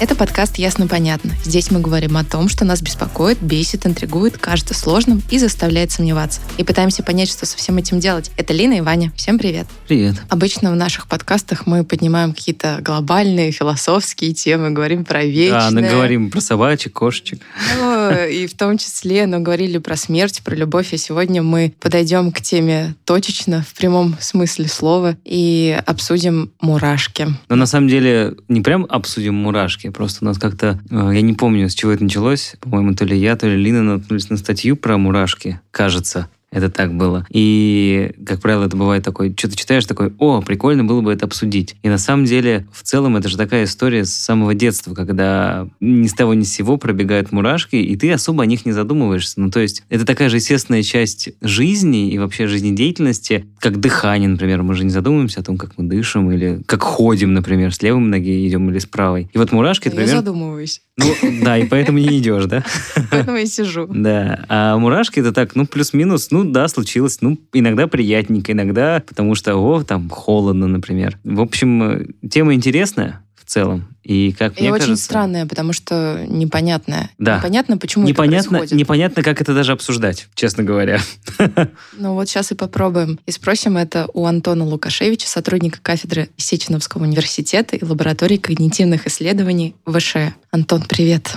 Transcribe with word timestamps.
Это 0.00 0.16
подкаст 0.16 0.58
«Ясно-понятно». 0.58 1.30
Здесь 1.44 1.70
мы 1.70 1.80
говорим 1.80 2.16
о 2.16 2.24
том, 2.24 2.48
что 2.48 2.64
нас 2.64 2.82
беспокоит, 2.82 3.40
бесит, 3.40 3.86
интригует, 3.86 4.36
кажется 4.36 4.74
сложным 4.74 5.22
и 5.30 5.38
заставляет 5.38 5.92
сомневаться. 5.92 6.40
И 6.58 6.64
пытаемся 6.64 7.04
понять, 7.04 7.30
что 7.30 7.46
со 7.46 7.56
всем 7.56 7.78
этим 7.78 8.00
делать. 8.00 8.32
Это 8.36 8.52
Лина 8.52 8.74
и 8.74 8.80
Ваня. 8.80 9.12
Всем 9.16 9.38
привет. 9.38 9.66
Привет. 9.86 10.16
Обычно 10.28 10.72
в 10.72 10.76
наших 10.76 11.06
подкастах 11.06 11.66
мы 11.66 11.84
поднимаем 11.84 12.34
какие-то 12.34 12.80
глобальные 12.82 13.52
философские 13.52 14.34
темы, 14.34 14.70
говорим 14.70 15.04
про 15.04 15.24
вечное. 15.24 15.70
Да, 15.70 15.70
мы 15.70 15.88
говорим 15.88 16.30
про 16.30 16.40
собачек, 16.40 16.92
кошечек. 16.92 17.40
Ну, 17.78 18.26
и 18.26 18.48
в 18.48 18.54
том 18.54 18.78
числе, 18.78 19.26
но 19.26 19.38
говорили 19.38 19.78
про 19.78 19.96
смерть, 19.96 20.42
про 20.44 20.56
любовь. 20.56 20.92
И 20.92 20.98
сегодня 20.98 21.42
мы 21.42 21.72
подойдем 21.80 22.32
к 22.32 22.40
теме 22.40 22.96
точечно, 23.04 23.64
в 23.66 23.74
прямом 23.74 24.16
смысле 24.20 24.66
слова, 24.68 25.16
и 25.24 25.80
обсудим 25.86 26.50
мурашки. 26.60 27.28
Но 27.48 27.54
на 27.54 27.66
самом 27.66 27.88
деле 27.88 28.34
не 28.48 28.60
прям 28.60 28.86
обсудим 28.88 29.34
мурашки, 29.34 29.83
просто 29.90 30.24
у 30.24 30.26
нас 30.26 30.38
как-то, 30.38 30.80
э, 30.90 31.10
я 31.14 31.20
не 31.20 31.34
помню, 31.34 31.68
с 31.68 31.74
чего 31.74 31.92
это 31.92 32.04
началось, 32.04 32.56
по-моему, 32.60 32.94
то 32.94 33.04
ли 33.04 33.16
я, 33.16 33.36
то 33.36 33.46
ли 33.46 33.56
Лина 33.56 33.82
наткнулись 33.82 34.30
на 34.30 34.36
статью 34.36 34.76
про 34.76 34.98
мурашки, 34.98 35.60
кажется. 35.70 36.28
Это 36.54 36.70
так 36.70 36.94
было. 36.94 37.26
И, 37.30 38.12
как 38.24 38.40
правило, 38.40 38.64
это 38.64 38.76
бывает 38.76 39.02
такой, 39.02 39.34
что-то 39.36 39.56
читаешь, 39.56 39.84
такой, 39.86 40.12
о, 40.18 40.40
прикольно 40.40 40.84
было 40.84 41.00
бы 41.00 41.12
это 41.12 41.26
обсудить. 41.26 41.74
И 41.82 41.88
на 41.88 41.98
самом 41.98 42.26
деле, 42.26 42.66
в 42.72 42.84
целом, 42.84 43.16
это 43.16 43.28
же 43.28 43.36
такая 43.36 43.64
история 43.64 44.04
с 44.04 44.14
самого 44.14 44.54
детства, 44.54 44.94
когда 44.94 45.66
ни 45.80 46.06
с 46.06 46.14
того 46.14 46.32
ни 46.34 46.44
с 46.44 46.52
сего 46.52 46.76
пробегают 46.76 47.32
мурашки, 47.32 47.74
и 47.74 47.96
ты 47.96 48.12
особо 48.12 48.44
о 48.44 48.46
них 48.46 48.64
не 48.66 48.72
задумываешься. 48.72 49.40
Ну, 49.40 49.50
то 49.50 49.58
есть, 49.58 49.82
это 49.88 50.06
такая 50.06 50.28
же 50.28 50.36
естественная 50.36 50.84
часть 50.84 51.30
жизни 51.40 52.10
и 52.12 52.18
вообще 52.18 52.46
жизнедеятельности, 52.46 53.46
как 53.58 53.80
дыхание, 53.80 54.28
например. 54.28 54.62
Мы 54.62 54.74
же 54.74 54.84
не 54.84 54.90
задумываемся 54.90 55.40
о 55.40 55.42
том, 55.42 55.58
как 55.58 55.76
мы 55.76 55.88
дышим, 55.88 56.30
или 56.30 56.62
как 56.66 56.82
ходим, 56.82 57.34
например, 57.34 57.74
с 57.74 57.82
левой 57.82 58.00
ноги 58.00 58.46
идем 58.46 58.70
или 58.70 58.78
с 58.78 58.86
правой. 58.86 59.28
И 59.32 59.38
вот 59.38 59.50
мурашки, 59.50 59.88
это 59.88 60.00
Я 60.00 60.06
задумываюсь, 60.06 60.82
Ну, 60.96 61.06
да, 61.42 61.58
и 61.58 61.66
поэтому 61.66 61.98
не 61.98 62.18
идешь, 62.20 62.44
да? 62.44 62.62
поэтому 63.10 63.38
я 63.38 63.46
сижу. 63.46 63.88
Да, 63.92 64.44
а 64.48 64.78
мурашки 64.78 65.18
это 65.18 65.32
так, 65.32 65.56
ну, 65.56 65.66
плюс-минус, 65.66 66.28
ну, 66.30 66.43
да, 66.52 66.68
случилось, 66.68 67.18
ну, 67.20 67.38
иногда 67.52 67.86
приятненько, 67.86 68.52
иногда 68.52 69.02
потому 69.06 69.34
что, 69.34 69.56
о, 69.56 69.82
там, 69.82 70.08
холодно, 70.08 70.66
например. 70.66 71.18
В 71.24 71.40
общем, 71.40 71.82
э, 71.82 72.06
тема 72.28 72.54
интересная 72.54 73.24
целом, 73.54 73.86
и, 74.02 74.32
как 74.32 74.58
И 74.58 74.62
мне 74.62 74.72
очень 74.72 74.80
кажется... 74.86 75.04
странная, 75.04 75.46
потому 75.46 75.72
что 75.72 76.24
непонятная. 76.28 77.10
Да. 77.18 77.38
Непонятно, 77.38 77.78
почему 77.78 78.04
Непонятно, 78.04 78.36
это 78.36 78.48
происходит. 78.50 78.78
непонятно, 78.78 79.22
как 79.22 79.40
это 79.40 79.54
даже 79.54 79.72
обсуждать, 79.72 80.28
честно 80.34 80.64
говоря. 80.64 81.00
Ну 81.96 82.14
вот 82.14 82.28
сейчас 82.28 82.50
и 82.50 82.54
попробуем. 82.54 83.20
И 83.26 83.30
спросим 83.30 83.76
это 83.76 84.08
у 84.12 84.26
Антона 84.26 84.64
Лукашевича, 84.64 85.28
сотрудника 85.28 85.78
кафедры 85.80 86.28
Сеченовского 86.36 87.04
университета 87.04 87.76
и 87.76 87.84
лаборатории 87.84 88.36
когнитивных 88.36 89.06
исследований 89.06 89.76
ВШЭ. 89.86 90.34
Антон, 90.50 90.82
привет. 90.82 91.36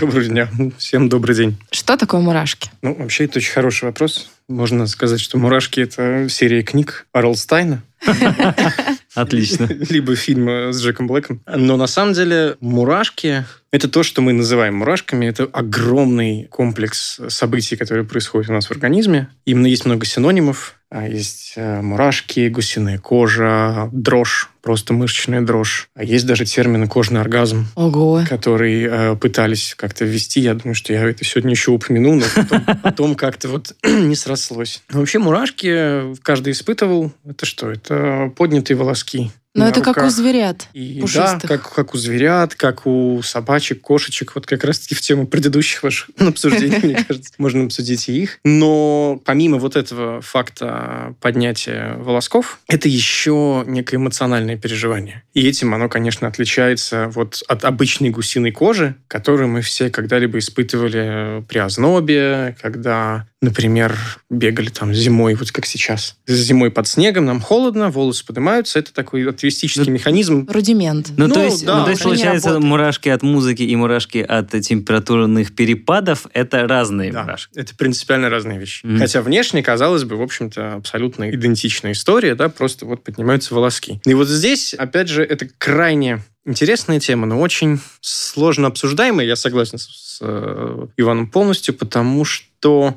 Доброго 0.00 0.24
дня. 0.24 0.48
Всем 0.76 1.08
добрый 1.08 1.34
день. 1.34 1.56
Что 1.70 1.96
такое 1.96 2.20
мурашки? 2.20 2.70
Ну, 2.82 2.94
вообще, 2.94 3.24
это 3.24 3.38
очень 3.38 3.52
хороший 3.52 3.86
вопрос. 3.86 4.28
Можно 4.48 4.86
сказать, 4.86 5.20
что 5.20 5.38
«Мурашки»— 5.38 5.80
это 5.80 6.28
серия 6.30 6.62
книг 6.62 7.06
Орлстайна, 7.12 7.82
Отлично. 9.16 9.68
либо 9.90 10.14
фильм 10.14 10.48
э, 10.48 10.72
с 10.72 10.82
Джеком 10.82 11.06
Блэком. 11.06 11.40
Но 11.46 11.76
на 11.76 11.86
самом 11.86 12.12
деле 12.12 12.56
«Мурашки»— 12.60 13.44
это 13.72 13.88
то, 13.88 14.02
что 14.02 14.22
мы 14.22 14.32
называем 14.32 14.76
мурашками. 14.76 15.26
Это 15.26 15.44
огромный 15.44 16.46
комплекс 16.50 17.20
событий, 17.28 17.76
которые 17.76 18.04
происходят 18.04 18.50
у 18.50 18.52
нас 18.52 18.66
в 18.66 18.70
организме. 18.70 19.28
Именно 19.44 19.66
есть 19.66 19.84
много 19.86 20.06
синонимов. 20.06 20.75
А 20.88 21.08
Есть 21.08 21.54
э, 21.56 21.80
мурашки, 21.80 22.48
гусиная 22.48 22.98
кожа, 22.98 23.88
дрожь, 23.92 24.50
просто 24.62 24.92
мышечная 24.92 25.40
дрожь. 25.40 25.88
А 25.94 26.04
есть 26.04 26.26
даже 26.26 26.44
термин 26.44 26.86
«кожный 26.86 27.20
оргазм». 27.20 27.66
Ого. 27.74 28.22
который 28.28 28.84
э, 28.84 29.16
пытались 29.16 29.74
как-то 29.76 30.04
ввести. 30.04 30.40
Я 30.40 30.54
думаю, 30.54 30.76
что 30.76 30.92
я 30.92 31.08
это 31.08 31.24
сегодня 31.24 31.50
еще 31.50 31.72
упомяну, 31.72 32.14
но 32.14 32.24
потом, 32.34 32.76
потом 32.82 33.14
как-то 33.16 33.48
вот 33.48 33.74
не 33.84 34.14
срослось. 34.14 34.82
Но 34.90 35.00
вообще 35.00 35.18
мурашки 35.18 36.14
каждый 36.22 36.52
испытывал. 36.52 37.12
Это 37.24 37.46
что? 37.46 37.70
Это 37.70 38.32
поднятые 38.36 38.76
волоски. 38.76 39.32
Но 39.56 39.64
на 39.64 39.68
это 39.70 39.80
как 39.80 39.96
у 39.96 40.00
руках. 40.00 40.10
зверят. 40.10 40.68
И 40.72 41.00
пушистых. 41.00 41.42
да, 41.42 41.48
как, 41.48 41.72
как 41.72 41.94
у 41.94 41.98
зверят, 41.98 42.54
как 42.54 42.86
у 42.86 43.20
собачек, 43.22 43.80
кошечек. 43.80 44.32
Вот 44.34 44.46
как 44.46 44.64
раз-таки 44.64 44.94
в 44.94 45.00
тему 45.00 45.26
предыдущих 45.26 45.82
ваших 45.82 46.10
обсуждений, 46.18 46.78
мне 46.82 47.04
кажется, 47.04 47.32
можно 47.38 47.64
обсудить 47.64 48.08
и 48.08 48.22
их. 48.22 48.38
Но 48.44 49.20
помимо 49.24 49.58
вот 49.58 49.76
этого 49.76 50.20
факта 50.20 51.14
поднятия 51.20 51.96
волосков, 51.96 52.60
это 52.68 52.88
еще 52.88 53.64
некое 53.66 53.96
эмоциональное 53.96 54.56
переживание. 54.56 55.22
И 55.34 55.46
этим 55.46 55.74
оно, 55.74 55.88
конечно, 55.88 56.28
отличается 56.28 57.10
вот 57.14 57.42
от 57.48 57.64
обычной 57.64 58.10
гусиной 58.10 58.52
кожи, 58.52 58.96
которую 59.08 59.48
мы 59.48 59.62
все 59.62 59.90
когда-либо 59.90 60.38
испытывали 60.38 61.44
при 61.48 61.58
ознобе, 61.58 62.56
когда 62.60 63.26
например, 63.46 63.96
бегали 64.28 64.68
там 64.68 64.92
зимой, 64.92 65.34
вот 65.34 65.52
как 65.52 65.66
сейчас. 65.66 66.16
Зимой 66.26 66.70
под 66.70 66.88
снегом, 66.88 67.26
нам 67.26 67.40
холодно, 67.40 67.90
волосы 67.90 68.26
поднимаются. 68.26 68.78
Это 68.78 68.92
такой 68.92 69.22
атвистический 69.46 69.84
Ну, 69.86 69.92
механизм. 69.92 70.46
Рудимент. 70.50 71.10
Ну, 71.16 71.28
Ну, 71.28 71.34
то 71.34 71.44
есть, 71.44 71.64
да, 71.64 71.78
ну, 71.78 71.84
то 71.84 71.90
есть 71.90 72.02
получается, 72.02 72.48
работает. 72.48 72.68
мурашки 72.70 73.08
от 73.08 73.22
музыки 73.22 73.62
и 73.62 73.76
мурашки 73.76 74.18
от 74.18 74.50
температурных 74.60 75.54
перепадов— 75.54 76.26
это 76.32 76.66
разные 76.66 77.12
Да, 77.12 77.22
мурашки. 77.22 77.56
это 77.58 77.74
принципиально 77.76 78.28
разные 78.28 78.58
вещи. 78.58 78.84
Мгм. 78.84 78.98
Хотя 78.98 79.22
внешне, 79.22 79.62
казалось 79.62 80.04
бы, 80.04 80.16
в 80.16 80.22
общем-то, 80.22 80.74
абсолютно 80.74 81.30
идентичная 81.30 81.92
история, 81.92 82.34
да, 82.34 82.48
просто 82.48 82.86
вот 82.86 83.04
поднимаются 83.04 83.54
волоски. 83.54 84.00
И 84.04 84.14
вот 84.14 84.28
здесь, 84.28 84.74
опять 84.74 85.08
же, 85.08 85.22
это 85.22 85.48
крайне 85.58 86.20
интересная 86.44 87.00
тема, 87.00 87.26
но 87.26 87.40
очень 87.40 87.80
сложно 88.00 88.68
обсуждаемая, 88.68 89.26
я 89.26 89.36
согласен 89.36 89.78
с, 89.78 89.84
с, 89.86 90.18
э, 90.20 90.86
Иваном 90.96 91.28
полностью, 91.28 91.74
потому 91.74 92.24
что 92.24 92.46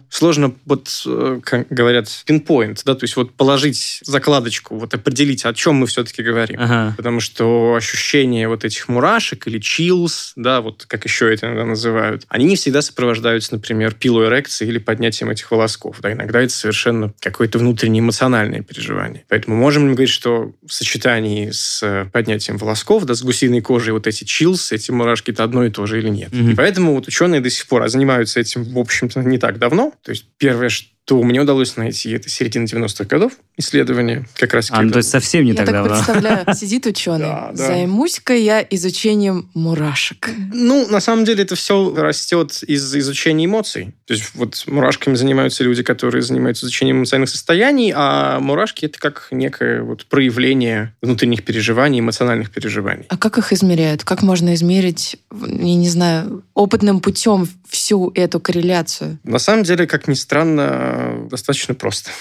сложно, 0.10 0.54
вот, 0.66 0.90
э, 1.06 1.40
как 1.44 1.68
говорят, 1.70 2.08
пинпоинт, 2.26 2.82
да, 2.86 2.96
то 2.96 3.04
есть 3.04 3.16
вот 3.16 3.34
положить 3.34 4.00
закладочку, 4.04 4.78
вот 4.78 4.94
определить, 4.94 5.46
о 5.46 5.54
чем 5.54 5.76
мы 5.76 5.88
все-таки 5.88 6.24
говорим. 6.24 6.58
Ага. 6.60 6.94
Потому 6.98 7.20
что 7.20 7.76
ощущение 7.76 8.48
вот 8.48 8.66
этих 8.66 8.88
мурашек 8.88 9.48
или 9.48 9.60
chills, 9.60 10.32
да, 10.36 10.62
вот 10.62 10.86
как 10.88 11.06
еще 11.06 11.34
это 11.34 11.48
иногда 11.48 11.66
называют, 11.66 12.24
они 12.28 12.46
не 12.46 12.56
всегда 12.56 12.82
сопровождаются, 12.82 13.54
например, 13.54 13.94
пилоэрекцией 13.94 14.72
или 14.72 14.80
поднятием 14.80 15.30
этих 15.30 15.52
волосков. 15.52 15.98
Да, 16.02 16.12
иногда 16.12 16.42
это 16.42 16.54
совершенно 16.54 17.14
какое-то 17.20 17.60
внутреннее 17.60 18.02
эмоциональное 18.02 18.62
переживание. 18.62 19.26
Поэтому 19.28 19.56
можем 19.56 19.88
ли 19.88 19.94
говорить, 19.94 20.10
что 20.10 20.54
в 20.66 20.74
сочетании 20.74 21.52
с 21.52 21.82
э, 21.84 22.06
поднятием 22.12 22.58
волосков, 22.58 23.06
да, 23.06 23.14
с 23.14 23.22
гусиной 23.22 23.62
кожей 23.62 23.94
вот 23.94 24.08
эти 24.08 24.24
chills, 24.24 24.74
эти 24.74 24.92
мурашки, 24.92 25.32
это 25.32 25.44
одно 25.44 25.66
и 25.66 25.70
то 25.70 25.86
же 25.86 26.00
или 26.00 26.10
нет? 26.10 26.32
Мгм. 26.32 26.52
И 26.52 26.56
поэтому 26.56 26.96
вот 26.96 27.08
ученые 27.08 27.42
до 27.42 27.50
сих 27.50 27.68
пор 27.68 27.84
а 27.84 27.90
занимаются 27.90 28.40
этим, 28.40 28.64
в 28.64 28.80
общем-то, 28.80 29.22
не 29.22 29.38
так 29.38 29.59
давно. 29.60 29.94
То 30.02 30.12
есть 30.12 30.26
первое, 30.38 30.70
что 30.70 30.90
мне 31.24 31.42
удалось 31.42 31.76
найти, 31.78 32.12
это 32.12 32.30
середина 32.30 32.66
90-х 32.66 33.06
годов 33.06 33.34
исследования. 33.58 34.26
Как 34.36 34.54
раз 34.54 34.70
А, 34.72 34.82
ну, 34.82 34.92
то 34.92 34.98
есть 34.98 35.10
совсем 35.10 35.44
не 35.44 35.52
Я 35.52 35.58
так 35.58 35.66
так 35.66 35.76
давно. 35.76 35.96
представляю, 35.96 36.46
сидит 36.56 36.86
ученый. 36.86 37.20
Да, 37.26 37.52
да. 37.54 37.68
Займусь-ка 37.68 38.34
я 38.34 38.66
изучением 38.70 39.50
мурашек. 39.54 40.30
Ну, 40.54 40.88
на 40.90 41.00
самом 41.00 41.26
деле 41.26 41.44
это 41.44 41.56
все 41.56 41.94
растет 41.96 42.64
из 42.64 42.96
изучения 42.96 43.46
эмоций. 43.46 43.94
То 44.06 44.14
есть 44.14 44.32
вот 44.36 44.64
мурашками 44.68 45.16
занимаются 45.16 45.64
люди, 45.64 45.84
которые 45.84 46.22
занимаются 46.22 46.66
изучением 46.66 47.00
эмоциональных 47.00 47.30
состояний, 47.30 47.94
а 47.96 48.40
мурашки 48.40 48.86
это 48.86 49.00
как 49.00 49.28
некое 49.32 49.82
вот 49.84 50.06
проявление 50.06 50.94
внутренних 51.02 51.44
переживаний, 51.44 52.00
эмоциональных 52.00 52.52
переживаний. 52.52 53.06
А 53.10 53.18
как 53.18 53.38
их 53.38 53.54
измеряют? 53.54 54.04
Как 54.04 54.22
можно 54.22 54.54
измерить, 54.54 55.18
я 55.32 55.76
не 55.76 55.90
знаю, 55.90 56.44
опытным 56.54 57.00
путем 57.02 57.48
всю 57.68 58.12
эту 58.16 58.40
корреляцию? 58.40 59.20
На 59.24 59.40
самом 59.40 59.64
деле, 59.64 59.86
как 59.88 60.08
ни 60.08 60.14
странно, 60.14 60.99
достаточно 61.30 61.74
просто. 61.76 62.12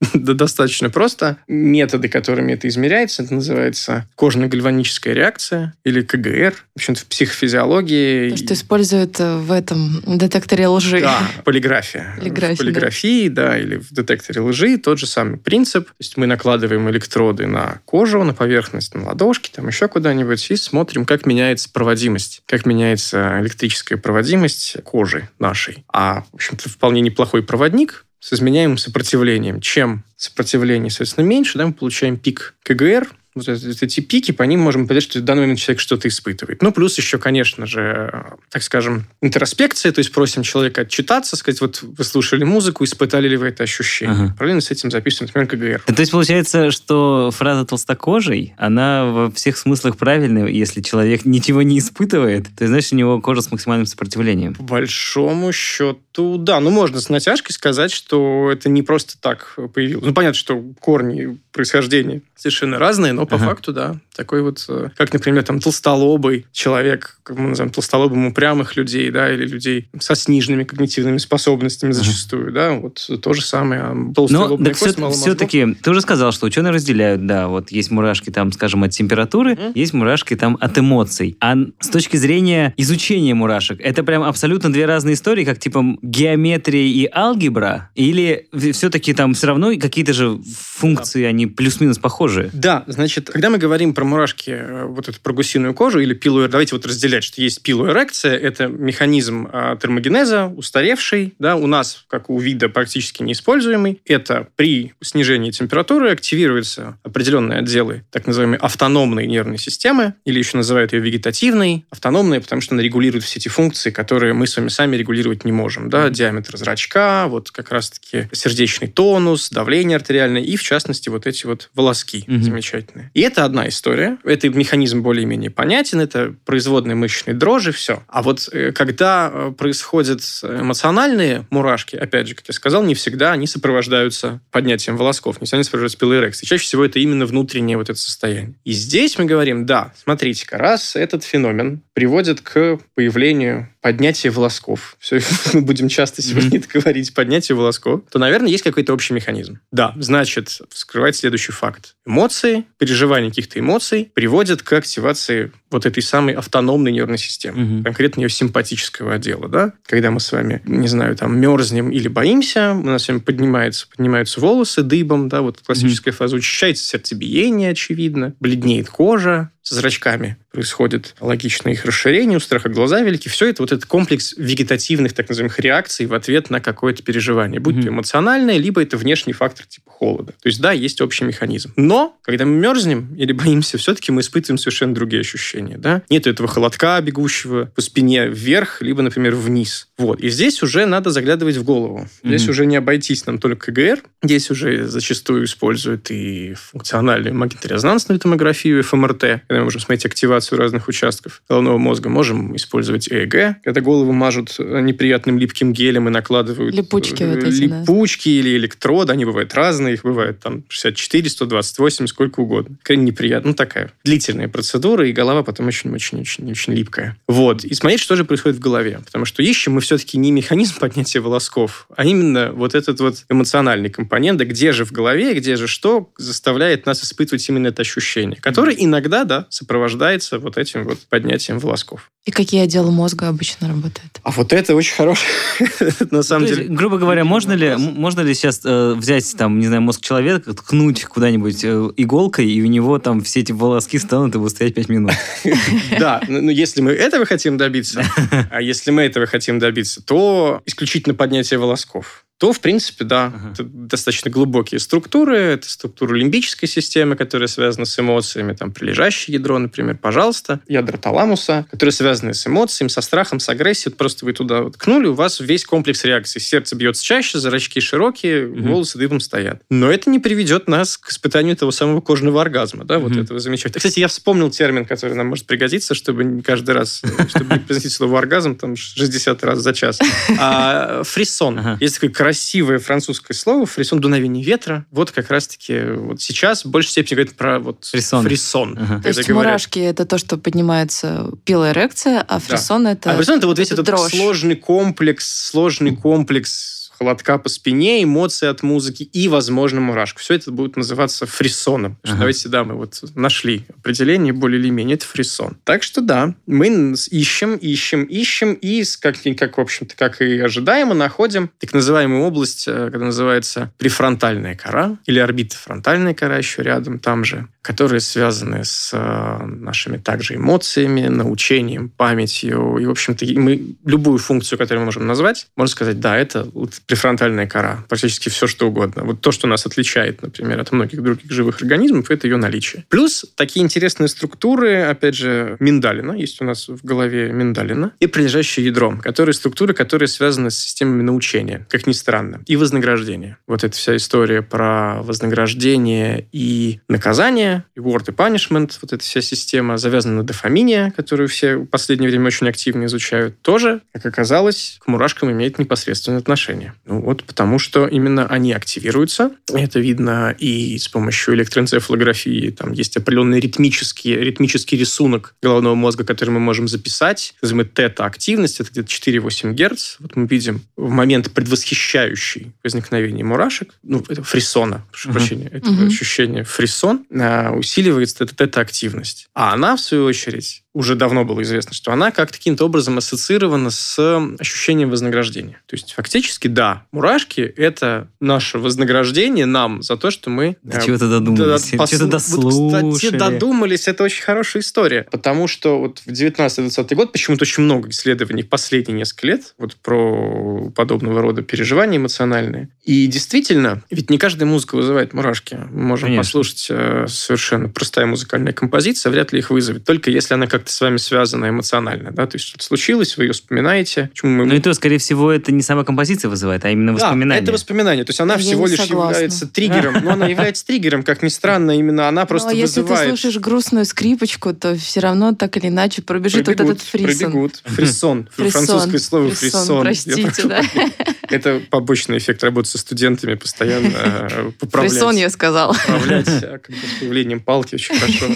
Да, 0.14 0.34
достаточно 0.34 0.90
просто. 0.90 1.38
Методы, 1.48 2.08
которыми 2.08 2.52
это 2.52 2.68
измеряется, 2.68 3.22
это 3.22 3.34
называется 3.34 4.06
кожно-гальваническая 4.14 5.14
реакция 5.14 5.74
или 5.84 6.02
КГР. 6.02 6.54
В 6.74 6.78
общем-то, 6.78 7.00
в 7.00 7.06
психофизиологии... 7.06 8.30
То, 8.30 8.36
что 8.36 8.54
используют 8.54 9.20
э, 9.20 9.36
в 9.36 9.52
этом 9.52 10.02
детекторе 10.06 10.68
лжи. 10.68 11.00
Да, 11.00 11.18
полиграфия. 11.44 12.14
Полиграфия, 12.18 12.54
в 12.56 12.58
полиграфии, 12.58 13.28
да. 13.28 13.58
или 13.58 13.76
в 13.76 13.92
детекторе 13.92 14.40
лжи 14.40 14.78
тот 14.78 14.98
же 14.98 15.06
самый 15.06 15.38
принцип. 15.38 15.86
То 15.86 15.94
есть 15.98 16.16
мы 16.16 16.26
накладываем 16.26 16.88
электроды 16.90 17.46
на 17.46 17.80
кожу, 17.84 18.22
на 18.24 18.34
поверхность, 18.34 18.94
на 18.94 19.06
ладошки, 19.06 19.50
там 19.54 19.68
еще 19.68 19.88
куда-нибудь, 19.88 20.50
и 20.50 20.56
смотрим, 20.56 21.04
как 21.04 21.26
меняется 21.26 21.70
проводимость, 21.72 22.42
как 22.46 22.66
меняется 22.66 23.38
электрическая 23.40 23.98
проводимость 23.98 24.76
кожи 24.84 25.28
нашей. 25.38 25.84
А, 25.92 26.24
в 26.32 26.34
общем-то, 26.34 26.68
вполне 26.68 27.00
неплохой 27.00 27.42
проводник 27.42 28.04
с 28.24 28.32
изменяемым 28.32 28.78
сопротивлением. 28.78 29.60
Чем 29.60 30.02
сопротивление, 30.16 30.90
соответственно, 30.90 31.26
меньше, 31.26 31.58
да, 31.58 31.66
мы 31.66 31.74
получаем 31.74 32.16
пик 32.16 32.54
КГР, 32.62 33.06
вот 33.34 33.48
эти 33.48 34.00
пики, 34.00 34.30
по 34.32 34.44
ним 34.44 34.60
можем 34.60 34.86
понять, 34.86 35.02
что 35.02 35.18
в 35.18 35.22
данный 35.22 35.42
момент 35.42 35.58
человек 35.58 35.80
что-то 35.80 36.08
испытывает. 36.08 36.62
Ну, 36.62 36.72
плюс 36.72 36.96
еще, 36.98 37.18
конечно 37.18 37.66
же, 37.66 38.36
так 38.50 38.62
скажем, 38.62 39.06
интерспекция, 39.20 39.92
то 39.92 39.98
есть 39.98 40.12
просим 40.12 40.42
человека 40.42 40.82
отчитаться, 40.82 41.36
сказать, 41.36 41.60
вот 41.60 41.82
вы 41.82 42.04
слушали 42.04 42.44
музыку, 42.44 42.84
испытали 42.84 43.28
ли 43.28 43.36
вы 43.36 43.48
это 43.48 43.64
ощущение. 43.64 44.14
Ага. 44.14 44.34
Параллельно 44.38 44.60
с 44.60 44.70
этим 44.70 44.90
записываем, 44.90 45.32
например, 45.34 45.80
КГР. 45.80 45.94
То 45.94 46.00
есть 46.00 46.12
получается, 46.12 46.70
что 46.70 47.30
фраза 47.32 47.64
толстокожий, 47.64 48.54
она 48.56 49.06
во 49.06 49.30
всех 49.30 49.56
смыслах 49.56 49.96
правильная, 49.96 50.46
если 50.46 50.80
человек 50.80 51.24
ничего 51.24 51.62
не 51.62 51.78
испытывает, 51.78 52.46
то 52.56 52.66
значит 52.66 52.92
у 52.92 52.96
него 52.96 53.20
кожа 53.20 53.42
с 53.42 53.50
максимальным 53.50 53.86
сопротивлением. 53.86 54.54
По 54.54 54.62
большому 54.62 55.52
счету, 55.52 56.38
да. 56.38 56.60
Ну, 56.60 56.70
можно 56.70 57.00
с 57.00 57.08
натяжкой 57.08 57.52
сказать, 57.52 57.90
что 57.90 58.50
это 58.52 58.68
не 58.68 58.82
просто 58.82 59.18
так 59.20 59.56
появилось. 59.74 60.04
Ну, 60.04 60.14
понятно, 60.14 60.38
что 60.38 60.62
корни 60.80 61.38
происхождения 61.54 62.20
совершенно 62.36 62.78
разные, 62.78 63.12
но 63.12 63.24
по 63.26 63.36
Ага. 63.36 63.46
факту, 63.46 63.72
да. 63.72 63.96
Такой 64.14 64.42
вот, 64.42 64.62
э, 64.68 64.90
как, 64.96 65.12
например, 65.12 65.42
там, 65.44 65.60
толстолобый 65.60 66.46
человек, 66.52 67.18
как 67.22 67.38
мы 67.38 67.50
называем, 67.50 67.72
толстолобым 67.72 68.26
упрямых 68.26 68.76
людей, 68.76 69.10
да, 69.10 69.32
или 69.32 69.46
людей 69.46 69.88
со 70.00 70.14
сниженными 70.14 70.64
когнитивными 70.64 71.18
способностями 71.18 71.92
зачастую, 71.92 72.52
да, 72.52 72.72
вот 72.74 73.08
то 73.22 73.32
же 73.32 73.42
самое. 73.42 74.12
Толстый 74.14 74.34
Но 74.34 74.58
кость, 74.58 74.98
мозгов. 74.98 75.16
все-таки, 75.16 75.74
ты 75.82 75.90
уже 75.90 76.00
сказал, 76.00 76.32
что 76.32 76.46
ученые 76.46 76.72
разделяют, 76.72 77.26
да, 77.26 77.48
вот 77.48 77.70
есть 77.70 77.90
мурашки 77.90 78.30
там, 78.30 78.52
скажем, 78.52 78.82
от 78.82 78.90
температуры, 78.90 79.54
Мгм. 79.54 79.72
есть 79.74 79.94
мурашки 79.94 80.34
там 80.36 80.58
от 80.60 80.76
эмоций. 80.78 81.36
А 81.40 81.54
с 81.80 81.88
точки 81.88 82.16
зрения 82.16 82.74
изучения 82.76 83.34
мурашек, 83.34 83.80
это 83.80 84.02
прям 84.02 84.22
абсолютно 84.24 84.72
две 84.72 84.86
разные 84.86 85.14
истории, 85.14 85.44
как 85.44 85.58
типа 85.60 85.84
геометрия 86.02 86.82
и 86.86 87.08
алгебра, 87.14 87.90
или 87.94 88.48
все-таки 88.72 89.14
там 89.14 89.34
все 89.34 89.46
равно 89.46 89.70
какие-то 89.78 90.12
же 90.12 90.38
функции, 90.56 91.22
они 91.24 91.43
плюс-минус 91.46 91.98
похожи? 91.98 92.50
Да, 92.52 92.84
значит, 92.86 93.30
когда 93.30 93.50
мы 93.50 93.58
говорим 93.58 93.94
про 93.94 94.04
мурашки, 94.04 94.50
э, 94.50 94.84
вот 94.84 95.08
эту 95.08 95.20
про 95.20 95.32
гусиную 95.32 95.74
кожу 95.74 96.00
или 96.00 96.14
пилу, 96.14 96.46
давайте 96.48 96.74
вот 96.74 96.86
разделять, 96.86 97.24
что 97.24 97.40
есть 97.40 97.62
пилоэрекция, 97.62 98.36
это 98.36 98.66
механизм 98.66 99.48
а, 99.52 99.76
термогенеза, 99.76 100.46
устаревший, 100.46 101.34
да, 101.38 101.56
у 101.56 101.66
нас, 101.66 102.04
как 102.08 102.30
у 102.30 102.38
вида, 102.38 102.68
практически 102.68 103.22
неиспользуемый. 103.22 104.00
Это 104.04 104.48
при 104.56 104.92
снижении 105.02 105.50
температуры 105.50 106.10
активируются 106.10 106.98
определенные 107.02 107.60
отделы 107.60 108.04
так 108.10 108.26
называемой 108.26 108.58
автономной 108.58 109.26
нервной 109.26 109.58
системы, 109.58 110.14
или 110.24 110.38
еще 110.38 110.56
называют 110.56 110.92
ее 110.92 111.00
вегетативной, 111.00 111.84
автономной, 111.90 112.40
потому 112.40 112.60
что 112.60 112.74
она 112.74 112.82
регулирует 112.82 113.24
все 113.24 113.38
эти 113.38 113.48
функции, 113.48 113.90
которые 113.90 114.34
мы 114.34 114.46
с 114.46 114.56
вами 114.56 114.68
сами 114.68 114.96
регулировать 114.96 115.44
не 115.44 115.52
можем, 115.52 115.90
да, 115.90 116.10
диаметр 116.10 116.56
зрачка, 116.56 117.26
вот 117.28 117.50
как 117.50 117.70
раз-таки 117.70 118.28
сердечный 118.32 118.88
тонус, 118.88 119.50
давление 119.50 119.96
артериальное 119.96 120.42
и, 120.42 120.56
в 120.56 120.62
частности, 120.62 121.08
вот 121.08 121.26
эти 121.26 121.33
вот 121.44 121.70
волоски 121.74 122.24
Мгм. 122.26 122.42
замечательные. 122.42 123.10
И 123.14 123.20
это 123.22 123.44
одна 123.44 123.66
история. 123.68 124.18
Это 124.24 124.48
механизм 124.50 125.02
более-менее 125.02 125.50
понятен, 125.50 126.00
это 126.00 126.34
производные 126.44 126.94
мышечной 126.94 127.34
дрожи, 127.34 127.72
все. 127.72 128.02
А 128.08 128.22
вот 128.22 128.48
э, 128.52 128.72
когда 128.72 129.30
э, 129.32 129.52
происходят 129.56 130.20
эмоциональные 130.42 131.46
мурашки, 131.50 131.96
опять 131.96 132.28
же, 132.28 132.34
как 132.34 132.46
я 132.48 132.54
сказал, 132.54 132.82
не 132.84 132.94
всегда 132.94 133.32
они 133.32 133.46
сопровождаются 133.46 134.40
поднятием 134.50 134.96
волосков, 134.96 135.40
не 135.40 135.46
всегда 135.46 135.56
они 135.58 135.64
сопровождаются 135.64 135.98
пилоэрекцией. 135.98 136.48
Чаще 136.48 136.64
всего 136.64 136.84
это 136.84 136.98
именно 136.98 137.26
внутреннее 137.26 137.76
вот 137.76 137.90
это 137.90 137.98
состояние. 137.98 138.54
И 138.64 138.72
здесь 138.72 139.18
мы 139.18 139.24
говорим, 139.24 139.66
да, 139.66 139.92
смотрите-ка, 140.02 140.58
раз 140.58 140.96
этот 140.96 141.24
феномен 141.24 141.82
приводит 141.92 142.40
к 142.40 142.78
появлению 142.94 143.68
поднятия 143.80 144.30
волосков, 144.30 144.96
все, 144.98 145.20
мы 145.52 145.60
будем 145.62 145.88
часто 145.88 146.22
сегодня 146.22 146.58
это 146.58 146.68
говорить, 146.72 147.12
поднятие 147.14 147.54
волосков, 147.56 148.02
то, 148.10 148.18
наверное, 148.18 148.48
есть 148.48 148.64
какой-то 148.64 148.92
общий 148.94 149.12
механизм. 149.12 149.60
Да, 149.70 149.92
значит, 149.96 150.58
вскрывать 150.70 151.22
следующий 151.24 151.52
факт. 151.52 151.96
Эмоции, 152.06 152.66
переживание 152.76 153.30
каких-то 153.30 153.58
эмоций 153.58 154.10
приводят 154.12 154.60
к 154.62 154.70
активации 154.74 155.52
вот 155.70 155.86
этой 155.86 156.02
самой 156.02 156.34
автономной 156.34 156.92
нервной 156.92 157.16
системы, 157.16 157.64
Мгм. 157.64 157.84
конкретно 157.84 158.20
ее 158.20 158.28
симпатического 158.28 159.14
отдела, 159.14 159.48
да? 159.48 159.72
Когда 159.86 160.10
мы 160.10 160.20
с 160.20 160.30
вами, 160.30 160.60
не 160.66 160.86
знаю, 160.86 161.16
там, 161.16 161.38
мерзнем 161.40 161.90
или 161.90 162.08
боимся, 162.08 162.72
у 162.72 162.82
нас 162.82 163.04
с 163.04 163.08
вами 163.08 163.20
поднимается, 163.20 163.88
поднимаются 163.88 164.38
волосы 164.38 164.82
дыбом, 164.82 165.30
да, 165.30 165.40
вот 165.40 165.60
классическая 165.64 166.12
фаза, 166.12 166.36
учащается 166.36 166.84
сердцебиение, 166.84 167.70
очевидно, 167.70 168.34
бледнеет 168.38 168.90
кожа, 168.90 169.50
со 169.64 169.74
зрачками 169.76 170.36
происходит 170.52 171.16
логичное 171.20 171.72
их 171.72 171.84
расширение, 171.86 172.36
у 172.36 172.40
страха 172.40 172.68
глаза 172.68 173.00
велики. 173.00 173.28
Все 173.28 173.48
это 173.48 173.62
вот 173.62 173.72
этот 173.72 173.86
комплекс 173.86 174.34
вегетативных, 174.36 175.14
так 175.14 175.28
называемых, 175.28 175.58
реакций 175.58 176.04
в 176.06 176.12
ответ 176.14 176.50
на 176.50 176.60
какое-то 176.60 177.02
переживание. 177.02 177.60
Будь 177.60 177.76
то 177.76 177.80
Мгм. 177.80 177.88
эмоциональное, 177.96 178.58
либо 178.58 178.82
это 178.82 178.96
внешний 178.98 179.32
фактор 179.32 179.64
типа 179.66 179.90
холода. 179.90 180.32
То 180.32 180.48
есть, 180.48 180.60
да, 180.60 180.72
есть 180.72 181.00
общий 181.00 181.24
механизм. 181.24 181.72
Но, 181.76 182.16
когда 182.22 182.44
мы 182.44 182.54
мерзнем 182.56 183.14
или 183.16 183.32
боимся, 183.32 183.78
все-таки 183.78 184.12
мы 184.12 184.20
испытываем 184.20 184.58
совершенно 184.58 184.94
другие 184.94 185.20
ощущения. 185.20 185.78
Да? 185.78 186.02
Нет 186.10 186.26
этого 186.26 186.46
холодка, 186.48 187.00
бегущего 187.00 187.66
по 187.74 187.80
спине 187.80 188.28
вверх, 188.28 188.82
либо, 188.82 189.00
например, 189.02 189.34
вниз. 189.34 189.88
Вот. 189.96 190.20
И 190.20 190.28
здесь 190.28 190.62
уже 190.62 190.84
надо 190.84 191.10
заглядывать 191.10 191.56
в 191.56 191.64
голову. 191.64 192.06
Здесь 192.22 192.42
Мгм. 192.42 192.50
уже 192.50 192.66
не 192.66 192.76
обойтись 192.76 193.24
нам 193.26 193.38
только 193.38 193.72
КГР. 193.72 194.02
Здесь 194.22 194.50
уже 194.50 194.86
зачастую 194.88 195.44
используют 195.46 196.10
и 196.10 196.54
функциональную 196.54 197.34
магниторезонансную 197.34 198.18
томографию, 198.20 198.82
ФМРТ, 198.84 199.42
когда 199.54 199.60
мы 199.60 199.66
можем 199.66 199.80
смотреть 199.80 200.04
активацию 200.06 200.58
разных 200.58 200.88
участков 200.88 201.40
головного 201.48 201.78
мозга. 201.78 202.08
Можем 202.08 202.56
использовать 202.56 203.08
ЭЭГ, 203.08 203.62
когда 203.62 203.80
голову 203.80 204.10
мажут 204.10 204.56
э, 204.58 204.80
неприятным 204.80 205.38
липким 205.38 205.72
гелем 205.72 206.08
и 206.08 206.10
накладывают 206.10 206.74
Липучки 206.74 207.22
э, 207.22 207.36
вот 207.36 207.44
эти, 207.44 207.66
да. 207.66 207.80
липучки 207.80 208.28
или 208.28 208.56
электроды. 208.56 209.12
Они 209.12 209.24
бывают 209.24 209.54
разные, 209.54 209.94
их 209.94 210.02
бывает 210.02 210.40
там 210.40 210.64
64, 210.68 211.30
128, 211.30 212.08
сколько 212.08 212.40
угодно. 212.40 212.76
Крайне 212.82 213.04
неприятно. 213.04 213.50
Ну, 213.50 213.54
такая 213.54 213.92
длительная 214.04 214.48
процедура, 214.48 215.06
и 215.06 215.12
голова 215.12 215.44
потом 215.44 215.68
очень-очень-очень-очень 215.68 216.72
липкая. 216.72 217.16
Вот. 217.28 217.64
И 217.64 217.74
смотреть, 217.74 218.00
что 218.00 218.16
же 218.16 218.24
происходит 218.24 218.58
в 218.58 218.60
голове. 218.60 219.00
Потому 219.04 219.24
что 219.24 219.40
ищем 219.40 219.74
мы 219.74 219.82
все-таки 219.82 220.18
не 220.18 220.32
механизм 220.32 220.74
поднятия 220.80 221.20
волосков, 221.20 221.86
а 221.96 222.04
именно 222.04 222.50
вот 222.50 222.74
этот 222.74 222.98
вот 222.98 223.24
эмоциональный 223.28 223.90
компонент, 223.90 224.38
да 224.38 224.44
где 224.44 224.72
же 224.72 224.84
в 224.84 224.90
голове, 224.90 225.32
где 225.34 225.54
же 225.54 225.68
что 225.68 226.10
заставляет 226.18 226.86
нас 226.86 227.04
испытывать 227.04 227.48
именно 227.48 227.68
это 227.68 227.82
ощущение, 227.82 228.40
которое 228.40 228.74
иногда, 228.76 229.24
да, 229.24 229.43
сопровождается 229.50 230.38
вот 230.38 230.56
этим 230.56 230.84
вот 230.84 230.98
поднятием 231.08 231.58
волосков. 231.58 232.10
И 232.24 232.30
какие 232.30 232.62
отделы 232.62 232.90
мозга 232.90 233.28
обычно 233.28 233.68
работают? 233.68 234.20
А 234.22 234.30
вот 234.30 234.52
это 234.52 234.74
очень 234.74 234.94
хороший, 234.94 235.26
на 236.10 236.22
самом 236.22 236.46
То 236.46 236.52
есть, 236.52 236.62
деле. 236.62 236.74
грубо 236.74 236.96
говоря, 236.96 237.24
можно 237.24 237.52
ли, 237.52 237.76
можно 237.76 238.22
ли 238.22 238.34
сейчас 238.34 238.62
э, 238.64 238.94
взять, 238.94 239.34
там, 239.36 239.58
не 239.58 239.66
знаю, 239.66 239.82
мозг 239.82 240.00
человека, 240.00 240.54
ткнуть 240.54 241.04
куда-нибудь 241.04 241.64
э, 241.64 241.90
иголкой, 241.96 242.48
и 242.48 242.62
у 242.62 242.66
него 242.66 242.98
там 242.98 243.22
все 243.22 243.40
эти 243.40 243.52
волоски 243.52 243.98
станут 243.98 244.34
и 244.34 244.38
будут 244.38 244.52
стоять 244.52 244.74
5 244.74 244.88
минут? 244.88 245.12
Да, 245.98 246.20
но 246.28 246.44
но 246.44 246.50
если 246.50 246.82
мы 246.82 246.92
этого 246.92 247.24
хотим 247.24 247.56
добиться, 247.56 248.04
а 248.50 248.60
если 248.60 248.90
мы 248.90 249.02
этого 249.02 249.26
хотим 249.26 249.58
добиться, 249.58 250.02
то 250.02 250.62
исключительно 250.66 251.14
поднятие 251.14 251.58
волосков 251.58 252.23
то, 252.38 252.52
в 252.52 252.60
принципе, 252.60 253.04
да, 253.04 253.26
Ага. 253.26 253.50
это 253.52 253.62
достаточно 253.64 254.28
глубокие 254.30 254.80
структуры. 254.80 255.38
Это 255.38 255.70
структура 255.70 256.14
лимбической 256.14 256.68
системы, 256.68 257.14
которая 257.16 257.46
связана 257.46 257.84
с 257.86 257.96
эмоциями. 257.98 258.52
Там 258.54 258.72
прилежащее 258.72 259.34
ядро, 259.34 259.56
например, 259.58 259.96
пожалуйста. 259.96 260.60
Ядра 260.66 260.96
таламуса, 260.98 261.64
которые 261.70 261.92
связаны 261.92 262.34
с 262.34 262.44
эмоциями, 262.46 262.88
со 262.88 263.00
страхом, 263.02 263.38
с 263.38 263.48
агрессией. 263.48 263.92
Вот 263.92 263.98
просто 263.98 264.24
вы 264.24 264.32
туда 264.32 264.62
вот 264.62 264.74
ткнули, 264.74 265.06
у 265.06 265.14
вас 265.14 265.38
весь 265.38 265.64
комплекс 265.64 266.04
реакций. 266.04 266.40
Сердце 266.40 266.74
бьется 266.74 267.04
чаще, 267.04 267.38
зрачки 267.38 267.80
широкие, 267.80 268.46
Мгм. 268.48 268.68
волосы 268.68 268.98
дыбом 268.98 269.20
стоят. 269.20 269.62
Но 269.70 269.90
это 269.90 270.10
не 270.10 270.18
приведет 270.18 270.66
нас 270.68 270.98
к 270.98 271.10
испытанию 271.10 271.56
того 271.56 271.70
самого 271.70 272.00
кожного 272.00 272.40
оргазма, 272.42 272.84
да, 272.84 272.98
вот 272.98 273.12
Мгм. 273.12 273.22
этого 273.22 273.38
замечательного. 273.38 273.78
Кстати, 273.78 274.00
я 274.00 274.08
вспомнил 274.08 274.50
термин, 274.50 274.84
который 274.86 275.14
нам 275.14 275.28
может 275.28 275.46
пригодиться, 275.46 275.94
чтобы 275.94 276.24
не 276.24 276.42
каждый 276.42 276.74
раз, 276.74 277.00
э, 277.04 277.28
чтобы 277.28 277.54
не 277.54 277.60
произносить 277.60 277.92
слово 277.92 278.18
оргазм 278.18 278.56
там 278.56 278.74
60 278.74 279.44
раз 279.44 279.60
за 279.60 279.72
час. 279.72 280.00
А, 280.40 281.02
фрисон. 281.04 281.58
Ага. 281.60 281.78
Есть 281.80 281.94
такое 281.94 282.10
красивое 282.24 282.78
французское 282.78 283.36
слово, 283.36 283.66
фрисон 283.66 284.00
дуновение 284.00 284.42
ветра. 284.42 284.86
Вот 284.90 285.10
как 285.10 285.28
раз-таки 285.30 285.78
вот 285.94 286.22
сейчас 286.22 286.64
в 286.64 286.70
большей 286.70 286.88
степени 286.92 287.16
говорят 287.16 287.34
про 287.34 287.58
вот 287.58 287.84
Фрисон. 287.84 288.24
фрисон. 288.24 288.78
Ага. 288.80 289.02
То 289.02 289.08
есть 289.08 289.28
говорят- 289.28 289.44
мурашки 289.50 289.78
это 289.80 290.06
то, 290.06 290.16
что 290.16 290.38
поднимается 290.38 291.30
пилоэрекция, 291.44 292.24
а 292.26 292.38
фрисон 292.38 292.86
это... 292.86 293.10
А 293.10 293.16
фрисон 293.16 293.38
это 293.40 293.46
вот 293.46 293.58
весь 293.58 293.72
это 293.72 293.82
этот 293.82 293.94
дрожь. 293.94 294.10
сложный 294.12 294.56
комплекс, 294.56 295.50
сложный 295.50 295.94
комплекс 295.94 296.83
холодка 297.04 297.36
по 297.38 297.50
спине, 297.50 298.02
эмоции 298.02 298.48
от 298.48 298.62
музыки 298.62 299.02
и, 299.02 299.28
возможно, 299.28 299.80
мурашку. 299.80 300.20
Все 300.20 300.34
это 300.34 300.50
будет 300.50 300.76
называться 300.76 301.26
фрисоном. 301.26 301.98
Ага. 302.02 302.16
Давайте, 302.16 302.48
да, 302.48 302.64
мы 302.64 302.74
вот 302.74 302.98
нашли 303.14 303.66
определение 303.78 304.32
более 304.32 304.58
или 304.58 304.70
менее. 304.70 304.96
Это 304.96 305.06
фрисон. 305.06 305.58
Так 305.64 305.82
что, 305.82 306.00
да, 306.00 306.34
мы 306.46 306.94
ищем, 307.10 307.56
ищем, 307.56 308.04
ищем 308.04 308.54
и, 308.54 308.82
как, 309.00 309.16
как 309.38 309.58
в 309.58 309.60
общем-то, 309.60 309.94
как 309.96 310.22
и 310.22 310.38
ожидаемо, 310.38 310.94
находим 310.94 311.50
так 311.58 311.74
называемую 311.74 312.22
область, 312.22 312.66
э, 312.66 312.86
которая 312.86 313.06
называется 313.06 313.70
префронтальная 313.76 314.56
кора 314.56 314.98
или 315.04 315.18
орбитофронтальная 315.18 316.14
кора 316.14 316.38
еще 316.38 316.62
рядом, 316.62 316.98
там 316.98 317.24
же. 317.24 317.48
Которые 317.64 318.00
связаны 318.00 318.62
с 318.62 318.90
э, 318.92 319.46
нашими 319.46 319.96
также 319.96 320.34
эмоциями, 320.34 321.08
научением, 321.08 321.88
памятью. 321.88 322.76
И, 322.76 322.84
в 322.84 322.90
общем-то, 322.90 323.24
мы 323.36 323.74
любую 323.86 324.18
функцию, 324.18 324.58
которую 324.58 324.82
мы 324.82 324.84
можем 324.84 325.06
назвать, 325.06 325.46
можно 325.56 325.72
сказать, 325.72 325.98
да, 325.98 326.18
это 326.18 326.46
префронтальная 326.86 327.46
кора. 327.46 327.82
Практически 327.88 328.28
все, 328.28 328.46
что 328.46 328.68
угодно. 328.68 329.04
Вот 329.04 329.22
то, 329.22 329.32
что 329.32 329.46
нас 329.46 329.64
отличает, 329.64 330.20
например, 330.20 330.60
от 330.60 330.72
многих 330.72 331.02
других 331.02 331.30
живых 331.30 331.62
организмов, 331.62 332.10
это 332.10 332.26
ее 332.26 332.36
наличие. 332.36 332.84
Плюс 332.90 333.24
такие 333.34 333.64
интересные 333.64 334.08
структуры, 334.08 334.82
опять 334.82 335.14
же, 335.14 335.56
миндалина. 335.58 336.12
Есть 336.12 336.42
у 336.42 336.44
нас 336.44 336.68
в 336.68 336.84
голове 336.84 337.32
миндалина. 337.32 337.92
И 337.98 338.06
прилежащее 338.06 338.66
ядро, 338.66 338.98
которые 339.02 339.32
структуры, 339.32 339.72
которые 339.72 340.08
связаны 340.08 340.50
с 340.50 340.58
системами 340.58 341.00
научения, 341.00 341.66
как 341.70 341.86
ни 341.86 341.92
странно. 341.92 342.42
И 342.44 342.56
вознаграждение. 342.56 343.38
Вот 343.46 343.64
эта 343.64 343.74
вся 343.74 343.96
история 343.96 344.42
про 344.42 345.00
вознаграждение 345.02 346.26
и 346.30 346.80
наказание, 346.88 347.53
reward 347.76 348.04
и 348.08 348.12
punishment, 348.12 348.72
вот 348.82 348.92
эта 348.92 349.02
вся 349.02 349.20
система 349.20 349.76
завязана 349.76 350.16
на 350.16 350.22
дофамине, 350.22 350.92
которую 350.96 351.28
все 351.28 351.56
в 351.56 351.66
последнее 351.66 352.10
время 352.10 352.26
очень 352.26 352.48
активно 352.48 352.84
изучают, 352.86 353.40
тоже, 353.42 353.80
как 353.92 354.06
оказалось, 354.06 354.78
к 354.80 354.86
мурашкам 354.86 355.30
имеет 355.30 355.58
непосредственное 355.58 356.18
отношение. 356.18 356.74
Ну 356.84 357.00
вот 357.00 357.24
потому, 357.24 357.58
что 357.58 357.86
именно 357.86 358.26
они 358.26 358.52
активируются. 358.52 359.32
Это 359.52 359.80
видно 359.80 360.34
и 360.38 360.78
с 360.78 360.88
помощью 360.88 361.34
электроэнцефалографии. 361.34 362.50
Там 362.50 362.72
есть 362.72 362.96
определенный 362.96 363.40
ритмический, 363.40 364.14
ритмический 364.14 364.78
рисунок 364.78 365.34
головного 365.42 365.74
мозга, 365.74 366.04
который 366.04 366.30
мы 366.30 366.40
можем 366.40 366.68
записать. 366.68 367.34
Называемый 367.42 367.70
тета-активность. 367.70 368.60
Это 368.60 368.70
где-то 368.70 368.88
4-8 368.88 369.52
Гц. 369.52 369.96
Вот 370.00 370.16
мы 370.16 370.26
видим 370.26 370.62
в 370.76 370.90
момент 370.90 371.30
предвосхищающий 371.32 372.52
возникновение 372.62 373.24
мурашек, 373.24 373.74
ну, 373.82 374.02
это 374.08 374.22
фрисона, 374.22 374.84
прошу 374.90 375.12
прощения, 375.12 375.48
это 375.52 375.70
ощущение 375.86 376.44
фрисон, 376.44 377.04
а, 377.10 377.43
усиливается 377.52 378.24
эта 378.24 378.34
тета-активность. 378.34 379.28
А 379.34 379.52
она, 379.52 379.76
в 379.76 379.80
свою 379.80 380.04
очередь, 380.04 380.63
уже 380.74 380.96
давно 380.96 381.24
было 381.24 381.42
известно, 381.42 381.72
что 381.72 381.92
она 381.92 382.10
как 382.10 382.32
каким-то 382.32 382.64
образом 382.66 382.98
ассоциирована 382.98 383.70
с 383.70 383.98
ощущением 384.38 384.90
вознаграждения. 384.90 385.60
То 385.66 385.76
есть 385.76 385.92
фактически, 385.92 386.48
да, 386.48 386.84
мурашки— 386.90 387.40
это 387.56 388.08
наше 388.20 388.58
вознаграждение 388.58 389.46
нам 389.46 389.82
за 389.82 389.96
то, 389.96 390.10
что 390.10 390.30
мы... 390.30 390.56
Э, 390.64 390.84
чего-то 390.84 391.08
додумались, 391.08 391.70
да, 391.70 391.86
чего-то 391.86 392.06
дослушали. 392.06 392.82
Вот, 392.82 392.94
кстати, 392.96 393.14
додумались, 393.16 393.86
это 393.86 394.02
очень 394.02 394.22
хорошая 394.24 394.62
история, 394.62 395.06
потому 395.10 395.46
что 395.46 395.78
вот 395.78 396.00
в 396.00 396.08
19-20 396.08 396.94
год 396.96 397.12
почему-то 397.12 397.44
очень 397.44 397.62
много 397.62 397.90
исследований 397.90 398.42
последние 398.42 398.98
несколько 398.98 399.28
лет 399.28 399.54
вот 399.58 399.76
про 399.76 400.70
подобного 400.74 401.22
рода 401.22 401.42
переживания 401.42 401.98
эмоциональные. 401.98 402.68
И 402.82 403.06
действительно, 403.06 403.82
ведь 403.90 404.10
не 404.10 404.18
каждая 404.18 404.48
музыка 404.48 404.74
вызывает 404.74 405.12
мурашки. 405.12 405.54
Мы 405.70 405.82
можем 405.82 406.08
Конечно. 406.08 406.22
послушать 406.22 406.66
э, 406.70 407.06
совершенно 407.08 407.68
простая 407.68 408.06
музыкальная 408.06 408.52
композиция, 408.52 409.10
вряд 409.10 409.32
ли 409.32 409.38
их 409.38 409.50
вызовет, 409.50 409.84
только 409.84 410.10
если 410.10 410.34
она 410.34 410.48
как 410.48 410.63
как-то 410.64 410.72
с 410.72 410.80
вами 410.80 410.96
связано 410.96 411.50
эмоционально, 411.50 412.10
да, 412.10 412.26
то 412.26 412.36
есть 412.36 412.46
что-то 412.46 412.64
случилось, 412.64 413.18
вы 413.18 413.24
ее 413.24 413.32
вспоминаете. 413.32 414.08
Почему 414.12 414.30
мы... 414.30 414.46
Ну 414.46 414.54
и 414.54 414.60
то, 414.60 414.72
скорее 414.72 414.96
всего, 414.96 415.30
это 415.30 415.52
не 415.52 415.62
сама 415.62 415.84
композиция 415.84 416.30
вызывает, 416.30 416.64
а 416.64 416.70
именно 416.70 416.94
воспоминание. 416.94 417.40
Да, 417.40 417.44
это 417.44 417.52
воспоминание, 417.52 418.04
то 418.04 418.10
есть 418.10 418.20
она 418.20 418.34
Я 418.34 418.40
всего 418.40 418.66
лишь 418.66 418.80
согласна. 418.80 419.12
является 419.12 419.46
триггером, 419.52 420.02
но 420.02 420.12
она 420.12 420.26
является 420.26 420.64
триггером, 420.64 421.02
как 421.02 421.22
ни 421.22 421.28
странно, 421.28 421.72
именно 421.72 422.08
она 422.08 422.24
просто 422.24 422.54
но 422.54 422.60
вызывает... 422.60 422.90
если 422.90 423.04
ты 423.04 423.08
слушаешь 423.10 423.38
грустную 423.38 423.84
скрипочку, 423.84 424.54
то 424.54 424.74
все 424.76 425.00
равно 425.00 425.34
так 425.34 425.56
или 425.58 425.68
иначе 425.68 426.00
пробежит 426.00 426.48
вот 426.48 426.58
этот 426.58 426.80
фрисон. 426.80 427.32
Пробегут, 427.32 427.62
фрисон, 427.64 428.28
французское 428.34 429.00
слово 429.00 429.30
фрисон. 429.30 429.82
Простите, 429.82 430.42
да. 430.44 430.62
Это 431.30 431.60
побочный 431.70 432.18
эффект 432.18 432.44
работы 432.44 432.68
со 432.68 432.78
студентами, 432.78 433.34
постоянно 433.34 433.92
э, 434.30 434.50
поправлять. 434.60 434.92
Фрисон, 434.92 435.16
я 435.16 435.30
сказал. 435.30 435.74
Поправлять 435.74 436.28
э, 436.28 436.58
с 436.68 437.00
появлением 437.00 437.40
палки 437.40 437.74
очень 437.74 437.98
хорошо 437.98 438.26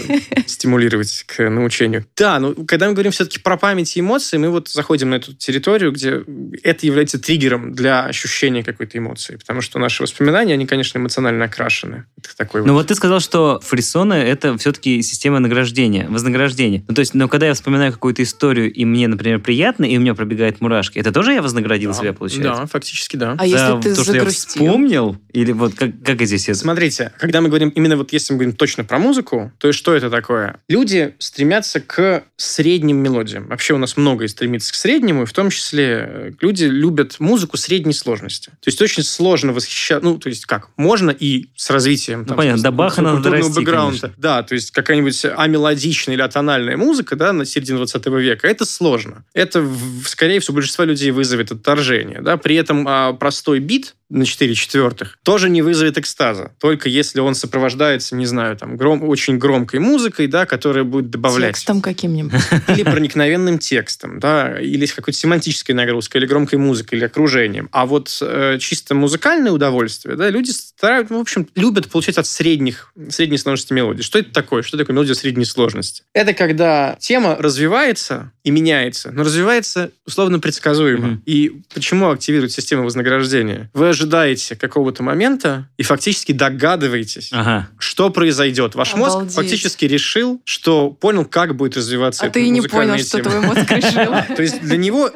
стимулировать 0.47 1.25
к 1.27 1.49
научению. 1.49 2.07
Да, 2.19 2.41
ну, 2.41 2.55
когда 2.67 2.89
мы 2.89 2.95
говорим 2.95 3.13
все-таки 3.13 3.39
про 3.39 3.57
память 3.57 3.97
и 3.97 4.01
эмоции, 4.01 4.39
мы 4.39 4.51
вот 4.51 4.69
заходим 4.69 5.11
на 5.11 5.17
эту 5.17 5.35
территорию, 5.35 5.93
где 5.93 6.25
это 6.63 6.87
является 6.87 7.19
триггером 7.19 7.73
для 7.75 8.05
ощущения 8.05 8.65
какой-то 8.65 8.99
эмоции. 8.99 9.37
Потому 9.37 9.61
что 9.61 9.79
наши 9.79 10.03
воспоминания, 10.03 10.55
они, 10.55 10.67
конечно, 10.67 10.99
эмоционально 10.99 11.45
окрашены. 11.45 12.05
Это 12.19 12.37
такой 12.37 12.63
ну 12.63 12.73
вот. 12.73 12.81
вот 12.81 12.87
ты 12.89 12.95
сказал, 12.97 13.21
что 13.21 13.61
фрисоны— 13.63 14.15
это 14.15 14.59
все-таки 14.59 15.01
система 15.03 15.39
награждения, 15.39 16.09
вознаграждения. 16.09 16.85
Ну, 16.89 16.95
то 16.95 17.01
есть, 17.01 17.15
но 17.15 17.29
когда 17.29 17.47
я 17.47 17.55
вспоминаю 17.55 17.93
какую-то 17.93 18.23
историю, 18.23 18.73
и 18.73 18.85
мне, 18.85 19.07
например, 19.07 19.39
приятно, 19.39 19.85
и 19.85 19.97
у 19.97 20.01
меня 20.01 20.15
пробегает 20.15 20.61
мурашки, 20.61 20.99
это 20.99 21.13
тоже 21.13 21.35
я 21.35 21.43
вознаградил 21.43 21.93
да. 21.93 21.99
себя, 21.99 22.13
получается? 22.13 22.63
Да, 22.63 22.67
фактически 22.67 23.17
да. 23.17 23.37
А 23.39 23.47
если 23.47 23.81
ты 23.81 23.95
то, 23.95 24.03
что 24.03 24.17
я 24.17 24.25
вспомнил? 24.27 25.17
Или 25.33 25.53
вот 25.53 25.75
как, 25.75 25.91
как 26.05 26.21
здесь 26.23 26.49
это? 26.49 26.59
Смотрите, 26.59 27.13
когда 27.19 27.41
мы 27.41 27.49
говорим, 27.49 27.69
именно 27.69 27.97
вот 27.97 28.13
если 28.13 28.33
мы 28.33 28.39
говорим 28.39 28.57
точно 28.57 28.85
про 28.85 28.99
музыку, 28.99 29.53
то 29.59 29.69
есть 29.69 29.79
что 29.79 29.95
это 29.95 30.11
такое? 30.11 30.57
Люди 30.69 31.15
стремятся 31.19 31.81
к 31.81 32.08
средним 32.37 32.99
мелодиям. 32.99 33.47
Вообще 33.49 33.75
у 33.75 33.79
нас 33.79 33.97
многое 33.97 34.29
стремится 34.29 34.73
к 34.73 34.77
среднему, 34.77 35.23
и 35.23 35.27
в 35.27 35.33
том 35.33 35.51
числе 35.51 36.09
э, 36.09 36.33
люди 36.41 36.65
любят 36.65 37.17
музыку 37.19 37.57
средней 37.57 37.93
сложности. 37.93 38.51
То 38.51 38.69
есть 38.69 38.81
очень 38.83 39.03
сложно 39.03 39.53
восхищаться, 39.53 40.05
ну, 40.05 40.19
то 40.19 40.29
есть 40.29 40.47
как, 40.47 40.69
можно 40.77 41.11
и 41.11 41.49
с 41.57 41.71
развитием. 41.71 42.21
Ну, 42.21 42.27
там, 42.27 42.37
понятно, 42.37 42.63
до 42.63 42.71
Баха 42.71 43.03
надо 43.03 43.31
расти, 43.31 43.53
бэкграунда. 43.61 44.01
Конечно. 44.01 44.15
Да, 44.17 44.43
то 44.43 44.55
есть 44.55 44.71
какая-нибудь 44.71 45.25
амелодичная 45.25 46.15
или 46.15 46.23
атональная 46.23 46.77
музыка, 46.77 47.17
да, 47.17 47.33
на 47.33 47.45
середине 47.45 47.79
20 47.79 48.07
века, 48.07 48.47
это 48.47 48.65
сложно. 48.65 49.25
Это, 49.35 49.67
скорее 50.05 50.41
всего, 50.41 50.55
большинство 50.55 50.85
людей 50.85 51.11
вызовет 51.11 51.53
отторжение, 51.53 52.21
да, 52.21 52.37
при 52.37 52.57
этом 52.57 52.87
а, 52.89 53.13
простой 53.13 53.61
бит, 53.61 53.95
на 54.11 54.25
4 54.25 54.55
четвертых, 54.55 55.19
тоже 55.23 55.49
не 55.49 55.63
вызовет 55.63 55.99
экстаза. 55.99 56.53
Только 56.61 56.89
если 56.89 57.21
он 57.21 57.35
сопровождается, 57.35 58.17
не 58.17 58.27
знаю, 58.27 58.57
там, 58.57 58.77
гром, 58.77 59.03
очень 59.03 59.39
громкой 59.39 59.81
музыкой, 59.81 60.27
да, 60.27 60.47
которая 60.47 60.85
будет 60.85 61.11
добавлять. 61.11 61.55
Текстом 61.55 61.83
каким-нибудь. 61.83 62.41
Или 62.69 62.83
проникновенным 62.83 63.59
текстом, 63.59 64.19
да, 64.19 64.59
или 64.61 64.87
с 64.87 64.93
какой-то 64.93 65.19
семантической 65.19 65.75
нагрузкой, 65.75 66.21
или 66.21 66.27
громкой 66.27 66.59
музыкой, 66.59 66.99
или 66.99 67.05
окружением. 67.05 67.69
А 67.73 67.87
вот 67.87 68.17
э, 68.21 68.59
чисто 68.61 68.95
музыкальное 68.95 69.53
удовольствие, 69.53 70.17
да, 70.17 70.31
люди 70.31 70.51
стараются, 70.51 71.15
в 71.15 71.19
общем, 71.19 71.49
любят 71.55 71.89
получать 71.89 72.19
от 72.19 72.27
средних, 72.27 72.93
средней 73.11 73.39
сложности 73.39 73.73
мелодии. 73.73 74.03
Что 74.03 74.19
это 74.19 74.33
такое? 74.33 74.63
Что 74.63 74.79
такое 74.79 74.95
мелодия 74.95 75.15
средней 75.15 75.45
сложности? 75.45 76.03
Это 76.13 76.33
когда 76.35 76.97
тема 77.01 77.37
развивается 77.39 78.33
и 78.45 78.51
меняется, 78.51 79.11
но 79.11 79.23
развивается 79.23 79.91
условно 80.07 80.41
предсказуемо. 80.41 81.09
Mm-hmm. 81.09 81.23
И 81.27 81.63
почему 81.75 82.11
активирует 82.11 82.53
система 82.53 82.83
вознаграждения? 82.83 83.71
Вы 83.75 83.89
ожидаете 83.99 84.57
какого-то 84.57 85.03
момента 85.03 85.69
и 85.77 85.83
фактически 85.83 86.33
догадываетесь, 86.33 87.31
ага. 87.33 87.69
что 87.79 88.11
произойдет. 88.11 88.75
Ваш 88.75 88.95
Обалдеть. 88.95 89.23
мозг 89.25 89.35
фактически 89.35 89.85
решил, 89.87 90.41
что 90.45 90.91
понял, 90.91 91.25
как 91.25 91.57
будет 91.57 91.77
развиваться 91.77 92.25
а 92.25 92.27
эта 92.27 92.35
ты 92.35 92.49
не 92.49 92.61
понял, 92.61 92.97
тема. 92.97 92.99
что 92.99 93.23
твой 93.23 93.41
мозг 93.41 93.71
решил. 93.71 94.37
То 94.37 94.43
есть 94.43 94.61
для 94.61 94.77
него... 94.77 95.09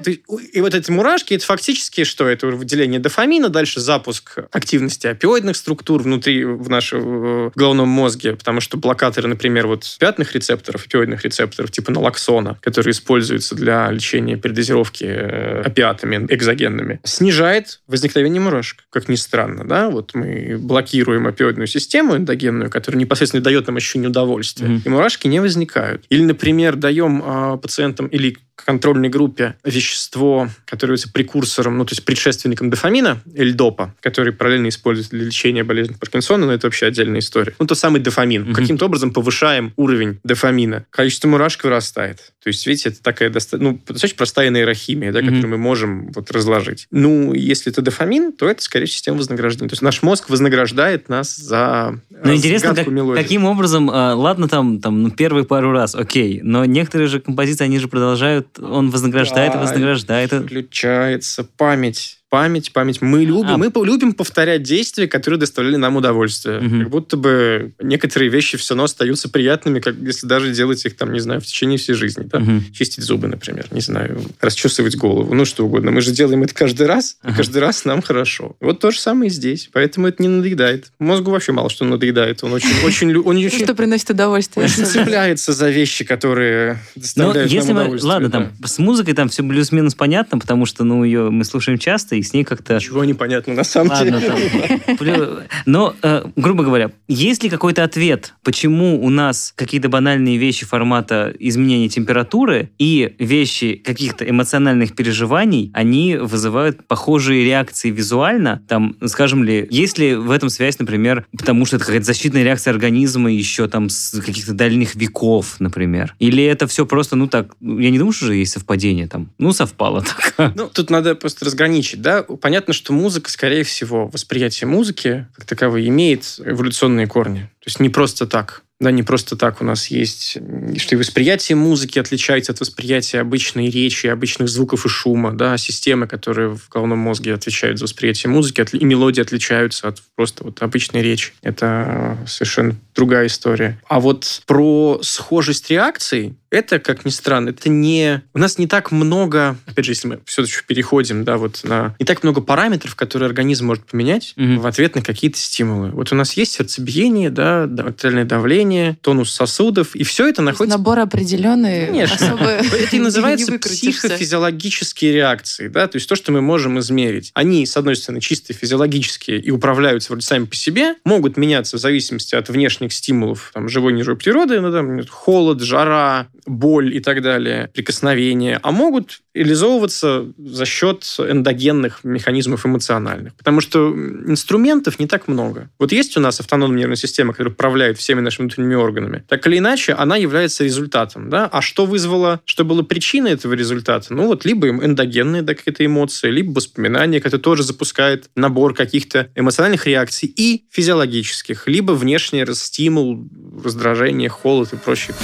И 0.52 0.60
вот 0.60 0.74
эти 0.74 0.90
мурашки, 0.90 1.34
это 1.34 1.44
фактически 1.44 2.04
что? 2.04 2.26
Это 2.26 2.48
выделение 2.48 3.00
дофамина, 3.00 3.48
дальше 3.48 3.80
запуск 3.80 4.38
активности 4.50 5.06
опиоидных 5.06 5.56
структур 5.56 6.02
внутри 6.02 6.44
в 6.44 6.68
нашем 6.68 7.50
головном 7.54 7.88
мозге, 7.88 8.34
потому 8.34 8.60
что 8.60 8.76
блокаторы, 8.76 9.28
например, 9.28 9.66
вот 9.66 9.96
пятных 9.98 10.34
рецепторов, 10.34 10.86
опиоидных 10.86 11.24
рецепторов, 11.24 11.70
типа 11.70 11.92
налоксона, 11.92 12.58
которые 12.60 12.92
используются 12.92 13.54
для 13.54 13.90
лечения 13.90 14.36
передозировки 14.36 15.04
э, 15.04 15.62
опиатами 15.62 16.26
экзогенными, 16.28 17.00
снижает 17.04 17.80
возникновение 17.86 18.40
мурашек 18.40 18.71
немножко, 18.72 18.84
как 18.90 19.08
ни 19.08 19.14
странно, 19.14 19.64
да, 19.64 19.90
вот 19.90 20.14
мы 20.14 20.56
блокируем 20.58 21.26
опиоидную 21.26 21.66
систему 21.66 22.16
эндогенную, 22.16 22.70
которая 22.70 23.00
непосредственно 23.00 23.42
дает 23.42 23.66
нам 23.66 23.76
ощущение 23.76 24.08
удовольствия, 24.08 24.68
mm-hmm. 24.68 24.82
и 24.84 24.88
мурашки 24.88 25.26
не 25.28 25.40
возникают. 25.40 26.04
Или, 26.08 26.22
например, 26.22 26.76
даем 26.76 27.22
э, 27.24 27.58
пациентам 27.58 28.06
или 28.06 28.36
контрольной 28.54 29.08
группе 29.08 29.56
вещество, 29.64 30.48
которое 30.66 30.92
является 30.92 31.10
прекурсором, 31.12 31.78
ну, 31.78 31.84
то 31.84 31.92
есть 31.92 32.04
предшественником 32.04 32.70
дофамина, 32.70 33.20
эльдопа, 33.34 33.94
который 34.00 34.32
параллельно 34.32 34.68
используется 34.68 35.16
для 35.16 35.26
лечения 35.26 35.64
болезни 35.64 35.94
Паркинсона, 35.94 36.46
но 36.46 36.52
это 36.52 36.66
вообще 36.66 36.86
отдельная 36.86 37.20
история. 37.20 37.54
Ну, 37.58 37.66
тот 37.66 37.78
самый 37.78 38.00
дофамин. 38.00 38.44
Mm-hmm. 38.44 38.54
Каким-то 38.54 38.86
образом 38.86 39.12
повышаем 39.12 39.72
уровень 39.76 40.20
дофамина. 40.22 40.86
Количество 40.90 41.28
мурашек 41.28 41.64
вырастает. 41.64 42.32
То 42.42 42.48
есть, 42.48 42.66
видите, 42.66 42.90
это 42.90 43.02
такая 43.02 43.30
доста... 43.30 43.58
ну, 43.58 43.80
достаточно 43.86 44.16
простая 44.16 44.50
нейрохимия, 44.50 45.12
да, 45.12 45.20
mm-hmm. 45.20 45.26
которую 45.26 45.50
мы 45.50 45.58
можем 45.58 46.12
вот 46.12 46.30
разложить. 46.30 46.86
Ну, 46.90 47.34
если 47.34 47.72
это 47.72 47.82
дофамин, 47.82 48.32
то 48.32 48.48
это, 48.48 48.61
скорее, 48.62 48.86
система 48.86 49.18
вознаграждения. 49.18 49.68
То 49.68 49.74
есть 49.74 49.82
наш 49.82 50.02
мозг 50.02 50.28
вознаграждает 50.30 51.08
нас 51.08 51.36
за 51.36 52.00
Ну, 52.10 52.34
интересно, 52.34 52.74
как, 52.74 52.86
каким 53.14 53.44
образом, 53.44 53.90
э, 53.90 54.12
ладно, 54.14 54.48
там, 54.48 54.80
там, 54.80 55.02
ну, 55.02 55.10
первые 55.10 55.44
пару 55.44 55.72
раз, 55.72 55.94
окей, 55.94 56.40
но 56.42 56.64
некоторые 56.64 57.08
же 57.08 57.20
композиции, 57.20 57.64
они 57.64 57.78
же 57.78 57.88
продолжают 57.88 58.58
он 58.58 58.90
вознаграждает 58.90 59.52
да, 59.52 59.58
и 59.58 59.62
вознаграждает. 59.62 60.32
Включается 60.32 61.44
память 61.44 62.21
Память, 62.32 62.72
память. 62.72 63.02
Мы 63.02 63.26
любим, 63.26 63.50
А. 63.50 63.58
мы 63.58 63.70
любим 63.84 64.14
повторять 64.14 64.62
действия, 64.62 65.06
которые 65.06 65.38
доставляли 65.38 65.76
нам 65.76 65.96
удовольствие. 65.96 66.60
Мгм. 66.60 66.80
Как 66.80 66.88
будто 66.88 67.16
бы 67.18 67.72
некоторые 67.78 68.30
вещи 68.30 68.56
все 68.56 68.72
равно 68.72 68.84
остаются 68.84 69.28
приятными, 69.28 69.80
как 69.80 69.96
если 70.00 70.26
даже 70.26 70.50
делать 70.50 70.82
их, 70.86 70.96
там, 70.96 71.12
не 71.12 71.20
знаю, 71.20 71.42
в 71.42 71.44
течение 71.44 71.76
всей 71.76 71.92
жизни. 71.92 72.22
да. 72.32 72.38
Мгм. 72.38 72.64
Чистить 72.72 73.04
зубы, 73.04 73.28
например, 73.28 73.66
не 73.70 73.82
знаю, 73.82 74.22
расчесывать 74.40 74.96
голову, 74.96 75.34
ну 75.34 75.44
что 75.44 75.66
угодно. 75.66 75.90
Мы 75.90 76.00
же 76.00 76.10
делаем 76.12 76.42
это 76.42 76.54
каждый 76.54 76.86
раз, 76.86 77.18
и 77.22 77.26
Ага. 77.26 77.36
каждый 77.36 77.58
раз 77.58 77.84
нам 77.84 78.00
хорошо. 78.00 78.56
Вот 78.60 78.78
то 78.80 78.90
же 78.92 78.98
самое 78.98 79.28
и 79.28 79.30
здесь. 79.30 79.68
Поэтому 79.70 80.06
это 80.08 80.22
не 80.22 80.28
надоедает. 80.30 80.90
Мозгу 80.98 81.32
вообще 81.32 81.52
мало 81.52 81.68
что 81.68 81.84
надоедает. 81.84 82.42
Он 82.44 82.54
очень, 82.54 82.70
очень, 82.86 83.14
он 83.14 83.36
очень, 83.36 83.62
что 83.62 83.74
приносит 83.74 84.08
удовольствие. 84.08 84.64
очень 84.64 84.84
цепляется 84.86 85.52
за 85.52 85.68
вещи, 85.68 86.06
которые 86.06 86.78
доставляют 86.96 87.50
если 87.52 87.68
нам 87.68 87.76
мы, 87.76 87.82
удовольствие. 87.82 88.10
ладно, 88.10 88.28
да. 88.30 88.38
там 88.38 88.52
с 88.66 88.78
музыкой 88.78 89.12
там 89.12 89.28
все 89.28 89.42
плюс-минус 89.42 89.94
понятно, 89.94 90.38
потому 90.38 90.64
что, 90.64 90.82
ну, 90.84 91.04
ее 91.04 91.28
мы 91.28 91.44
слушаем 91.44 91.78
часто, 91.78 92.21
и 92.22 92.24
с 92.24 92.32
ней 92.32 92.44
как-то... 92.44 92.76
Ничего 92.76 93.04
не 93.04 93.14
понятно 93.14 93.52
на 93.52 93.64
самом 93.64 93.90
Ладно, 93.90 94.20
деле. 94.20 95.48
Но, 95.66 95.94
э, 96.02 96.24
грубо 96.36 96.62
говоря, 96.62 96.92
есть 97.08 97.42
ли 97.42 97.50
какой-то 97.50 97.82
ответ, 97.82 98.34
почему 98.44 99.04
у 99.04 99.10
нас 99.10 99.52
какие-то 99.56 99.88
банальные 99.88 100.36
вещи 100.36 100.64
формата 100.64 101.34
изменения 101.40 101.88
температуры 101.88 102.70
и 102.78 103.14
вещи 103.18 103.74
каких-то 103.74 104.28
эмоциональных 104.28 104.94
переживаний, 104.94 105.72
они 105.74 106.16
вызывают 106.16 106.86
похожие 106.86 107.44
реакции 107.44 107.90
визуально? 107.90 108.62
Там, 108.68 108.96
скажем 109.06 109.42
ли, 109.42 109.66
есть 109.68 109.98
ли 109.98 110.14
в 110.14 110.30
этом 110.30 110.48
связь, 110.48 110.78
например, 110.78 111.26
потому 111.36 111.66
что 111.66 111.76
это 111.76 111.86
какая-то 111.86 112.06
защитная 112.06 112.44
реакция 112.44 112.70
организма 112.70 113.32
еще 113.32 113.66
там 113.66 113.88
с 113.88 114.20
каких-то 114.20 114.52
дальних 114.52 114.94
веков, 114.94 115.56
например? 115.58 116.14
Или 116.20 116.44
это 116.44 116.68
все 116.68 116.86
просто, 116.86 117.16
ну 117.16 117.26
так, 117.26 117.56
я 117.60 117.90
не 117.90 117.98
думаю, 117.98 118.12
что 118.12 118.26
же 118.26 118.36
есть 118.36 118.52
совпадение 118.52 119.08
там. 119.08 119.32
Ну, 119.38 119.52
совпало 119.52 120.04
так. 120.36 120.52
Ну, 120.54 120.68
тут 120.68 120.90
надо 120.90 121.16
просто 121.16 121.44
разграничить, 121.44 122.00
да. 122.00 122.11
Понятно, 122.20 122.74
что 122.74 122.92
музыка, 122.92 123.30
скорее 123.30 123.64
всего, 123.64 124.08
восприятие 124.08 124.68
музыки 124.68 125.26
как 125.34 125.46
таковой 125.46 125.88
имеет 125.88 126.38
эволюционные 126.44 127.06
корни. 127.06 127.42
То 127.60 127.66
есть 127.66 127.80
не 127.80 127.88
просто 127.88 128.26
так. 128.26 128.62
Да, 128.82 128.90
не 128.90 129.04
просто 129.04 129.36
так 129.36 129.60
у 129.60 129.64
нас 129.64 129.86
есть, 129.86 130.38
что 130.78 130.94
и 130.96 130.98
восприятие 130.98 131.54
музыки 131.54 132.00
отличается 132.00 132.50
от 132.50 132.58
восприятия 132.58 133.20
обычной 133.20 133.70
речи, 133.70 134.08
обычных 134.08 134.48
звуков 134.48 134.84
и 134.84 134.88
шума, 134.88 135.30
да, 135.32 135.56
системы, 135.56 136.08
которые 136.08 136.56
в 136.56 136.68
головном 136.68 136.98
мозге 136.98 137.32
отвечают 137.32 137.78
за 137.78 137.84
восприятие 137.84 138.30
музыки, 138.30 138.66
и 138.72 138.84
мелодии 138.84 139.20
отличаются 139.20 139.86
от 139.86 140.02
просто 140.16 140.42
вот 140.42 140.60
обычной 140.62 141.00
речи. 141.00 141.32
Это 141.42 142.18
э, 142.24 142.26
совершенно 142.26 142.74
другая 142.92 143.28
история. 143.28 143.78
А 143.86 144.00
вот 144.00 144.42
про 144.46 144.98
схожесть 145.02 145.70
реакций, 145.70 146.34
это, 146.52 146.78
как 146.78 147.04
ни 147.06 147.10
странно, 147.10 147.48
это 147.48 147.68
не... 147.70 148.22
У 148.34 148.38
нас 148.38 148.58
не 148.58 148.66
так 148.66 148.92
много, 148.92 149.56
опять 149.66 149.86
же, 149.86 149.92
если 149.92 150.08
мы 150.08 150.20
все-таки 150.26 150.56
переходим, 150.66 151.24
да, 151.24 151.38
вот 151.38 151.60
на... 151.64 151.96
Не 151.98 152.04
так 152.04 152.22
много 152.22 152.42
параметров, 152.42 152.94
которые 152.94 153.26
организм 153.26 153.66
может 153.66 153.86
поменять 153.86 154.34
Мгм. 154.36 154.60
в 154.60 154.66
ответ 154.66 154.94
на 154.94 155.02
какие-то 155.02 155.38
стимулы. 155.38 155.90
Вот 155.90 156.12
у 156.12 156.14
нас 156.14 156.34
есть 156.34 156.52
сердцебиение, 156.52 157.30
да, 157.30 157.62
артериальное 157.64 158.26
давление, 158.26 158.98
тонус 159.00 159.32
сосудов, 159.32 159.96
и 159.96 160.04
все 160.04 160.28
это 160.28 160.42
находится... 160.42 160.76
Набор 160.76 160.98
определенный. 160.98 161.86
Конечно. 161.86 162.14
Особо 162.16 162.44
Это 162.50 162.96
и 162.96 162.98
называется 162.98 163.58
психофизиологические 163.58 165.12
реакции, 165.12 165.68
да, 165.68 165.86
то 165.86 165.96
есть 165.96 166.08
то, 166.08 166.16
что 166.16 166.32
мы 166.32 166.42
можем 166.42 166.78
измерить. 166.80 167.30
Они, 167.34 167.64
с 167.64 167.76
одной 167.76 167.96
стороны, 167.96 168.20
чисто 168.20 168.52
физиологические 168.52 169.40
и 169.40 169.50
управляются 169.50 170.12
вроде 170.12 170.26
сами 170.26 170.44
по 170.44 170.54
себе, 170.54 170.96
могут 171.04 171.36
меняться 171.36 171.78
в 171.78 171.80
зависимости 171.80 172.34
от 172.34 172.48
внешних 172.50 172.92
стимулов 172.92 173.50
там, 173.54 173.68
живой 173.68 173.94
неживой 173.94 174.18
природы, 174.18 174.60
ну, 174.60 174.70
там, 174.70 175.06
холод, 175.08 175.60
жара, 175.62 176.26
боль 176.46 176.94
и 176.94 177.00
так 177.00 177.22
далее, 177.22 177.70
прикосновения, 177.72 178.58
а 178.62 178.72
могут 178.72 179.22
реализовываться 179.34 180.26
за 180.38 180.66
счет 180.66 181.04
эндогенных 181.18 182.04
механизмов 182.04 182.66
эмоциональных. 182.66 183.34
Потому 183.34 183.60
что 183.60 183.90
инструментов 183.90 184.98
не 184.98 185.06
так 185.06 185.28
много. 185.28 185.70
Вот 185.78 185.92
есть 185.92 186.16
у 186.16 186.20
нас 186.20 186.40
автономная 186.40 186.78
нервная 186.78 186.96
система, 186.96 187.32
которая 187.32 187.52
управляет 187.52 187.98
всеми 187.98 188.20
нашими 188.20 188.46
внутренними 188.46 188.74
органами. 188.74 189.24
Так 189.28 189.46
или 189.46 189.58
иначе, 189.58 189.94
она 189.94 190.16
является 190.16 190.64
результатом. 190.64 191.30
Да? 191.30 191.46
А 191.46 191.62
что 191.62 191.86
вызвало, 191.86 192.40
что 192.44 192.64
было 192.64 192.82
причиной 192.82 193.32
этого 193.32 193.54
результата? 193.54 194.12
Ну 194.12 194.26
вот 194.26 194.44
либо 194.44 194.68
эндогенные 194.68 195.42
да, 195.42 195.54
какие-то 195.54 195.84
эмоции, 195.84 196.30
либо 196.30 196.52
воспоминания, 196.52 197.20
которые 197.20 197.42
тоже 197.42 197.62
запускает 197.62 198.28
набор 198.34 198.74
каких-то 198.74 199.30
эмоциональных 199.34 199.86
реакций 199.86 200.28
и 200.28 200.64
физиологических, 200.70 201.66
либо 201.66 201.92
внешний 201.92 202.42
стимул, 202.54 203.28
раздражение, 203.62 204.28
холод 204.28 204.72
и 204.72 204.76
прочее. 204.76 205.14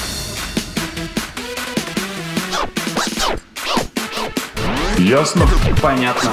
Ясно? 4.99 5.47
Понятно. 5.81 6.31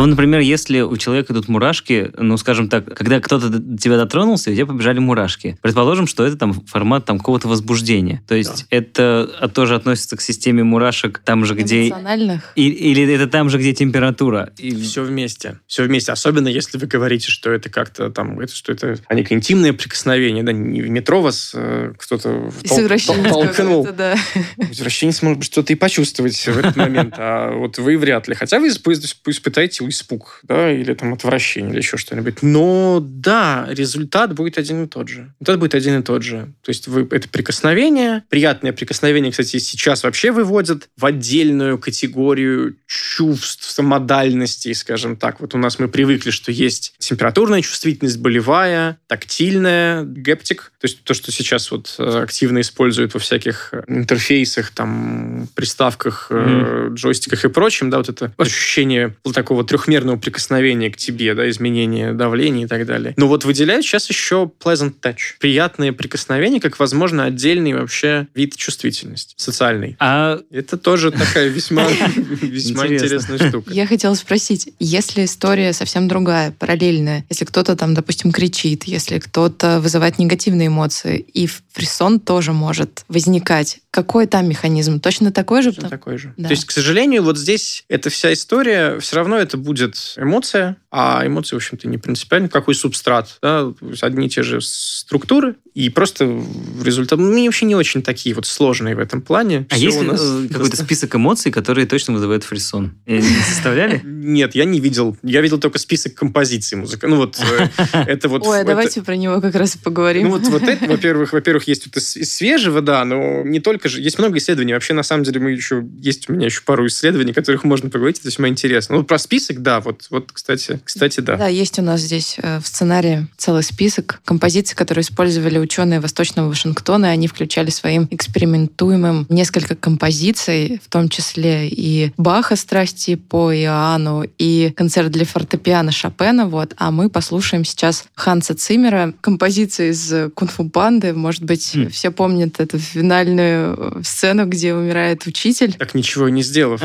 Вот, 0.00 0.06
например, 0.06 0.40
если 0.40 0.80
у 0.80 0.96
человека 0.96 1.32
идут 1.32 1.48
мурашки, 1.48 2.10
ну, 2.16 2.36
скажем 2.38 2.68
так, 2.68 2.86
когда 2.96 3.20
кто-то 3.20 3.48
до 3.50 3.76
тебя 3.78 3.96
дотронулся, 3.96 4.50
и 4.50 4.54
у 4.54 4.56
тебя 4.56 4.66
побежали 4.66 4.98
мурашки. 4.98 5.58
Предположим, 5.62 6.06
что 6.06 6.24
это 6.24 6.36
там 6.36 6.52
формат 6.66 7.04
там 7.04 7.18
какого-то 7.18 7.48
возбуждения. 7.48 8.22
То 8.26 8.34
есть 8.34 8.66
это 8.70 9.30
а, 9.40 9.48
тоже 9.48 9.74
относится 9.74 10.16
к 10.16 10.20
системе 10.22 10.64
мурашек 10.64 11.20
там 11.24 11.44
же, 11.44 11.54
где... 11.54 11.88
Эмоциональных. 11.88 12.52
И- 12.56 12.68
или 12.70 13.12
это 13.12 13.26
там 13.26 13.50
же, 13.50 13.58
где 13.58 13.74
температура. 13.74 14.50
И- 14.56 14.74
Все 14.74 15.02
вместе. 15.02 15.58
Все 15.66 15.82
вместе. 15.82 16.12
Особенно, 16.12 16.48
если 16.48 16.78
вы 16.78 16.86
говорите, 16.86 17.30
что 17.30 17.50
это 17.50 17.68
как-то 17.68 18.10
там, 18.10 18.40
это, 18.40 18.54
что 18.54 18.72
это 18.72 18.96
а, 19.06 19.14
некое 19.14 19.34
интимное 19.34 19.72
прикосновение, 19.72 20.42
да, 20.42 20.52
не 20.52 20.80
в 20.82 20.88
метро 20.88 21.20
вас 21.20 21.52
э, 21.54 21.92
кто-то 21.98 22.50
тол- 22.64 22.88
тол- 22.88 23.28
толкнул. 23.28 23.86
да. 23.96 24.16
Извращенец 24.70 25.20
может 25.22 25.38
быть 25.40 25.46
что-то 25.46 25.72
и 25.72 25.76
почувствовать 25.76 26.36
в 26.36 26.58
этот 26.58 26.76
момент, 26.76 27.14
а 27.18 27.52
вот 27.54 27.78
вы 27.78 27.98
вряд 27.98 28.28
ли. 28.28 28.34
Хотя 28.34 28.58
вы 28.60 28.68
исп- 28.68 29.20
испытаете 29.26 29.89
испуг, 29.90 30.40
да, 30.44 30.72
или 30.72 30.94
там 30.94 31.12
отвращение, 31.12 31.72
или 31.72 31.78
еще 31.78 31.96
что-нибудь. 31.96 32.42
Но 32.42 33.00
да, 33.02 33.66
результат 33.68 34.34
будет 34.34 34.58
один 34.58 34.84
и 34.84 34.86
тот 34.86 35.08
же. 35.08 35.34
Результат 35.40 35.60
будет 35.60 35.74
один 35.74 36.00
и 36.00 36.02
тот 36.02 36.22
же. 36.22 36.52
То 36.62 36.70
есть 36.70 36.88
вы, 36.88 37.06
это 37.10 37.28
прикосновение, 37.28 38.24
приятное 38.28 38.72
прикосновение, 38.72 39.30
кстати, 39.30 39.58
сейчас 39.58 40.02
вообще 40.02 40.30
выводят 40.30 40.88
в 40.96 41.04
отдельную 41.04 41.78
категорию 41.78 42.76
чувств, 42.86 43.78
модальностей, 43.80 44.74
скажем 44.74 45.16
так. 45.16 45.40
Вот 45.40 45.54
у 45.54 45.58
нас 45.58 45.78
мы 45.78 45.88
привыкли, 45.88 46.30
что 46.30 46.52
есть 46.52 46.94
температурная 46.98 47.62
чувствительность, 47.62 48.18
болевая, 48.18 48.98
тактильная, 49.06 50.04
гептик. 50.04 50.72
То 50.80 50.86
есть 50.86 51.02
то, 51.04 51.14
что 51.14 51.32
сейчас 51.32 51.70
вот 51.70 51.94
э, 51.98 52.22
активно 52.22 52.60
используют 52.60 53.14
во 53.14 53.20
всяких 53.20 53.70
э, 53.72 53.82
интерфейсах, 53.88 54.70
там, 54.70 55.48
приставках, 55.54 56.28
э, 56.30 56.90
джойстиках 56.92 57.44
и 57.44 57.48
прочем, 57.48 57.90
да, 57.90 57.98
вот 57.98 58.08
это 58.08 58.32
ощущение 58.36 59.14
такого 59.34 59.64
трехмерного 59.80 60.16
прикосновения 60.16 60.90
к 60.90 60.96
тебе, 60.96 61.34
да, 61.34 61.48
изменение 61.48 62.12
давления 62.12 62.64
и 62.64 62.68
так 62.68 62.86
далее. 62.86 63.14
Но 63.16 63.28
вот 63.28 63.44
выделяют 63.44 63.84
сейчас 63.84 64.08
еще 64.08 64.50
pleasant 64.62 64.94
touch. 65.00 65.36
Приятное 65.38 65.92
прикосновение, 65.92 66.60
как, 66.60 66.78
возможно, 66.78 67.24
отдельный 67.24 67.72
вообще 67.72 68.26
вид 68.34 68.56
чувствительности, 68.56 69.34
социальный. 69.36 69.96
А 69.98 70.40
Это 70.50 70.76
тоже 70.76 71.10
такая 71.10 71.48
весьма, 71.48 71.86
весьма 72.42 72.86
интересная 72.86 73.38
штука. 73.48 73.72
Я 73.72 73.86
хотела 73.86 74.14
спросить, 74.14 74.72
если 74.78 75.24
история 75.24 75.72
совсем 75.72 76.08
другая, 76.08 76.52
параллельная, 76.52 77.24
если 77.30 77.44
кто-то 77.44 77.76
там, 77.76 77.94
допустим, 77.94 78.32
кричит, 78.32 78.84
если 78.84 79.18
кто-то 79.18 79.80
вызывает 79.80 80.18
негативные 80.18 80.68
эмоции, 80.68 81.18
и 81.18 81.48
фрисон 81.72 82.20
тоже 82.20 82.52
может 82.52 83.04
возникать, 83.08 83.80
какой 83.90 84.26
там 84.26 84.48
механизм? 84.48 85.00
Точно 85.00 85.32
такой 85.32 85.62
же? 85.62 85.72
Точно 85.72 85.88
такой 85.88 86.16
же. 86.18 86.32
Да. 86.36 86.48
То 86.48 86.52
есть, 86.54 86.64
к 86.64 86.70
сожалению, 86.70 87.22
вот 87.22 87.36
здесь 87.38 87.84
эта 87.88 88.08
вся 88.10 88.32
история, 88.32 88.98
все 89.00 89.16
равно 89.16 89.36
это 89.36 89.56
будет 89.56 90.14
эмоция, 90.16 90.76
а 90.92 91.24
эмоции, 91.26 91.54
в 91.54 91.58
общем-то, 91.58 91.88
не 91.88 91.98
принципиально. 91.98 92.48
Какой 92.48 92.74
субстрат? 92.74 93.38
Да? 93.42 93.72
Одни 94.00 94.26
и 94.26 94.30
те 94.30 94.42
же 94.42 94.60
структуры, 94.60 95.56
и 95.74 95.88
просто 95.88 96.26
в 96.26 96.84
результате... 96.84 97.22
Ну, 97.22 97.32
они 97.32 97.46
вообще 97.46 97.64
не 97.66 97.76
очень 97.76 98.02
такие 98.02 98.34
вот 98.34 98.46
сложные 98.46 98.96
в 98.96 98.98
этом 98.98 99.22
плане. 99.22 99.66
А 99.70 99.74
Всё 99.76 99.84
есть 99.86 100.00
у 100.00 100.02
нас 100.02 100.20
э, 100.20 100.48
какой-то 100.48 100.58
просто- 100.58 100.84
список 100.84 101.14
эмоций, 101.14 101.52
которые 101.52 101.86
точно 101.86 102.14
вызывают 102.14 102.42
фрисон? 102.44 102.92
Э, 103.06 103.16
Не 103.18 103.22
составляли? 103.48 104.00
Нет, 104.04 104.54
я 104.56 104.64
не 104.64 104.80
видел. 104.80 105.16
Я 105.22 105.40
видел 105.40 105.58
только 105.58 105.78
список 105.78 106.14
композиций 106.14 106.76
музыки. 106.76 107.06
Ну 107.06 107.16
вот 107.16 107.38
э, 107.40 107.68
это 108.06 108.28
вот... 108.28 108.44
Ой, 108.46 108.60
а 108.60 108.64
давайте 108.64 109.02
про 109.02 109.16
него 109.16 109.40
как 109.40 109.54
раз 109.54 109.76
и 109.76 109.78
поговорим. 109.78 110.28
Ну 110.28 110.38
вот, 110.38 110.62
это, 110.62 110.86
во-первых, 110.86 111.32
во-первых, 111.32 111.68
есть 111.68 111.86
вот 111.86 111.96
из 111.96 112.32
свежего, 112.32 112.80
да, 112.82 113.04
но 113.04 113.42
не 113.42 113.60
только 113.60 113.79
же. 113.88 114.00
Есть 114.00 114.18
много 114.18 114.38
исследований. 114.38 114.74
Вообще, 114.74 114.92
на 114.94 115.02
самом 115.02 115.24
деле, 115.24 115.40
мы 115.40 115.52
еще 115.52 115.84
есть 115.98 116.28
у 116.28 116.32
меня 116.32 116.46
еще 116.46 116.62
пару 116.62 116.86
исследований, 116.86 117.32
о 117.32 117.34
которых 117.34 117.64
можно 117.64 117.90
поговорить. 117.90 118.18
Это 118.18 118.28
весьма 118.28 118.48
интересно. 118.48 118.96
Ну, 118.96 119.04
про 119.04 119.18
список, 119.18 119.62
да, 119.62 119.80
вот, 119.80 120.06
вот, 120.10 120.32
кстати, 120.32 120.80
кстати, 120.84 121.20
да. 121.20 121.36
Да, 121.36 121.48
есть 121.48 121.78
у 121.78 121.82
нас 121.82 122.00
здесь 122.00 122.36
э, 122.38 122.58
в 122.60 122.66
сценарии 122.66 123.26
целый 123.36 123.62
список 123.62 124.20
композиций, 124.24 124.76
которые 124.76 125.02
использовали 125.02 125.58
ученые 125.58 126.00
Восточного 126.00 126.48
Вашингтона, 126.48 127.06
и 127.06 127.08
они 127.10 127.28
включали 127.28 127.70
своим 127.70 128.08
экспериментуемым 128.10 129.26
несколько 129.28 129.76
композиций, 129.76 130.80
в 130.84 130.88
том 130.90 131.08
числе 131.08 131.68
и 131.68 132.12
Баха 132.16 132.56
«Страсти 132.56 133.14
по 133.14 133.54
Иоанну», 133.54 134.24
и 134.38 134.72
концерт 134.76 135.10
для 135.10 135.24
фортепиано 135.24 135.92
Шопена, 135.92 136.46
вот. 136.46 136.74
А 136.76 136.90
мы 136.90 137.10
послушаем 137.10 137.64
сейчас 137.64 138.04
Ханса 138.14 138.54
Циммера, 138.54 139.14
композиции 139.20 139.90
из 139.90 140.32
«Кунг-фу 140.34 140.68
панды». 140.68 141.12
Может 141.12 141.44
быть, 141.44 141.72
Хм. 141.74 141.88
все 141.90 142.10
помнят 142.10 142.60
эту 142.60 142.78
финальную 142.78 143.69
сцену, 144.02 144.46
где 144.46 144.74
умирает 144.74 145.26
учитель. 145.26 145.74
Так 145.74 145.94
ничего 145.94 146.28
и 146.28 146.32
не 146.32 146.42
сделав. 146.42 146.80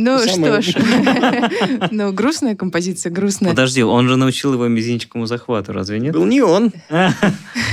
Ну 0.00 0.18
Самое- 0.18 0.62
что 0.62 0.62
ж, 0.62 1.88
ну 1.90 2.12
грустная 2.12 2.54
композиция, 2.54 3.10
грустная. 3.10 3.50
Подожди, 3.50 3.82
он 3.82 4.08
же 4.08 4.16
научил 4.16 4.52
его 4.54 4.68
мизинчиковому 4.68 5.26
захвату, 5.26 5.72
разве 5.72 5.98
нет? 5.98 6.14
Был 6.14 6.24
не 6.24 6.40
он. 6.40 6.72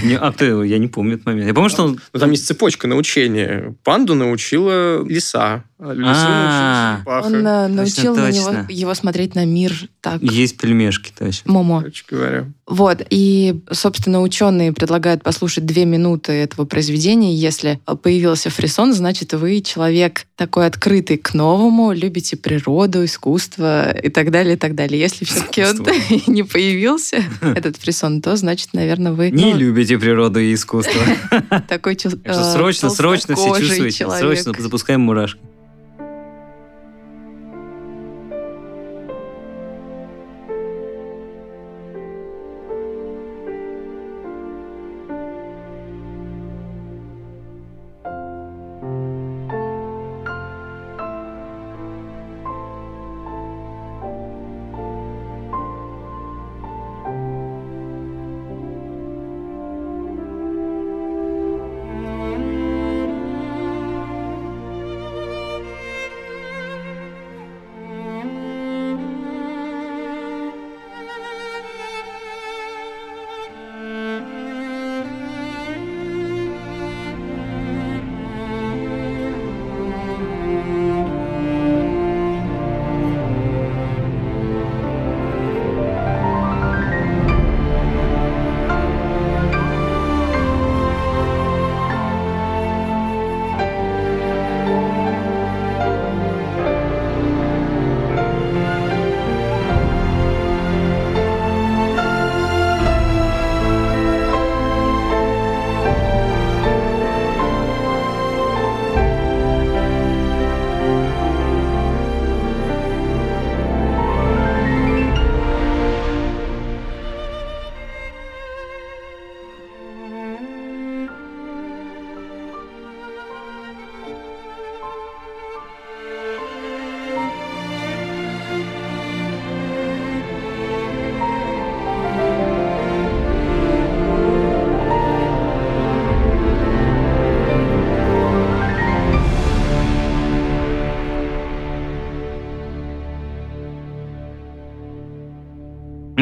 Не, 0.04 0.16
А 0.16 0.32
кто 0.32 0.44
его? 0.46 0.64
Я 0.64 0.80
не 0.80 0.88
помню 0.88 1.16
этот 1.16 1.28
момент. 1.28 1.48
Я 1.48 1.54
помню, 1.54 1.70
что 1.70 1.84
он... 1.84 2.00
Но 2.14 2.20
там 2.20 2.32
есть 2.32 2.48
цепочка 2.48 2.88
научения. 2.88 3.76
Панду 3.84 4.16
научила 4.16 5.04
лиса. 5.08 5.64
А 5.78 5.92
лису 5.92 6.10
А. 6.10 7.22
Он 7.26 7.46
э, 7.46 7.68
научил 7.68 8.16
на 8.16 8.32
него, 8.32 8.46
точно. 8.46 8.68
его 8.70 8.94
смотреть 8.94 9.36
на 9.36 9.46
мир 9.46 9.74
так. 10.00 10.22
Есть 10.22 10.58
пельмешки, 10.58 11.12
точно. 11.18 11.52
Момо. 11.52 11.80
Короче 11.80 12.06
говоря. 12.10 12.46
Вот, 12.66 13.06
и, 13.10 13.62
собственно, 13.72 14.22
ученые 14.22 14.72
предлагают 14.72 15.22
послушать 15.22 15.66
две 15.66 15.84
минуты 15.84 16.32
этого 16.32 16.66
произведения. 16.66 17.36
Если 17.36 17.82
появился 18.02 18.50
фриссон, 18.50 18.94
значит, 18.94 19.34
вы 19.34 19.60
человек 19.60 20.28
такой 20.38 20.66
открытый 20.66 21.18
к 21.18 21.34
новому, 21.34 21.92
любите 21.92 22.38
природу, 22.38 23.04
искусство 23.04 23.92
и 23.92 24.10
так 24.10 24.32
далее, 24.32 24.56
и 24.56 24.58
так 24.58 24.76
далее. 24.76 24.98
Если 24.98 25.26
все-таки 25.26 25.66
он 25.66 25.86
не 26.34 26.44
появился, 26.44 27.22
этот 27.42 27.76
фрисон, 27.76 28.22
то, 28.22 28.38
значит, 28.38 28.70
наверное, 28.72 29.12
вы 29.12 29.30
Не 29.30 29.52
ну, 29.52 29.58
любите 29.58 29.98
природу 29.98 30.40
и 30.40 30.54
искусство. 30.54 31.02
такой 31.68 32.00
что 32.00 32.12
э, 32.24 32.54
срочно, 32.54 32.90
срочно 32.90 33.36
все 33.36 33.92
человек. 33.92 34.20
Срочно 34.20 34.54
запускаем 34.58 35.02
мурашки. 35.02 35.40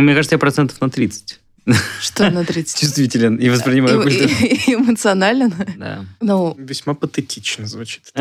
Мне 0.04 0.16
кажется, 0.16 0.36
я 0.36 0.40
процентов 0.40 0.80
на 0.82 0.90
30 0.90 1.40
Что 2.02 2.30
на 2.30 2.44
30? 2.44 2.78
чувствителен 2.82 3.38
и 3.38 3.48
воспринимаю 3.50 4.00
Эмо- 4.00 4.04
культуру. 4.04 4.30
э- 4.42 4.74
Эмоционально? 4.76 5.50
Да. 5.78 6.06
Ну, 6.20 6.56
Весьма 6.60 6.94
патетично 6.94 7.66
звучит. 7.68 8.12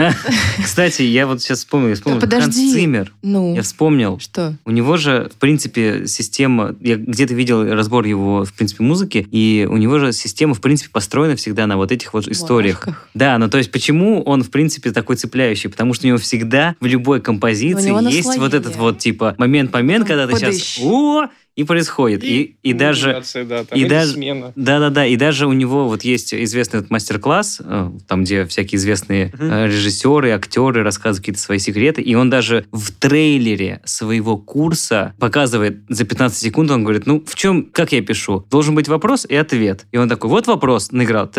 Кстати, 0.63 1.03
я 1.03 1.27
вот 1.27 1.43
сейчас 1.43 1.59
вспомнил, 1.59 1.89
я 1.89 1.95
вспомнил, 1.97 2.21
Да 2.21 2.29
Ханс 2.29 2.45
подожди. 2.55 2.73
Циммер. 2.73 3.13
ну, 3.23 3.55
Я 3.57 3.63
вспомнил, 3.63 4.21
что? 4.21 4.57
У 4.65 4.71
него 4.71 4.97
же, 4.97 5.29
в 5.35 5.39
принципе, 5.41 6.07
система... 6.07 6.77
Я 6.81 6.95
где-то 6.95 7.35
видел 7.35 7.65
разбор 7.75 8.05
его, 8.07 8.45
в 8.45 8.53
принципе, 8.53 8.85
музыки, 8.85 9.27
и 9.33 9.67
у 9.69 9.77
него 9.77 9.99
же 9.99 10.13
система, 10.13 10.55
в 10.55 10.61
принципе, 10.61 10.91
построена 10.93 11.35
всегда 11.35 11.67
на 11.67 11.77
вот 11.77 11.91
этих 11.91 12.15
вот 12.15 12.29
историях. 12.29 12.87
Мурашках. 12.87 13.09
Да, 13.15 13.39
ну 13.39 13.49
то 13.51 13.59
есть 13.59 13.73
почему 13.73 14.23
он, 14.23 14.45
в 14.45 14.51
принципе, 14.51 14.93
такой 14.93 15.17
цепляющий? 15.17 15.69
Потому 15.69 15.95
что 15.95 16.07
у 16.07 16.09
него 16.09 16.19
всегда 16.19 16.77
в 16.79 16.87
любой 16.87 17.21
композиции 17.21 17.91
есть 17.91 18.29
вот 18.39 18.53
наслоение. 18.53 18.59
этот 18.61 18.77
вот, 18.77 18.99
типа, 19.01 19.35
момент-момент, 19.39 20.07
когда 20.07 20.29
ты 20.29 20.35
сейчас... 20.37 20.55
подыщ. 20.55 20.79
О! 20.83 21.27
И 21.55 21.65
происходит. 21.65 22.25
И, 22.25 22.57
и 22.63 22.73
даже... 22.73 23.09
модуляция, 23.09 23.45
да, 23.45 23.65
там, 23.65 23.79
и 23.79 23.85
даже- 23.85 24.13
смена. 24.13 24.53
Да-да-да, 24.57 25.07
и 25.07 25.17
даже 25.17 25.47
у 25.47 25.53
него 25.53 25.87
вот 25.87 26.03
есть 26.03 26.33
известный 26.33 26.81
вот 26.81 26.91
мастер-класс, 26.91 27.61
э, 27.63 27.91
там, 28.09 28.25
где 28.25 28.47
всякие 28.47 28.79
известные 28.79 29.33
э, 29.39 29.67
режиссеры, 29.67 30.31
актеры 30.31 30.83
рассказывают 30.83 31.19
какие-то 31.19 31.41
свои 31.41 31.59
секреты, 31.59 32.01
и 32.01 32.15
он 32.15 32.31
даже 32.31 32.65
в 32.73 32.91
трейлере 32.93 33.83
своего 33.85 34.39
курса 34.39 35.15
показывает 35.19 35.83
за 35.89 36.05
15 36.05 36.39
секунд, 36.39 36.71
он 36.71 36.85
говорит, 36.85 37.07
ну, 37.07 37.23
в 37.27 37.35
чем, 37.35 37.65
как 37.65 37.93
я 37.93 38.01
пишу? 38.01 38.47
Должен 38.51 38.75
быть 38.75 38.89
вопрос 38.89 39.27
и 39.29 39.35
ответ. 39.37 39.87
И 39.93 39.99
он 39.99 40.09
такой, 40.09 40.31
вот 40.31 40.47
вопрос, 40.47 40.91
наиграл, 40.91 41.31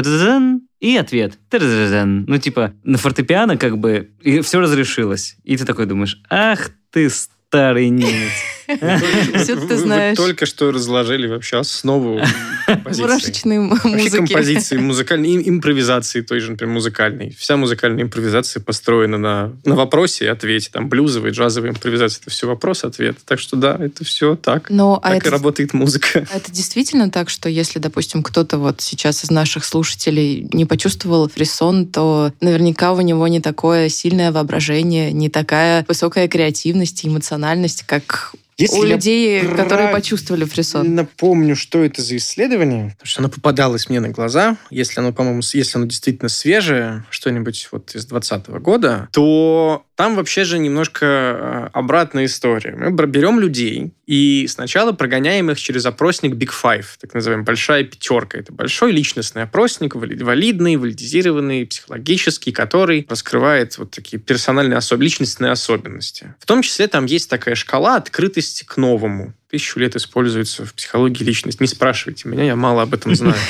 и 0.80 0.98
ответ. 0.98 1.40
Та-да-да-дан. 1.50 2.26
Ну, 2.28 2.38
типа, 2.38 2.74
на 2.84 2.98
фортепиано 2.98 3.58
как 3.58 3.78
бы, 3.78 4.12
и 4.22 4.42
все 4.42 4.60
разрешилось. 4.60 5.38
И 5.44 5.56
ты 5.56 5.66
такой 5.66 5.86
думаешь, 5.86 6.22
ах 6.30 6.72
ты 6.92 7.10
старый 7.10 7.90
немец. 7.90 8.32
Вы- 8.68 9.68
ты 9.68 9.78
знаешь. 9.78 10.18
только 10.18 10.46
что 10.46 10.72
разложили 10.72 11.28
вообще 11.28 11.58
основу 11.60 12.22
композиции. 12.66 13.02
Мурашечные 13.02 13.58
м- 13.60 13.70
Вообще 13.70 13.90
музыки. 13.90 14.16
композиции, 14.18 14.78
музыкальной 14.78 15.30
им- 15.30 15.44
импровизации 15.58 16.22
той 16.22 16.40
же, 16.40 16.52
например, 16.52 16.74
музыкальной. 16.74 17.36
Вся 17.38 17.58
музыкальная 17.58 18.04
импровизация 18.04 18.62
построена 18.62 19.18
на, 19.18 19.54
на 19.66 19.76
вопросе 19.76 20.26
и 20.26 20.28
ответе. 20.28 20.70
Там 20.72 20.90
блюзовая, 20.90 21.32
джазовая 21.32 21.72
импровизация. 21.72 22.22
Это 22.22 22.30
все 22.30 22.48
вопрос-ответ. 22.48 23.18
Так 23.26 23.40
что 23.40 23.56
да, 23.58 23.78
это 23.80 24.04
все 24.06 24.36
так. 24.36 24.70
Но 24.70 25.00
а 25.02 25.10
так 25.10 25.14
и 25.16 25.18
это, 25.18 25.30
работает 25.32 25.74
музыка. 25.74 26.26
а 26.32 26.38
это 26.38 26.52
действительно 26.52 27.10
так, 27.10 27.30
что 27.30 27.50
если, 27.50 27.80
допустим, 27.80 28.24
кто-то 28.24 28.58
вот 28.58 28.82
сейчас 28.82 29.24
из 29.24 29.32
наших 29.32 29.66
слушателей 29.66 30.48
не 30.54 30.66
почувствовал 30.66 31.28
фрисон, 31.30 31.88
то 31.88 32.32
наверняка 32.42 32.94
у 32.94 33.02
него 33.02 33.28
не 33.28 33.40
такое 33.42 33.90
сильное 33.90 34.32
воображение, 34.32 35.12
не 35.12 35.30
такая 35.30 35.86
высокая 35.88 36.28
креативность 36.28 37.04
и 37.04 37.08
эмоциональность, 37.08 37.84
как 37.84 38.34
Если 38.64 38.78
у 38.80 38.84
людей, 38.84 39.42
которые 39.42 39.88
прав- 39.88 39.92
почувствовали 39.92 40.46
фрисон. 40.46 40.96
Напомню, 40.96 41.56
что 41.56 41.84
это 41.84 42.02
за 42.02 42.18
исследование, 42.18 42.92
потому 42.92 43.06
что 43.08 43.22
оно 43.22 43.30
попадалось 43.30 43.90
мне 43.90 44.00
на 44.00 44.10
глаза. 44.10 44.58
Если 44.70 45.00
оно, 45.00 45.14
по-моему, 45.14 45.42
если 45.54 45.78
оно 45.78 45.86
действительно 45.88 46.30
свежее, 46.30 47.06
что-нибудь 47.10 47.68
вот 47.72 47.96
из 47.96 48.06
2020 48.06 48.48
года, 48.62 49.08
то 49.12 49.86
там 49.96 50.16
вообще 50.16 50.44
же 50.44 50.58
немножко 50.58 51.06
э, 51.06 51.70
обратная 51.74 52.26
история. 52.26 52.76
Мы 52.76 52.92
берем 53.08 53.40
людей 53.40 53.92
и 54.08 54.48
сначала 54.50 54.92
прогоняем 54.92 55.52
их 55.52 55.60
через 55.60 55.86
опросник 55.86 56.34
Big 56.34 56.50
Five, 56.52 56.86
так 57.00 57.14
называемый 57.14 57.46
большая 57.46 57.84
пятерка. 57.84 58.38
Это 58.40 58.52
большой 58.52 58.92
личностный 58.92 59.44
опросник, 59.44 59.96
вали- 59.96 60.22
валидный, 60.22 60.76
валидизированный, 60.78 61.66
психологический, 61.66 62.52
который 62.52 63.06
раскрывает 63.10 63.78
вот 63.78 63.92
такие 63.92 64.20
персональные 64.20 64.78
особенности, 64.78 65.04
личностные 65.04 65.52
особенности. 65.52 66.34
В 66.40 66.46
том 66.46 66.62
числе 66.62 66.88
там 66.88 67.06
есть 67.06 67.30
такая 67.30 67.56
шкала 67.56 67.96
открытости 67.98 68.43
к 68.66 68.78
новому. 68.78 69.34
Тысячу 69.54 69.80
лет 69.80 69.96
используется 69.96 70.66
в 70.66 70.74
психологии 70.74 71.24
личности. 71.24 71.62
Не 71.62 71.68
спрашивайте 71.68 72.28
меня, 72.28 72.44
я 72.44 72.56
мало 72.56 72.82
об 72.82 72.94
этом 72.96 73.14
знаю. 73.14 73.36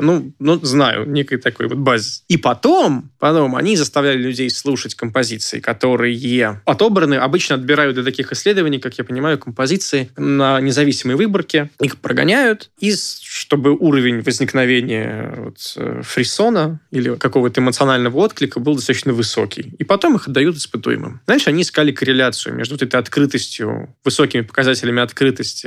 Ну, 0.00 0.32
ну, 0.38 0.58
знаю, 0.64 1.08
некой 1.08 1.38
такой 1.38 1.68
вот 1.68 1.78
базис. 1.78 2.24
И 2.26 2.36
потом, 2.36 3.10
потом 3.18 3.54
они 3.54 3.76
заставляли 3.76 4.18
людей 4.18 4.50
слушать 4.50 4.94
композиции, 4.94 5.60
которые 5.60 6.60
отобраны, 6.64 7.14
обычно 7.14 7.54
отбирают 7.54 7.94
для 7.94 8.02
таких 8.02 8.32
исследований, 8.32 8.78
как 8.78 8.98
я 8.98 9.04
понимаю, 9.04 9.38
композиции 9.38 10.10
на 10.16 10.60
независимой 10.60 11.16
выборке, 11.16 11.70
их 11.80 11.98
прогоняют, 11.98 12.70
и 12.80 12.92
чтобы 12.94 13.76
уровень 13.76 14.22
возникновения 14.22 15.34
вот, 15.36 15.58
э, 15.76 16.02
фрисона 16.02 16.80
или 16.90 17.14
какого-то 17.14 17.60
эмоционального 17.60 18.16
отклика 18.16 18.58
был 18.58 18.74
достаточно 18.74 19.12
высокий. 19.12 19.74
И 19.78 19.84
потом 19.84 20.16
их 20.16 20.26
отдают 20.26 20.56
испытуемым. 20.56 21.20
Знаешь, 21.26 21.46
они 21.46 21.62
искали 21.62 21.92
корреляцию 21.92 22.56
между 22.56 22.74
вот 22.74 22.82
этой 22.82 22.98
открытостью, 22.98 23.94
высокими 24.04 24.40
показателями 24.40 25.00
открытости 25.00 25.19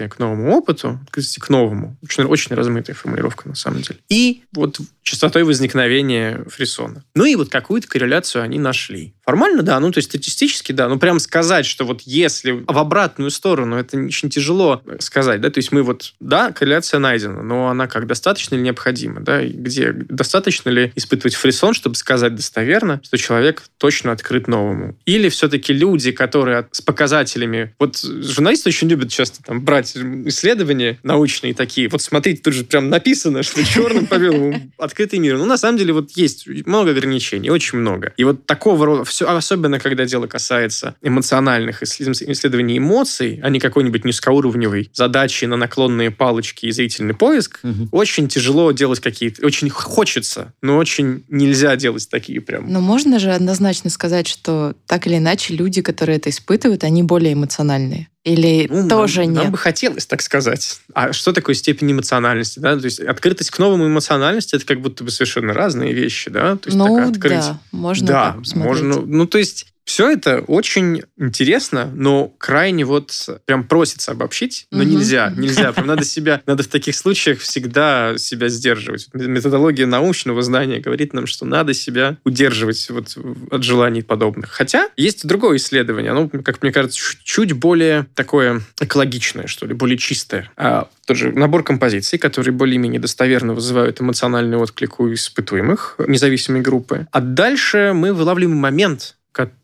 к 0.07 0.19
новому 0.19 0.55
опыту, 0.55 0.99
открытости 1.03 1.39
к 1.39 1.49
новому. 1.49 1.97
Очень, 2.03 2.23
очень 2.23 2.55
размытая 2.55 2.95
формулировка 2.95 3.47
на 3.47 3.55
самом 3.55 3.81
деле. 3.81 3.99
И 4.09 4.43
вот 4.51 4.79
частотой 5.03 5.43
возникновения 5.43 6.43
фрисона. 6.47 7.03
Ну 7.15 7.25
и 7.25 7.35
вот 7.35 7.49
какую-то 7.49 7.87
корреляцию 7.87 8.43
они 8.43 8.59
нашли. 8.59 9.13
Формально, 9.25 9.63
да, 9.63 9.79
ну 9.79 9.91
то 9.91 9.99
есть 9.99 10.09
статистически, 10.09 10.73
да, 10.73 10.89
ну 10.89 10.99
прям 10.99 11.19
сказать, 11.19 11.65
что 11.65 11.85
вот 11.85 12.01
если 12.01 12.51
в 12.51 12.77
обратную 12.77 13.31
сторону, 13.31 13.77
это 13.77 13.97
очень 13.97 14.29
тяжело 14.29 14.81
сказать, 14.99 15.39
да, 15.39 15.49
то 15.49 15.59
есть 15.59 15.71
мы 15.71 15.81
вот, 15.83 16.13
да, 16.19 16.51
корреляция 16.51 16.99
найдена, 16.99 17.41
но 17.41 17.69
она 17.69 17.87
как 17.87 18.05
достаточно 18.05 18.55
или 18.55 18.63
необходима, 18.63 19.21
да, 19.21 19.41
и 19.41 19.49
где 19.49 19.93
достаточно 19.93 20.69
ли 20.69 20.91
испытывать 20.95 21.35
фрисон, 21.35 21.73
чтобы 21.73 21.95
сказать 21.95 22.35
достоверно, 22.35 22.99
что 23.03 23.17
человек 23.17 23.63
точно 23.77 24.11
открыт 24.11 24.47
новому. 24.47 24.97
Или 25.05 25.29
все-таки 25.29 25.71
люди, 25.71 26.11
которые 26.11 26.67
с 26.71 26.81
показателями, 26.81 27.73
вот 27.79 27.97
журналисты 27.97 28.69
очень 28.69 28.89
любят 28.89 29.09
часто 29.09 29.41
там 29.41 29.61
брать 29.63 29.95
исследования 29.95 30.99
научные 31.03 31.53
такие, 31.53 31.87
вот 31.87 32.01
смотрите, 32.01 32.41
тут 32.41 32.53
же 32.53 32.65
прям 32.65 32.89
написано, 32.89 33.43
что 33.43 33.63
черным 33.63 34.05
по 34.05 34.17
белому 34.17 34.71
открытый 34.77 35.19
мир. 35.19 35.37
Ну, 35.37 35.45
на 35.45 35.57
самом 35.57 35.77
деле, 35.77 35.93
вот 35.93 36.11
есть 36.11 36.45
много 36.65 36.91
ограничений, 36.91 37.49
очень 37.49 37.77
много. 37.77 38.13
И 38.17 38.25
вот 38.25 38.45
такого 38.45 38.85
рода 38.85 39.12
все, 39.13 39.27
особенно 39.27 39.77
когда 39.77 40.05
дело 40.05 40.25
касается 40.25 40.95
эмоциональных 41.03 41.83
исследований 41.83 42.79
эмоций, 42.79 43.39
а 43.43 43.49
не 43.51 43.59
какой-нибудь 43.59 44.05
низкоуровневой 44.05 44.89
задачи 44.91 45.45
на 45.45 45.55
наклонные 45.55 46.09
палочки 46.09 46.65
и 46.65 46.71
зрительный 46.71 47.13
поиск, 47.13 47.59
угу. 47.61 47.89
очень 47.91 48.27
тяжело 48.27 48.71
делать 48.71 49.01
какие-то... 49.01 49.45
Очень 49.45 49.69
хочется, 49.69 50.53
но 50.63 50.77
очень 50.77 51.25
нельзя 51.29 51.75
делать 51.75 52.09
такие 52.09 52.41
прям. 52.41 52.71
Но 52.71 52.81
можно 52.81 53.19
же 53.19 53.31
однозначно 53.31 53.91
сказать, 53.91 54.27
что 54.27 54.73
так 54.87 55.05
или 55.05 55.17
иначе 55.17 55.53
люди, 55.53 55.83
которые 55.83 56.17
это 56.17 56.31
испытывают, 56.31 56.83
они 56.83 57.03
более 57.03 57.33
эмоциональные. 57.33 58.07
Или 58.23 58.67
ну, 58.69 58.87
тоже 58.87 59.21
нам, 59.21 59.33
нет? 59.33 59.43
Нам 59.43 59.51
бы 59.51 59.57
хотелось 59.57 60.05
так 60.05 60.21
сказать. 60.21 60.79
А 60.93 61.11
что 61.11 61.33
такое 61.33 61.55
степень 61.55 61.91
эмоциональности? 61.91 62.59
Да? 62.59 62.77
То 62.77 62.85
есть 62.85 63.01
открытость 63.01 63.51
к 63.51 63.59
новому 63.59 63.87
эмоциональности 63.87 64.55
это 64.55 64.65
как 64.65 64.81
будто 64.81 65.03
бы 65.03 65.11
совершенно 65.11 65.53
разные 65.53 65.91
вещи, 65.91 66.29
да? 66.29 66.55
То 66.55 66.69
есть 66.69 66.77
ну, 66.77 66.85
такая 66.85 67.09
открытость. 67.09 67.49
да, 67.49 67.59
можно 67.71 68.07
да, 68.07 68.25
так 68.31 68.39
посмотреть. 68.39 68.83
можно. 68.83 69.01
Ну, 69.05 69.27
то 69.27 69.37
есть 69.37 69.72
все 69.85 70.09
это 70.09 70.39
очень 70.47 71.03
интересно, 71.17 71.91
но 71.93 72.33
крайне 72.37 72.85
вот 72.85 73.41
прям 73.45 73.63
просится 73.65 74.11
обобщить, 74.11 74.67
но 74.71 74.79
угу. 74.79 74.89
нельзя, 74.89 75.33
нельзя. 75.37 75.73
Прям 75.73 75.87
надо 75.87 76.05
себя, 76.05 76.41
надо 76.45 76.63
в 76.63 76.67
таких 76.67 76.95
случаях 76.95 77.39
всегда 77.39 78.17
себя 78.17 78.49
сдерживать. 78.49 79.09
Методология 79.13 79.85
научного 79.85 80.41
знания 80.41 80.79
говорит 80.79 81.13
нам, 81.13 81.27
что 81.27 81.45
надо 81.45 81.73
себя 81.73 82.17
удерживать 82.23 82.89
вот 82.89 83.17
от 83.51 83.63
желаний 83.63 84.01
подобных. 84.01 84.51
Хотя 84.51 84.89
есть 84.95 85.27
другое 85.27 85.57
исследование, 85.57 86.11
оно, 86.11 86.29
как 86.29 86.61
мне 86.63 86.71
кажется, 86.71 86.99
чуть 87.23 87.53
более 87.53 88.07
такое 88.15 88.61
экологичное, 88.79 89.47
что 89.47 89.65
ли, 89.65 89.73
более 89.73 89.97
чистое. 89.97 90.49
А 90.55 90.87
тот 91.05 91.17
же 91.17 91.31
набор 91.31 91.63
композиций, 91.63 92.17
которые 92.17 92.53
более-менее 92.53 92.99
достоверно 92.99 93.53
вызывают 93.53 93.99
эмоциональный 93.99 94.57
отклик 94.57 94.99
у 94.99 95.13
испытуемых 95.13 95.95
независимой 96.07 96.61
группы. 96.61 97.07
А 97.11 97.19
дальше 97.19 97.91
мы 97.93 98.13
вылавливаем 98.13 98.57
момент, 98.57 99.15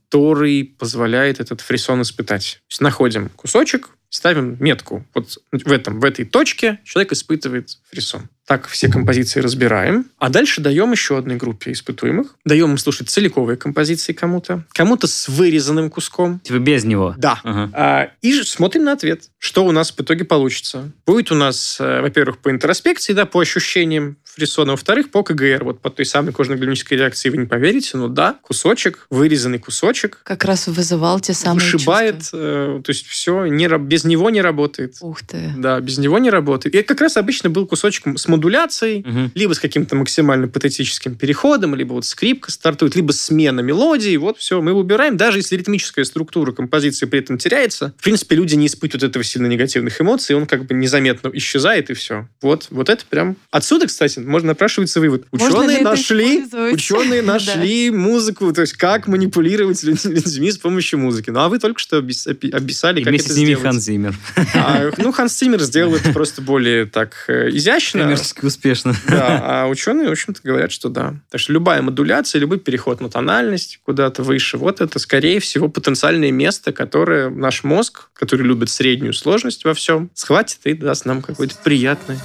который 0.09 0.63
позволяет 0.77 1.39
этот 1.39 1.61
фрисон 1.61 2.01
испытать. 2.01 2.61
То 2.67 2.71
есть 2.71 2.81
находим 2.81 3.29
кусочек, 3.29 3.89
ставим 4.09 4.57
метку. 4.59 5.05
Вот 5.13 5.37
в, 5.51 5.71
этом, 5.71 5.99
в 5.99 6.05
этой 6.05 6.25
точке 6.25 6.79
человек 6.83 7.11
испытывает 7.11 7.77
фрисон. 7.91 8.27
Так 8.47 8.67
все 8.67 8.89
композиции 8.89 9.39
разбираем. 9.39 10.07
А 10.17 10.29
дальше 10.29 10.61
даем 10.61 10.91
еще 10.91 11.19
одной 11.19 11.35
группе 11.35 11.71
испытуемых. 11.71 12.35
Даем 12.45 12.71
им 12.71 12.77
слушать 12.79 13.07
целиковые 13.07 13.57
композиции 13.57 14.11
кому-то. 14.11 14.65
Кому-то 14.73 15.05
с 15.05 15.27
вырезанным 15.27 15.91
куском. 15.91 16.39
Типа 16.39 16.57
без 16.57 16.83
него? 16.83 17.13
Да. 17.15 17.39
Ага. 17.43 17.69
А, 17.73 18.11
и 18.23 18.41
смотрим 18.41 18.85
на 18.85 18.93
ответ. 18.93 19.29
Что 19.37 19.63
у 19.65 19.71
нас 19.71 19.91
в 19.91 20.01
итоге 20.01 20.25
получится. 20.25 20.91
Будет 21.05 21.31
у 21.31 21.35
нас, 21.35 21.77
э, 21.79 22.01
во-первых, 22.01 22.39
по 22.39 22.49
интроспекции, 22.49 23.13
да, 23.13 23.27
по 23.27 23.39
ощущениям 23.39 24.17
фрисона. 24.33 24.71
Во-вторых, 24.71 25.11
по 25.11 25.23
КГР. 25.23 25.63
Вот 25.63 25.81
по 25.81 25.89
той 25.89 26.05
самой 26.05 26.33
кожно-глинической 26.33 26.97
реакции 26.97 27.29
вы 27.29 27.37
не 27.37 27.45
поверите, 27.45 27.97
но 27.97 28.07
да, 28.07 28.37
кусочек, 28.41 29.07
вырезанный 29.09 29.59
кусочек. 29.59 30.19
Как 30.23 30.45
раз 30.45 30.67
вызывал 30.67 31.19
те 31.19 31.33
самые 31.33 31.63
Вышибает, 31.63 32.29
э, 32.33 32.81
то 32.83 32.89
есть 32.89 33.05
все, 33.07 33.45
не, 33.45 33.67
без 33.79 34.03
него 34.03 34.29
не 34.29 34.41
работает. 34.41 34.95
Ух 35.01 35.21
ты. 35.21 35.53
Да, 35.57 35.79
без 35.79 35.97
него 35.97 36.19
не 36.19 36.29
работает. 36.29 36.75
И 36.75 36.77
это 36.77 36.87
как 36.89 37.01
раз 37.01 37.17
обычно 37.17 37.49
был 37.49 37.65
кусочек 37.65 38.05
с 38.17 38.27
модуляцией, 38.27 39.01
угу. 39.01 39.31
либо 39.35 39.53
с 39.53 39.59
каким-то 39.59 39.95
максимально 39.95 40.47
патетическим 40.47 41.15
переходом, 41.15 41.75
либо 41.75 41.93
вот 41.93 42.05
скрипка 42.05 42.51
стартует, 42.51 42.95
либо 42.95 43.11
смена 43.11 43.61
мелодии. 43.61 44.15
Вот 44.17 44.37
все, 44.37 44.61
мы 44.61 44.73
убираем. 44.73 45.17
Даже 45.17 45.39
если 45.39 45.55
ритмическая 45.55 46.05
структура 46.05 46.51
композиции 46.51 47.05
при 47.05 47.19
этом 47.19 47.37
теряется, 47.37 47.93
в 47.97 48.03
принципе, 48.03 48.35
люди 48.35 48.55
не 48.55 48.67
испытывают 48.67 49.03
этого 49.03 49.23
сильно 49.23 49.47
негативных 49.47 49.99
эмоций, 49.99 50.35
он 50.35 50.45
как 50.45 50.65
бы 50.65 50.73
незаметно 50.73 51.29
исчезает, 51.33 51.89
и 51.89 51.93
все. 51.93 52.27
Вот, 52.41 52.67
вот 52.69 52.89
это 52.89 53.05
прям... 53.09 53.35
Отсюда, 53.51 53.87
кстати, 53.87 54.19
можно 54.29 54.49
напрашивается 54.49 54.99
вывод. 54.99 55.25
Ученые 55.31 55.81
нашли, 55.81 56.45
ученые 56.73 57.21
нашли 57.23 57.91
музыку, 57.91 58.53
то 58.53 58.61
есть 58.61 58.73
как 58.73 59.07
манипулировать 59.07 59.83
людьми 59.83 60.51
с 60.51 60.57
помощью 60.57 60.99
музыки. 60.99 61.29
Ну, 61.29 61.39
а 61.39 61.49
вы 61.49 61.59
только 61.59 61.79
что 61.79 61.97
описали, 61.97 63.03
как 63.03 63.13
это 63.13 63.33
сделать. 63.33 63.63
Ханс 63.63 63.83
Зиммер. 63.83 64.15
А, 64.53 64.91
ну, 64.97 65.11
Ханс 65.11 65.37
Зиммер 65.37 65.61
сделал 65.61 65.95
это 65.95 66.13
просто 66.13 66.41
более 66.41 66.85
так 66.85 67.25
э, 67.27 67.49
изящно. 67.49 68.01
Коммерчески 68.01 68.45
успешно. 68.45 68.95
Да, 69.07 69.41
а 69.43 69.67
ученые, 69.67 70.07
в 70.07 70.11
общем-то, 70.11 70.41
говорят, 70.43 70.71
что 70.71 70.89
да. 70.89 71.15
Так 71.29 71.41
что 71.41 71.53
любая 71.53 71.81
модуляция, 71.81 72.39
любой 72.39 72.59
переход 72.59 73.01
на 73.01 73.09
тональность 73.09 73.79
куда-то 73.83 74.23
выше, 74.23 74.57
вот 74.57 74.81
это, 74.81 74.99
скорее 74.99 75.39
всего, 75.39 75.69
потенциальное 75.69 76.31
место, 76.31 76.71
которое 76.71 77.29
наш 77.29 77.63
мозг, 77.63 78.09
который 78.13 78.45
любит 78.45 78.69
среднюю 78.69 79.13
сложность 79.13 79.65
во 79.65 79.73
всем, 79.73 80.09
схватит 80.13 80.59
и 80.65 80.73
даст 80.73 81.05
нам 81.05 81.21
какое-то 81.21 81.55
приятное. 81.63 82.19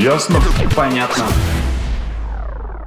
Ясно? 0.00 0.40
Понятно. 0.74 1.26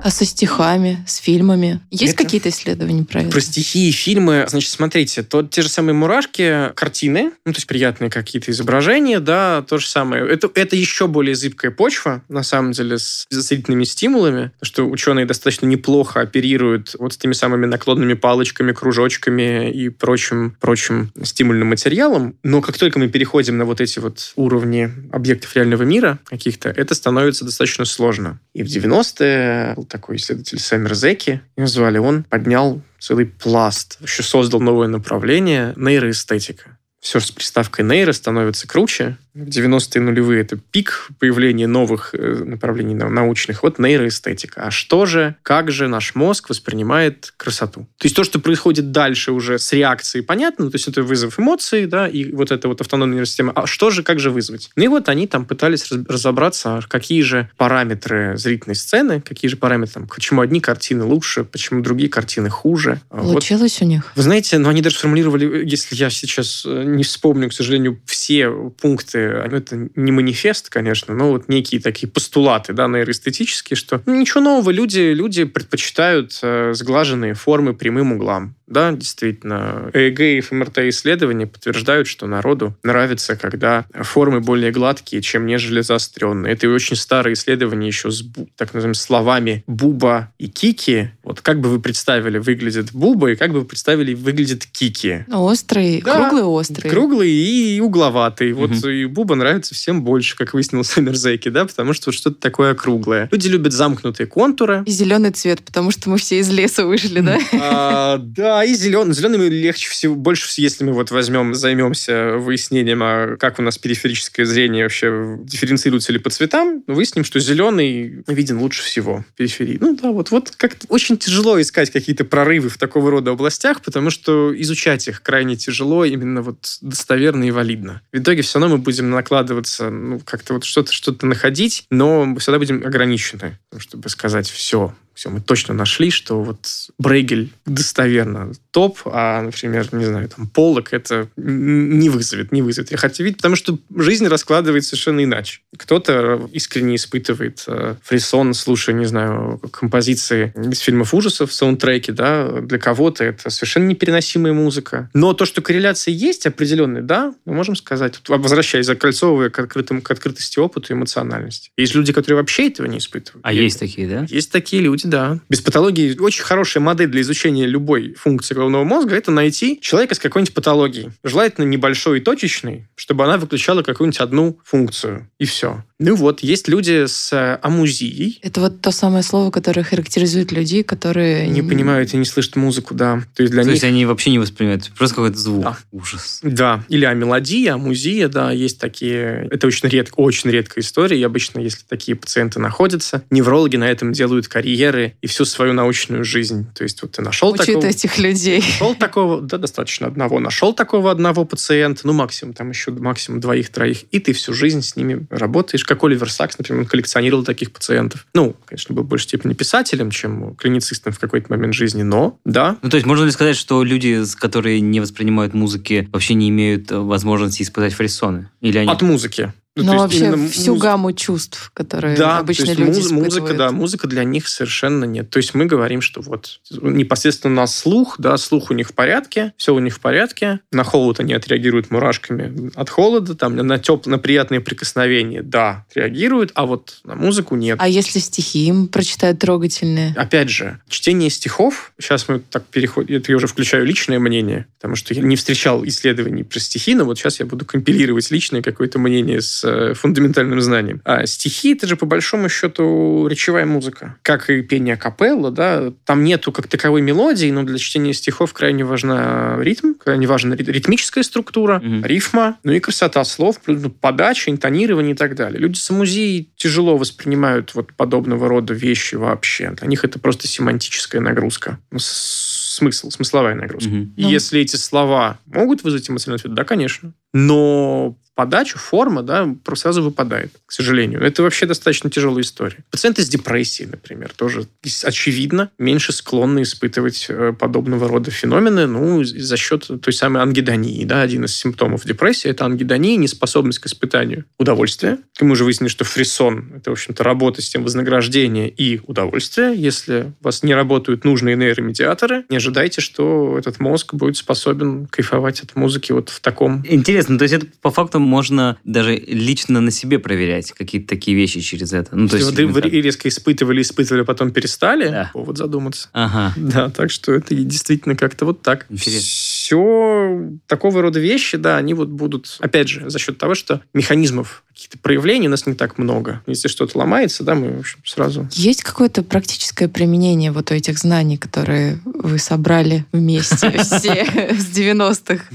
А 0.04 0.10
со 0.10 0.26
стихами, 0.26 1.02
с 1.08 1.18
фильмами? 1.18 1.80
Есть 1.90 2.16
это... 2.16 2.24
какие-то 2.24 2.50
исследования 2.50 3.06
про 3.06 3.22
это? 3.22 3.32
Про 3.32 3.40
стихи 3.40 3.88
и 3.88 3.92
фильмы. 3.92 4.46
Значит, 4.50 4.70
смотрите, 4.70 5.24
то 5.24 5.44
те 5.44 5.62
же 5.62 5.70
самые 5.70 5.94
мурашки, 5.94 6.72
картины, 6.76 7.32
ну, 7.46 7.54
то 7.54 7.58
есть 7.58 7.68
приятные 7.68 8.12
какие-то 8.12 8.52
изображения, 8.52 9.22
да, 9.22 9.62
то 9.62 9.78
же 9.78 9.88
самое. 9.88 10.28
Это, 10.28 10.52
это 10.56 10.76
еще 10.76 11.08
более 11.08 11.36
зыбкая 11.36 11.72
почва, 11.72 12.22
на 12.28 12.44
самом 12.44 12.74
деле, 12.74 12.98
с 12.98 13.28
зрительными 13.30 13.86
стимулами, 13.86 14.52
что 14.62 14.84
ученые 14.90 15.26
достаточно 15.26 15.68
неплохо 15.68 16.20
оперируют 16.20 16.96
вот 17.00 17.14
с 17.14 17.18
теми 17.18 17.32
самыми 17.32 17.66
наклонными 17.66 18.14
палочками, 18.14 18.74
кружочками 18.74 19.72
и 19.72 19.88
прочим, 19.88 20.58
прочим 20.60 21.14
стимульным 21.24 21.70
материалом. 21.70 22.36
Но 22.44 22.62
как 22.62 22.78
только 22.78 23.00
мы 23.00 23.08
переходим 23.08 23.58
на 23.58 23.64
вот 23.64 23.80
эти 23.80 24.00
вот 24.00 24.34
уровни 24.36 24.92
объектов 25.14 25.56
реального 25.56 25.84
мира 25.84 26.20
каких-то, 26.26 26.68
это 26.70 26.94
становится 26.94 27.46
достаточно 27.46 27.86
сложно. 27.86 28.42
И 28.54 28.62
в 28.62 28.68
90-е 28.68 29.76
такой 29.90 30.18
исследователь 30.18 30.60
Сэмер 30.60 30.94
Зеки, 30.94 31.42
его 31.58 31.68
звали, 31.68 31.98
он 31.98 32.24
поднял 32.24 32.82
целый 33.00 33.26
пласт, 33.26 33.98
еще 34.02 34.22
создал 34.22 34.62
новое 34.62 34.88
направление 34.88 35.74
нейроэстетика. 35.76 36.73
Все 37.04 37.20
с 37.20 37.32
приставкой 37.32 37.84
нейро 37.84 38.14
становится 38.14 38.66
круче, 38.66 39.18
в 39.34 39.48
90-е 39.48 40.00
нулевые 40.00 40.42
это 40.42 40.58
пик 40.58 41.08
появления 41.18 41.66
новых 41.66 42.14
э, 42.14 42.44
направлений 42.46 42.94
научных. 42.94 43.64
Вот 43.64 43.80
нейроэстетика. 43.80 44.62
А 44.62 44.72
что 44.72 45.08
же, 45.08 45.36
как 45.42 45.72
же 45.72 45.88
наш 45.88 46.14
мозг 46.14 46.50
воспринимает 46.50 47.34
красоту? 47.36 47.88
То 47.98 48.06
есть 48.06 48.16
то, 48.16 48.24
что 48.24 48.40
происходит 48.40 48.92
дальше 48.92 49.32
уже 49.32 49.58
с 49.58 49.74
реакцией, 49.74 50.24
понятно, 50.24 50.70
то 50.70 50.76
есть 50.76 50.88
это 50.88 51.02
вызов 51.02 51.40
эмоций, 51.40 51.88
да, 51.88 52.08
и 52.08 52.32
вот 52.32 52.52
эта 52.52 52.68
вот 52.68 52.82
автономная 52.82 53.26
система. 53.26 53.54
А 53.56 53.66
что 53.66 53.90
же, 53.90 54.04
как 54.04 54.20
же 54.20 54.30
вызвать? 54.30 54.70
Ну 54.76 54.84
и 54.84 54.88
вот 54.88 55.10
они 55.10 55.26
там 55.26 55.46
пытались 55.46 55.92
разобраться, 55.92 56.82
какие 56.88 57.24
же 57.24 57.50
параметры 57.58 58.38
зрительной 58.38 58.76
сцены, 58.76 59.20
какие 59.20 59.50
же 59.50 59.58
параметры, 59.58 59.94
там, 59.94 60.08
почему 60.08 60.42
одни 60.42 60.60
картины 60.60 61.06
лучше, 61.06 61.44
почему 61.44 61.82
другие 61.82 62.10
картины 62.10 62.52
хуже. 62.52 63.02
Получилось 63.10 63.80
вот. 63.80 63.88
у 63.88 63.90
них? 63.90 64.12
Вы 64.16 64.22
знаете, 64.22 64.60
ну 64.60 64.70
они 64.70 64.82
даже 64.82 64.98
сформулировали, 64.98 65.68
если 65.68 65.96
я 65.96 66.12
сейчас 66.12 66.64
э, 66.68 66.84
не 66.96 67.04
вспомню, 67.04 67.50
к 67.50 67.54
сожалению, 67.54 68.00
все 68.06 68.50
пункты 68.82 69.44
ну, 69.50 69.58
это 69.58 69.90
не 69.96 70.12
манифест, 70.12 70.70
конечно, 70.70 71.14
но 71.14 71.32
вот 71.32 71.50
некие 71.50 71.82
такие 71.82 72.10
постулаты, 72.10 72.74
да, 72.74 72.88
нейроэстетические, 72.88 73.78
что 73.78 74.02
ну, 74.06 74.20
ничего 74.20 74.42
нового, 74.42 74.70
люди, 74.70 75.14
люди 75.14 75.44
предпочитают 75.44 76.38
э, 76.42 76.74
сглаженные 76.74 77.34
формы 77.34 77.74
прямым 77.74 78.14
углам 78.14 78.56
Да, 78.74 78.92
действительно. 78.92 79.92
ЭЭГ 79.94 80.20
и 80.20 80.42
ФМРТ-исследования 80.42 81.46
подтверждают, 81.48 82.08
что 82.08 82.26
народу 82.26 82.76
нравится, 82.84 83.36
когда 83.36 83.86
формы 83.94 84.42
более 84.42 84.72
гладкие, 84.72 85.22
чем 85.22 85.46
нежели 85.46 85.82
заостренные. 85.82 86.54
Это 86.54 86.68
очень 86.70 86.96
старое 86.96 87.36
исследование 87.36 87.88
еще 87.88 88.10
с 88.10 88.24
так 88.56 88.74
называемыми 88.74 88.94
словами 88.94 89.64
буба 89.68 90.32
и 90.40 90.48
кики. 90.48 91.10
Вот 91.24 91.42
как 91.42 91.62
бы 91.62 91.70
вы 91.70 91.80
представили, 91.80 92.40
выглядит 92.40 92.92
буба, 92.94 93.32
и 93.32 93.36
как 93.36 93.52
бы 93.52 93.60
вы 93.60 93.66
представили, 93.66 94.14
выглядит 94.14 94.66
кики. 94.66 95.26
Острый, 95.32 96.02
да, 96.04 96.18
круглый 96.18 96.44
острый. 96.44 96.90
Круглый 96.90 97.30
и 97.32 97.80
угловатый. 97.80 98.54
Вот 98.54 98.72
угу. 98.72 98.88
и 98.88 99.06
буба 99.06 99.36
нравится 99.36 99.76
всем 99.76 100.04
больше, 100.04 100.36
как 100.36 100.54
выяснилось 100.54 100.96
в 100.96 101.52
да, 101.52 101.66
потому 101.66 101.94
что 101.94 102.10
вот 102.10 102.16
что-то 102.16 102.40
такое 102.40 102.72
округлое. 102.72 103.30
Люди 103.32 103.48
любят 103.48 103.74
замкнутые 103.74 104.28
контуры. 104.28 104.84
И 104.86 104.92
зеленый 104.92 105.32
цвет, 105.32 105.62
потому 105.64 105.92
что 105.92 106.10
мы 106.10 106.18
все 106.18 106.40
из 106.40 106.50
леса 106.50 106.86
вышли, 106.86 107.20
да? 107.20 107.40
А, 107.54 108.18
и 108.64 108.74
зеленый. 108.74 109.14
Зеленый 109.14 109.50
легче 109.50 109.90
всего, 109.90 110.16
больше, 110.16 110.50
если 110.58 110.84
мы 110.84 110.94
вот 110.94 111.12
возьмем, 111.12 111.54
займемся 111.54 112.38
выяснением, 112.38 113.02
а 113.04 113.38
как 113.38 113.60
у 113.60 113.62
нас 113.62 113.78
периферическое 113.78 114.46
зрение 114.46 114.84
вообще 114.84 115.38
дифференцируется 115.44 116.12
ли 116.12 116.20
по 116.20 116.30
цветам, 116.30 116.84
выясним, 116.88 117.24
что 117.24 117.40
зеленый 117.40 118.24
виден 118.28 118.60
лучше 118.60 118.84
всего 118.84 119.26
в 119.30 119.36
периферии. 119.36 119.78
Ну 119.80 119.96
да, 119.96 120.12
вот, 120.12 120.32
вот 120.32 120.52
как-то 120.56 120.86
очень 120.90 121.18
тяжело 121.18 121.60
искать 121.62 121.92
какие-то 121.92 122.26
прорывы 122.26 122.70
в 122.70 122.78
такого 122.78 123.12
рода 123.12 123.32
областях, 123.32 123.82
потому 123.82 124.10
что 124.10 124.54
изучать 124.62 125.08
их 125.08 125.22
крайне 125.22 125.56
тяжело, 125.56 126.06
именно 126.06 126.42
вот 126.42 126.78
достоверно 126.82 127.44
и 127.46 127.52
валидно. 127.52 128.02
В 128.12 128.18
итоге 128.18 128.42
все 128.42 128.60
равно 128.60 128.78
мы 128.78 128.84
будем 128.84 129.10
накладываться, 129.10 129.90
ну, 129.90 130.20
как-то 130.20 130.54
вот 130.54 130.64
что-то 130.64 130.92
что-то 130.92 131.26
находить, 131.26 131.86
но 131.90 132.36
всегда 132.38 132.60
будем 132.60 132.86
ограничены, 132.86 133.60
чтобы 133.78 134.10
сказать 134.10 134.50
все, 134.50 134.94
все, 135.14 135.30
мы 135.30 135.42
точно 135.42 135.74
нашли, 135.74 136.10
что 136.10 136.42
вот 136.42 136.68
Брейгель 136.98 137.52
достоверно 137.66 138.52
топ, 138.72 139.00
а, 139.06 139.42
например, 139.42 139.88
не 139.94 140.06
знаю, 140.06 140.30
там, 140.30 140.48
Полок 140.48 140.94
это 140.94 141.28
не 141.36 142.10
вызовет, 142.10 142.52
не 142.52 142.62
вызовет. 142.62 142.92
Я 142.92 142.98
хочу 142.98 143.24
видеть, 143.24 143.38
потому 143.38 143.56
что 143.56 143.78
жизнь 143.96 144.28
раскладывается 144.28 144.92
совершенно 144.92 145.24
иначе. 145.24 145.62
Кто-то 145.78 146.50
искренне 146.52 146.96
испытывает 146.96 147.64
э, 147.68 147.96
фрисон, 148.02 148.54
слушая, 148.54 148.96
не 148.96 149.06
знаю, 149.06 149.60
композиции 149.72 150.54
из 150.56 150.80
фильмов 150.80 151.14
ужасов, 151.14 151.54
саундтреки, 151.54 152.12
да, 152.12 152.62
для 152.62 152.80
кого-то 152.80 153.24
это 153.24 153.50
совершенно 153.50 153.86
непереносимая 153.86 154.54
музыка. 154.54 155.10
Но 155.14 155.34
то, 155.34 155.46
что 155.46 155.62
корреляция 155.62 156.14
есть 156.14 156.46
определенная, 156.48 157.04
да, 157.04 157.36
мы 157.46 157.54
можем 157.54 157.76
сказать, 157.76 158.16
возвращаясь, 158.28 158.88
закольцовывая 158.88 159.50
к, 159.50 159.60
открытым, 159.60 160.02
к 160.02 160.10
открытости 160.10 160.58
опыта 160.60 160.94
и 160.94 160.96
эмоциональности. 160.96 161.70
Есть 161.78 161.94
люди, 161.94 162.12
которые 162.12 162.38
вообще 162.38 162.68
этого 162.68 162.88
не 162.88 162.98
испытывают. 162.98 163.46
А 163.46 163.54
есть 163.54 163.80
такие, 163.80 164.08
да? 164.08 164.26
Есть 164.30 164.52
такие 164.52 164.82
люди, 164.82 165.03
сути, 165.04 165.08
да. 165.08 165.40
Без 165.50 165.62
патологии 165.62 166.18
очень 166.20 166.44
хорошая 166.44 166.82
модель 166.84 167.08
для 167.08 167.22
изучения 167.22 167.66
любой 167.66 168.14
функции 168.16 168.56
головного 168.56 168.84
мозга– 168.84 169.16
это 169.18 169.32
найти 169.32 169.80
человека 169.82 170.16
с 170.16 170.20
какой-нибудь 170.20 170.54
патологией. 170.54 171.12
Желательно 171.24 171.66
небольшой 171.66 172.20
и 172.20 172.22
точечной, 172.22 172.88
чтобы 172.96 173.24
она 173.26 173.38
выключала 173.38 173.84
какую-нибудь 173.84 174.20
одну 174.20 174.60
функцию. 174.64 175.30
И 175.40 175.46
все. 175.46 175.84
Ну 176.00 176.16
вот, 176.16 176.42
есть 176.42 176.68
люди 176.68 177.06
с 177.06 177.32
э, 177.32 177.60
амузией. 177.62 178.40
Это 178.42 178.60
вот 178.60 178.82
то 178.82 178.92
самое 178.92 179.24
слово, 179.24 179.52
которое 179.52 179.84
характеризует 179.84 180.52
людей, 180.52 180.84
которые... 180.84 181.48
Не 181.48 181.62
понимают 181.62 182.14
и 182.14 182.18
не 182.18 182.26
слышат 182.26 182.56
музыку, 182.56 182.94
да. 182.94 183.22
То 183.36 183.44
есть 183.44 183.54
для 183.54 183.64
то 183.64 183.68
них... 183.68 183.76
есть 183.76 183.86
они 183.86 184.06
вообще 184.06 184.32
не 184.32 184.40
воспринимают, 184.40 184.92
просто 184.98 185.16
какой-то 185.16 185.38
звук. 185.38 185.64
Да. 185.64 185.78
Ужас. 185.92 186.40
Да. 186.44 186.84
Или 186.90 187.06
амелодия, 187.06 187.76
амузия, 187.76 188.28
да, 188.28 188.52
есть 188.52 188.80
такие... 188.80 189.48
Это 189.50 189.68
очень 189.68 189.88
редко, 189.88 190.16
очень 190.20 190.50
редкая 190.50 190.84
история. 190.84 191.18
И 191.18 191.24
обычно, 191.24 191.60
если 191.60 191.84
такие 191.88 192.18
пациенты 192.18 192.60
находятся, 192.60 193.24
неврологи 193.30 193.78
на 193.78 193.90
этом 193.90 194.12
делают 194.12 194.48
карьеры 194.94 195.16
и 195.22 195.28
всю 195.28 195.46
свою 195.46 195.74
научную 195.74 196.24
жизнь. 196.24 196.68
То 196.74 196.84
есть 196.84 197.02
вот 197.02 197.14
ты 197.14 197.22
нашел 197.22 197.52
Учит 197.52 197.66
такого... 197.66 197.86
этих 197.86 198.18
людей. 198.18 198.60
Нашел 198.60 198.96
такого, 198.96 199.42
да, 199.42 199.58
достаточно 199.58 200.08
одного. 200.08 200.40
Нашел 200.40 200.74
такого 200.74 201.12
одного 201.12 201.46
пациента, 201.46 202.02
ну, 202.06 202.14
максимум, 202.14 202.54
там 202.54 202.70
еще 202.70 202.92
максимум 202.92 203.40
двоих-троих, 203.40 204.04
и 204.12 204.20
ты 204.20 204.34
всю 204.34 204.54
жизнь 204.54 204.82
с 204.82 204.96
ними 204.96 205.26
работаешь 205.30 205.84
как 205.84 206.04
Оливер 206.04 206.32
Сакс, 206.32 206.58
например, 206.58 206.82
он 206.82 206.88
коллекционировал 206.88 207.44
таких 207.44 207.72
пациентов. 207.72 208.26
Ну, 208.34 208.56
конечно, 208.66 208.96
был 208.96 209.04
в 209.04 209.08
большей 209.08 209.26
степени 209.26 209.54
писателем, 209.54 210.12
чем 210.12 210.56
клиницистом 210.56 211.14
в 211.14 211.20
какой-то 211.20 211.52
момент 211.52 211.74
жизни, 211.74 212.04
но 212.04 212.38
да. 212.46 212.78
Ну, 212.82 212.90
то 212.90 212.98
есть 212.98 213.08
можно 213.08 213.26
ли 213.26 213.32
сказать, 213.32 213.56
что 213.56 213.84
люди, 213.84 214.22
которые 214.40 214.82
не 214.82 215.00
воспринимают 215.00 215.54
музыки, 215.54 216.08
вообще 216.12 216.34
не 216.36 216.50
имеют 216.50 216.92
возможности 216.92 217.64
испытать 217.64 217.94
фрисоны? 217.94 218.50
Или 218.62 218.78
они... 218.78 218.90
От 218.90 219.02
музыки. 219.02 219.54
Ну, 219.76 219.84
ну 219.86 219.98
вообще 219.98 220.36
всю 220.50 220.74
муз... 220.74 220.84
гамму 220.84 221.14
чувств, 221.14 221.72
которые 221.74 222.16
да, 222.16 222.38
обычно 222.38 222.74
люди 222.74 223.00
муз... 223.00 223.12
музыка, 223.12 223.54
да, 223.56 223.72
музыка 223.72 224.08
для 224.08 224.24
них 224.24 224.48
совершенно 224.48 225.06
нет. 225.06 225.32
То 225.32 225.38
есть 225.38 225.56
мы 225.56 225.66
говорим, 225.66 226.02
что 226.02 226.22
вот 226.22 226.60
непосредственно 226.70 227.56
на 227.56 227.68
слух, 227.68 228.16
да, 228.20 228.38
слух 228.38 228.70
у 228.70 228.76
них 228.76 228.90
в 228.90 228.94
порядке, 228.94 229.54
все 229.58 229.74
у 229.74 229.80
них 229.80 229.96
в 229.96 230.00
порядке, 230.00 230.60
на 230.72 230.84
холод 230.84 231.20
они 231.20 231.34
отреагируют 231.34 231.90
мурашками 231.90 232.72
от 232.76 232.90
холода, 232.92 233.34
там 233.34 233.56
на 233.56 233.80
теп... 233.80 234.06
на 234.06 234.20
приятные 234.20 234.62
прикосновения, 234.62 235.42
да, 235.42 235.86
реагируют, 235.96 236.52
а 236.54 236.68
вот 236.68 237.00
на 237.04 237.16
музыку 237.16 237.56
нет. 237.56 237.78
А 237.82 237.88
если 237.88 238.20
стихи 238.20 238.68
им 238.68 238.88
прочитают 238.88 239.40
трогательные? 239.40 240.14
Опять 240.16 240.50
же, 240.50 240.82
чтение 240.88 241.32
стихов, 241.32 241.94
сейчас 242.00 242.28
мы 242.28 242.42
так 242.42 242.64
переходим, 242.66 243.16
это 243.16 243.32
я 243.32 243.38
уже 243.38 243.48
включаю 243.48 243.88
личное 243.88 244.20
мнение, 244.20 244.68
потому 244.78 244.96
что 244.96 245.16
я 245.16 245.24
не 245.24 245.36
встречал 245.36 245.84
исследований 245.84 246.44
про 246.44 246.60
стихи, 246.60 246.94
но 246.94 247.06
вот 247.06 247.18
сейчас 247.18 247.40
я 247.40 247.48
буду 247.48 247.66
компилировать 247.66 248.30
личное 248.30 248.62
какое-то 248.62 249.00
мнение 249.00 249.42
с 249.42 249.63
Э, 249.64 249.94
фундаментальным 249.94 250.62
знанием. 250.62 251.02
А 251.06 251.26
стихи— 251.26 251.74
это 251.76 251.88
же, 251.88 251.96
по 251.96 252.06
большому 252.06 252.50
счету, 252.50 253.28
речевая 253.28 253.66
музыка. 253.66 254.18
Как 254.22 254.50
и 254.50 254.62
пение 254.62 254.98
капелла, 254.98 255.52
да, 255.52 255.94
там 256.06 256.24
нету 256.24 256.52
как 256.52 256.68
таковой 256.68 257.02
мелодии, 257.02 257.52
но 257.52 257.64
для 257.64 257.78
чтения 257.78 258.14
стихов 258.14 258.54
крайне 258.54 258.84
важна 258.84 259.58
ритм, 259.60 259.94
крайне 259.94 260.28
важна 260.28 260.56
ритмическая 260.56 261.24
структура, 261.24 261.80
mm 261.84 262.04
рифма, 262.04 262.58
ну 262.64 262.74
и 262.74 262.80
красота 262.80 263.24
слов, 263.24 263.62
ну, 263.66 263.90
подача, 263.90 264.52
интонирование 264.52 265.14
и 265.14 265.18
так 265.18 265.36
далее. 265.36 265.60
Люди 265.60 265.78
с 265.78 265.90
музеей 265.90 266.52
тяжело 266.58 266.98
воспринимают 266.98 267.74
вот 267.76 267.94
подобного 267.94 268.50
рода 268.50 268.74
вещи 268.74 269.16
вообще. 269.16 269.72
Для 269.72 269.88
них 269.88 270.04
это 270.04 270.20
просто 270.20 270.48
семантическая 270.48 271.22
нагрузка 271.22 271.80
ну, 271.92 272.00
смысл, 272.00 273.10
смысловая 273.10 273.56
нагрузка. 273.56 273.90
Угу. 273.90 273.98
И 274.18 274.24
ну. 274.24 274.30
если 274.30 274.62
эти 274.62 274.76
слова 274.76 275.40
могут 275.46 275.84
вызвать 275.84 276.10
эмоциональный 276.10 276.40
ответ, 276.40 276.54
да, 276.54 276.64
конечно. 276.64 277.14
Но 277.34 278.18
подача, 278.36 278.78
форма, 278.78 279.24
да, 279.24 279.56
сразу 279.76 280.04
выпадает, 280.04 280.52
к 280.66 280.72
сожалению. 280.72 281.22
Это 281.22 281.44
вообще 281.44 281.66
достаточно 281.66 282.10
тяжелая 282.10 282.42
история. 282.42 282.78
Пациенты 282.92 283.22
с 283.22 283.30
депрессией, 283.30 283.90
например, 283.90 284.32
тоже 284.36 284.66
очевидно 285.04 285.72
меньше 285.78 286.14
склонны 286.14 286.62
испытывать 286.62 287.26
э, 287.30 287.54
подобного 287.58 288.08
рода 288.08 288.32
феномены, 288.32 288.88
ну, 288.88 289.24
за 289.24 289.58
счет 289.58 289.90
той 290.02 290.14
самой 290.14 290.42
ангидонии, 290.42 291.04
да, 291.06 291.22
один 291.22 291.46
из 291.46 291.56
симптомов 291.56 292.06
депрессии– 292.06 292.50
это 292.50 292.66
ангидония, 292.66 293.18
неспособность 293.18 293.80
к 293.80 293.88
испытанию 293.88 294.46
удовольствия. 294.58 295.20
И 295.40 295.44
мы 295.44 295.52
уже 295.52 295.64
выяснили, 295.64 295.90
что 295.90 296.06
фрисон– 296.06 296.74
это, 296.76 296.92
в 296.92 296.94
общем-то, 296.94 297.24
работа 297.24 297.62
с 297.62 297.70
тем 297.70 297.84
вознаграждения 297.84 298.70
и 298.70 299.02
удовольствия. 299.06 299.74
Если 299.74 300.34
у 300.42 300.46
вас 300.46 300.64
не 300.64 300.74
работают 300.74 301.24
нужные 301.26 301.56
нейромедиаторы, 301.56 302.46
не 302.50 302.58
ожидайте, 302.58 303.02
что 303.02 303.58
этот 303.58 303.80
мозг 303.80 304.14
будет 304.14 304.38
способен 304.38 305.08
кайфовать 305.08 305.62
от 305.62 305.76
музыки 305.76 306.12
вот 306.12 306.30
в 306.30 306.40
таком... 306.40 306.84
Интересно, 306.88 307.38
то 307.38 307.44
есть 307.44 307.54
это 307.54 307.68
по 307.82 307.92
факту 307.92 308.20
можно 308.24 308.78
даже 308.84 309.16
лично 309.16 309.82
на 309.82 309.92
себе 309.92 310.20
проверять 310.20 310.72
какие-то 310.72 311.08
такие 311.08 311.36
вещи 311.36 311.60
через 311.62 311.94
это. 311.94 312.16
Ну, 312.16 312.28
то 312.28 312.38
есть, 312.38 312.52
вы 312.52 312.82
резко 312.82 313.30
испытывали, 313.30 313.82
испытывали, 313.82 314.24
потом 314.24 314.52
перестали, 314.52 315.10
да. 315.10 315.30
повод 315.34 315.58
задуматься. 315.58 316.10
Ага. 316.14 316.54
Да, 316.56 316.90
так 316.90 317.12
что 317.12 317.34
это 317.34 317.54
действительно 317.56 318.16
как-то 318.16 318.46
вот 318.46 318.62
так. 318.62 318.86
Интересно. 318.90 319.22
Все 319.22 320.50
такого 320.68 321.02
рода 321.02 321.20
вещи, 321.20 321.58
да, 321.58 321.78
они 321.78 321.94
вот 321.94 322.10
будут, 322.10 322.58
опять 322.60 322.90
же, 322.90 323.10
за 323.10 323.20
счет 323.20 323.38
того, 323.38 323.56
что 323.56 323.82
механизмов 323.94 324.64
каких-то 324.74 324.98
проявлений 324.98 325.48
у 325.48 325.52
нас 325.52 325.66
не 325.68 325.76
так 325.76 325.98
много. 325.98 326.42
Если 326.48 326.68
что-то 326.68 326.98
ломается, 326.98 327.44
да, 327.44 327.54
мы, 327.54 327.78
в 327.78 327.80
общем, 327.80 328.00
сразу... 328.06 328.48
Есть 328.52 328.84
какое-то 328.84 329.22
практическое 329.22 329.88
применение 329.88 330.52
вот 330.52 330.72
этих 330.72 330.98
знаний, 330.98 331.38
которые 331.38 332.00
вы 332.06 332.40
собрали 332.40 333.06
вместе 333.12 333.70
все 333.84 334.26
с 334.26 334.76
90-х? 334.76 335.46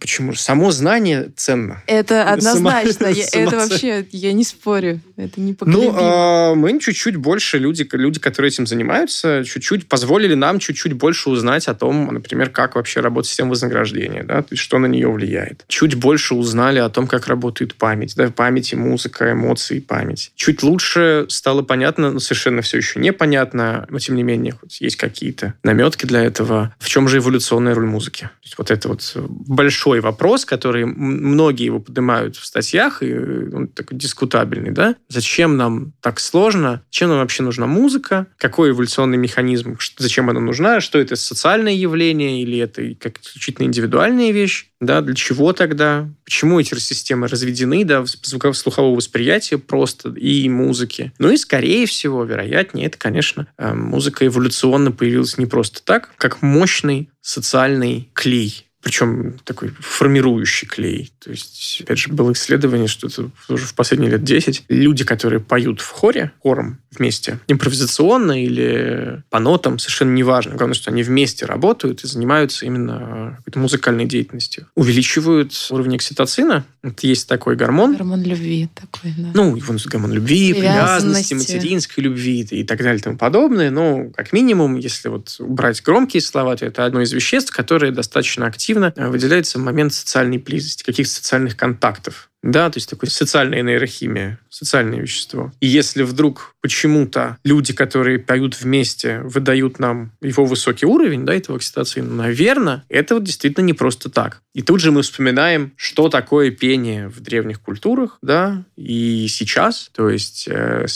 Почему? 0.00 0.34
Само 0.34 0.72
знание 0.72 1.30
ценно. 1.36 1.82
Это 1.86 2.32
однозначно. 2.32 3.06
Это 3.32 3.56
вообще, 3.56 4.06
я 4.10 4.32
не 4.32 4.44
спорю. 4.44 5.00
Это 5.16 5.40
не 5.40 5.56
Ну, 5.60 5.94
а, 5.96 6.54
мы 6.54 6.78
чуть-чуть 6.80 7.16
больше, 7.16 7.58
люди, 7.58 7.88
люди, 7.92 8.18
которые 8.18 8.50
этим 8.50 8.66
занимаются, 8.66 9.44
чуть-чуть 9.44 9.88
позволили 9.88 10.34
нам 10.34 10.58
чуть-чуть 10.58 10.94
больше 10.94 11.30
узнать 11.30 11.68
о 11.68 11.74
том, 11.74 12.12
например, 12.12 12.50
как 12.50 12.74
вообще 12.74 13.00
работает 13.00 13.28
система 13.28 13.50
вознаграждения, 13.50 14.24
да, 14.24 14.44
что 14.52 14.78
на 14.78 14.86
нее 14.86 15.08
влияет. 15.10 15.64
Чуть 15.68 15.94
больше 15.94 16.34
узнали 16.34 16.80
о 16.80 16.88
том, 16.88 17.06
как 17.06 17.28
работает 17.28 17.74
память. 17.76 18.14
Да, 18.16 18.30
память 18.30 18.63
памяти, 18.64 18.74
музыка, 18.74 19.32
эмоции, 19.32 19.80
память. 19.80 20.32
Чуть 20.34 20.62
лучше 20.62 21.26
стало 21.28 21.62
понятно, 21.62 22.12
но 22.12 22.18
совершенно 22.18 22.62
все 22.62 22.78
еще 22.78 23.00
непонятно, 23.00 23.86
но 23.90 23.98
тем 23.98 24.16
не 24.16 24.22
менее 24.22 24.52
хоть 24.52 24.80
есть 24.80 24.96
какие-то 24.96 25.54
наметки 25.62 26.06
для 26.06 26.22
этого. 26.22 26.74
В 26.78 26.88
чем 26.88 27.08
же 27.08 27.18
эволюционная 27.18 27.74
роль 27.74 27.86
музыки? 27.86 28.22
То 28.22 28.44
есть 28.44 28.58
вот 28.58 28.70
это 28.70 28.88
вот 28.88 29.16
большой 29.16 30.00
вопрос, 30.00 30.44
который 30.44 30.86
многие 30.86 31.64
его 31.66 31.80
поднимают 31.80 32.36
в 32.36 32.44
статьях, 32.44 33.02
и 33.02 33.14
он 33.14 33.68
такой 33.68 33.98
дискутабельный, 33.98 34.70
да? 34.70 34.96
Зачем 35.08 35.56
нам 35.56 35.92
так 36.00 36.20
сложно? 36.20 36.82
Чем 36.90 37.10
нам 37.10 37.18
вообще 37.18 37.42
нужна 37.42 37.66
музыка? 37.66 38.26
Какой 38.38 38.70
эволюционный 38.70 39.18
механизм? 39.18 39.76
Зачем 39.98 40.30
она 40.30 40.40
нужна? 40.40 40.80
Что 40.80 40.98
это 40.98 41.16
социальное 41.16 41.74
явление 41.74 42.42
или 42.42 42.58
это 42.58 42.82
как 42.98 43.20
исключительно 43.20 43.66
индивидуальная 43.66 44.30
вещь? 44.30 44.70
Да, 44.84 45.00
для 45.00 45.14
чего 45.14 45.52
тогда? 45.52 46.08
Почему 46.24 46.60
эти 46.60 46.78
системы 46.78 47.28
разведены, 47.28 47.84
да, 47.84 48.04
слухового 48.06 48.94
восприятия 48.94 49.58
просто 49.58 50.10
и 50.10 50.48
музыки? 50.48 51.12
Ну 51.18 51.30
и, 51.30 51.36
скорее 51.36 51.86
всего, 51.86 52.24
вероятнее, 52.24 52.86
это, 52.86 52.98
конечно, 52.98 53.46
э, 53.56 53.74
музыка 53.74 54.26
эволюционно 54.26 54.92
появилась 54.92 55.38
не 55.38 55.46
просто 55.46 55.82
так, 55.82 56.10
как 56.16 56.42
мощный 56.42 57.08
социальный 57.20 58.08
клей 58.12 58.66
причем 58.84 59.38
такой 59.44 59.70
формирующий 59.80 60.68
клей. 60.68 61.10
То 61.18 61.30
есть, 61.30 61.80
опять 61.80 61.98
же, 61.98 62.12
было 62.12 62.32
исследование, 62.32 62.86
что 62.86 63.06
это 63.06 63.30
уже 63.48 63.64
в 63.64 63.74
последние 63.74 64.10
лет 64.10 64.22
10. 64.22 64.66
Люди, 64.68 65.04
которые 65.04 65.40
поют 65.40 65.80
в 65.80 65.88
хоре, 65.88 66.32
хором 66.40 66.78
вместе, 66.92 67.40
импровизационно 67.48 68.44
или 68.44 69.22
по 69.30 69.40
нотам, 69.40 69.78
совершенно 69.78 70.12
неважно. 70.12 70.54
Главное, 70.54 70.74
что 70.74 70.90
они 70.90 71.02
вместе 71.02 71.46
работают 71.46 72.04
и 72.04 72.06
занимаются 72.06 72.66
именно 72.66 73.34
какой-то 73.38 73.58
музыкальной 73.58 74.04
деятельностью. 74.04 74.68
Увеличивают 74.76 75.52
уровень 75.70 75.96
окситоцина. 75.96 76.64
Это 76.82 77.06
есть 77.06 77.26
такой 77.26 77.56
гормон. 77.56 77.96
Гормон 77.96 78.22
любви 78.22 78.68
такой, 78.74 79.12
да. 79.16 79.30
Ну, 79.32 79.56
его 79.56 79.74
гормон 79.86 80.12
любви, 80.12 80.52
привязанности, 80.52 81.32
материнской 81.32 82.04
любви 82.04 82.42
и 82.42 82.64
так 82.64 82.78
далее 82.78 82.98
и 82.98 83.02
тому 83.02 83.16
подобное. 83.16 83.70
Но, 83.70 84.10
как 84.14 84.34
минимум, 84.34 84.76
если 84.76 85.08
вот 85.08 85.36
убрать 85.38 85.82
громкие 85.82 86.20
слова, 86.20 86.54
то 86.54 86.66
это 86.66 86.84
одно 86.84 87.00
из 87.00 87.12
веществ, 87.12 87.50
которое 87.50 87.90
достаточно 87.90 88.46
активно 88.46 88.73
активно 88.74 88.92
э, 88.96 89.08
выделяется 89.08 89.58
момент 89.58 89.92
социальной 89.92 90.38
близости, 90.38 90.82
каких-то 90.82 91.12
социальных 91.12 91.56
контактов. 91.56 92.30
Да, 92.42 92.68
то 92.68 92.76
есть 92.76 92.90
такой 92.90 93.08
социальная 93.08 93.62
нейрохимия, 93.62 94.38
социальное 94.50 95.00
вещество. 95.00 95.50
И 95.60 95.66
если 95.66 96.02
вдруг 96.02 96.56
почему-то 96.60 97.38
люди, 97.42 97.72
которые 97.72 98.18
поют 98.18 98.60
вместе, 98.60 99.20
выдают 99.20 99.78
нам 99.78 100.12
его 100.20 100.44
высокий 100.44 100.84
уровень, 100.84 101.24
да, 101.24 101.34
этого 101.34 101.56
окситоцина, 101.56 102.10
наверное, 102.10 102.84
это 102.90 103.14
вот 103.14 103.24
действительно 103.24 103.64
не 103.64 103.72
просто 103.72 104.10
так. 104.10 104.42
И 104.54 104.60
тут 104.60 104.80
же 104.80 104.92
мы 104.92 105.00
вспоминаем, 105.00 105.72
что 105.76 106.10
такое 106.10 106.50
пение 106.50 107.08
в 107.08 107.20
древних 107.20 107.62
культурах, 107.62 108.18
да, 108.20 108.66
и 108.76 109.26
сейчас, 109.28 109.88
то 109.94 110.10
есть 110.10 110.46
э, 110.46 110.86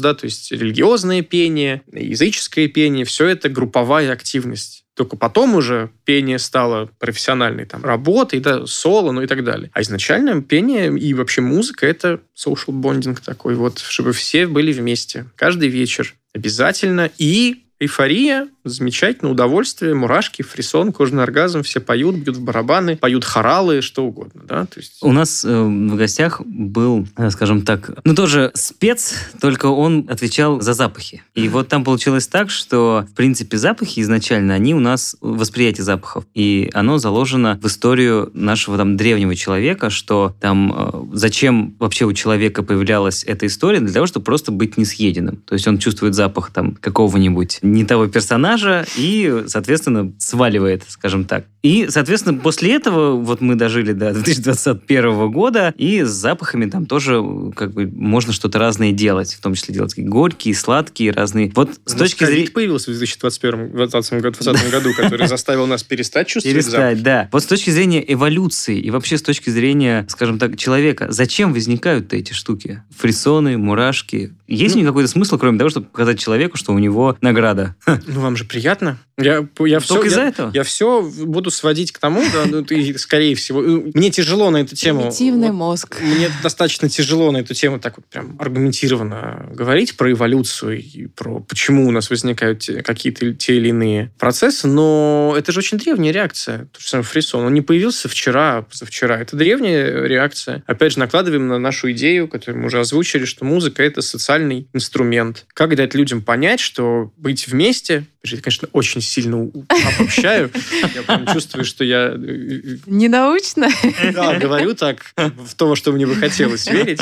да, 0.00 0.14
то 0.14 0.26
есть 0.26 0.52
религиозное 0.52 1.22
пение, 1.22 1.82
языческое 1.92 2.68
пение, 2.68 3.04
все 3.04 3.26
это 3.26 3.48
групповая 3.48 4.12
активность 4.12 4.84
только 4.98 5.16
потом 5.16 5.54
уже 5.54 5.90
пение 6.04 6.40
стало 6.40 6.90
профессиональной 6.98 7.66
там, 7.66 7.84
работой, 7.84 8.40
да, 8.40 8.66
соло, 8.66 9.12
ну 9.12 9.22
и 9.22 9.28
так 9.28 9.44
далее. 9.44 9.70
А 9.72 9.80
изначально 9.80 10.42
пение 10.42 10.98
и 10.98 11.14
вообще 11.14 11.40
музыка— 11.40 11.86
это 11.88 12.20
social 12.36 12.72
bonding 12.72 13.16
такой 13.24 13.54
вот, 13.54 13.78
чтобы 13.78 14.12
все 14.12 14.48
были 14.48 14.72
вместе. 14.72 15.26
Каждый 15.36 15.68
вечер 15.68 16.16
обязательно. 16.34 17.10
И 17.16 17.62
эйфория, 17.78 18.48
замечательно, 18.68 19.30
удовольствие, 19.30 19.94
мурашки, 19.94 20.42
фрисон, 20.42 20.92
кожный 20.92 21.22
оргазм, 21.22 21.62
все 21.62 21.80
поют, 21.80 22.16
бьют 22.16 22.36
в 22.36 22.42
барабаны, 22.42 22.96
поют 22.96 23.24
хоралы, 23.24 23.82
что 23.82 24.04
угодно, 24.04 24.42
да, 24.46 24.66
то 24.66 24.78
есть... 24.78 24.98
У 25.02 25.12
нас 25.12 25.44
э, 25.44 25.62
в 25.62 25.96
гостях 25.96 26.40
был, 26.44 27.06
э, 27.16 27.30
скажем 27.30 27.62
так, 27.62 27.90
ну 28.04 28.14
тоже 28.14 28.50
спец, 28.54 29.14
только 29.40 29.66
он 29.66 30.06
отвечал 30.08 30.60
за 30.60 30.72
запахи. 30.74 31.22
И 31.34 31.48
вот 31.48 31.68
там 31.68 31.84
получилось 31.84 32.26
так, 32.26 32.50
что, 32.50 33.06
в 33.10 33.14
принципе, 33.14 33.56
запахи 33.56 34.00
изначально, 34.00 34.54
они 34.54 34.74
у 34.74 34.80
нас, 34.80 35.16
восприятие 35.20 35.84
запахов, 35.84 36.24
и 36.34 36.70
оно 36.74 36.98
заложено 36.98 37.58
в 37.62 37.66
историю 37.66 38.30
нашего 38.34 38.76
там 38.76 38.96
древнего 38.96 39.34
человека, 39.34 39.90
что 39.90 40.34
там 40.40 40.72
э, 40.76 41.16
зачем 41.16 41.74
вообще 41.78 42.04
у 42.04 42.12
человека 42.12 42.62
появлялась 42.62 43.24
эта 43.24 43.46
история, 43.46 43.80
для 43.80 43.92
того, 43.92 44.06
чтобы 44.06 44.24
просто 44.24 44.52
быть 44.52 44.76
несъеденным. 44.76 45.36
То 45.36 45.54
есть 45.54 45.66
он 45.66 45.78
чувствует 45.78 46.14
запах 46.14 46.50
там 46.50 46.74
какого-нибудь 46.74 47.60
не 47.62 47.84
того 47.84 48.06
персонажа 48.06 48.57
и, 48.96 49.44
соответственно, 49.46 50.12
сваливает, 50.18 50.84
скажем 50.88 51.24
так. 51.24 51.44
И, 51.62 51.88
соответственно, 51.88 52.38
после 52.38 52.74
этого 52.74 53.16
вот 53.16 53.40
мы 53.40 53.56
дожили 53.56 53.92
до 53.92 54.12
2021 54.14 55.30
года, 55.30 55.74
и 55.76 56.02
с 56.02 56.08
запахами 56.08 56.70
там 56.70 56.86
тоже 56.86 57.22
как 57.56 57.72
бы 57.72 57.86
можно 57.86 58.32
что-то 58.32 58.58
разное 58.58 58.92
делать, 58.92 59.34
в 59.34 59.40
том 59.40 59.54
числе 59.54 59.74
делать 59.74 59.94
горькие, 59.98 60.54
сладкие, 60.54 61.10
разные. 61.10 61.52
Вот 61.54 61.80
с 61.84 61.92
ну, 61.92 61.98
точки 61.98 62.24
зрения... 62.24 62.50
появился 62.50 62.90
в 62.90 62.94
2021 62.94 63.70
2020 63.70 64.70
году, 64.70 64.94
который 64.94 65.26
заставил 65.28 65.66
нас 65.66 65.82
перестать 65.82 66.28
чувствовать 66.28 66.54
Перестать, 66.54 67.02
да. 67.02 67.28
Вот 67.32 67.42
с 67.42 67.46
точки 67.46 67.70
зрения 67.70 68.04
эволюции 68.12 68.78
и 68.78 68.90
вообще 68.90 69.18
с 69.18 69.22
точки 69.22 69.50
зрения, 69.50 70.06
скажем 70.08 70.38
так, 70.38 70.56
человека, 70.56 71.06
зачем 71.10 71.52
возникают 71.52 72.12
эти 72.12 72.32
штуки? 72.32 72.82
Фрисоны, 72.96 73.58
мурашки. 73.58 74.34
Есть 74.46 74.74
ну, 74.74 74.80
них 74.80 74.88
какой-то 74.88 75.08
смысл, 75.08 75.38
кроме 75.38 75.58
того, 75.58 75.70
чтобы 75.70 75.86
показать 75.86 76.18
человеку, 76.18 76.56
что 76.56 76.72
у 76.72 76.78
него 76.78 77.16
награда? 77.20 77.74
Ну, 78.06 78.20
вам 78.20 78.36
же 78.36 78.44
приятно. 78.48 78.98
Я, 79.16 79.46
я 79.58 79.80
все, 79.80 80.00
из-за 80.04 80.20
я, 80.20 80.28
этого? 80.28 80.50
Я 80.54 80.62
все 80.62 81.02
буду 81.02 81.50
сводить 81.50 81.90
к 81.90 81.98
тому, 81.98 82.22
да, 82.32 82.44
ну, 82.46 82.62
и, 82.62 82.96
скорее 82.98 83.34
всего, 83.34 83.60
ну, 83.60 83.90
мне 83.92 84.10
тяжело 84.10 84.48
на 84.50 84.58
эту 84.58 84.76
тему. 84.76 85.00
Примитивный 85.00 85.50
мозг. 85.50 86.00
Мне 86.00 86.30
достаточно 86.40 86.88
тяжело 86.88 87.32
на 87.32 87.38
эту 87.38 87.52
тему 87.52 87.80
так 87.80 87.96
вот 87.96 88.06
прям 88.06 88.36
аргументированно 88.38 89.50
говорить 89.52 89.96
про 89.96 90.12
эволюцию 90.12 90.80
и 90.80 91.06
про 91.06 91.40
почему 91.40 91.88
у 91.88 91.90
нас 91.90 92.10
возникают 92.10 92.64
какие-то 92.84 93.34
те 93.34 93.56
или 93.56 93.70
иные 93.70 94.12
процессы, 94.18 94.68
но 94.68 95.34
это 95.36 95.50
же 95.50 95.58
очень 95.58 95.78
древняя 95.78 96.12
реакция. 96.12 96.68
Тот 96.72 96.82
же 96.82 96.88
самый 96.88 97.02
фрисон, 97.02 97.44
он 97.44 97.54
не 97.54 97.60
появился 97.60 98.08
вчера, 98.08 98.62
позавчера. 98.62 99.20
Это 99.20 99.36
древняя 99.36 100.04
реакция. 100.04 100.62
Опять 100.66 100.92
же, 100.92 101.00
накладываем 101.00 101.48
на 101.48 101.58
нашу 101.58 101.90
идею, 101.90 102.28
которую 102.28 102.60
мы 102.60 102.66
уже 102.66 102.78
озвучили, 102.78 103.24
что 103.24 103.44
музыка— 103.44 103.82
это 103.84 104.00
социальный 104.00 104.68
инструмент. 104.72 105.44
Как 105.54 105.74
дать 105.74 105.94
людям 105.94 106.22
понять, 106.22 106.60
что 106.60 107.12
быть 107.16 107.48
вместе 107.48 108.06
я, 108.24 108.40
конечно, 108.40 108.68
очень 108.72 109.00
сильно 109.00 109.50
обобщаю. 109.96 110.50
Я 110.94 111.02
прям 111.02 111.26
чувствую, 111.26 111.64
что 111.64 111.84
я... 111.84 112.08
Э, 112.08 112.16
э, 112.16 112.76
Ненаучно? 112.86 113.68
Да, 114.12 114.38
говорю 114.38 114.74
так, 114.74 115.12
в 115.16 115.54
то, 115.54 115.68
во 115.68 115.76
что 115.76 115.92
мне 115.92 116.06
бы 116.06 116.14
хотелось 116.14 116.66
верить. 116.66 117.00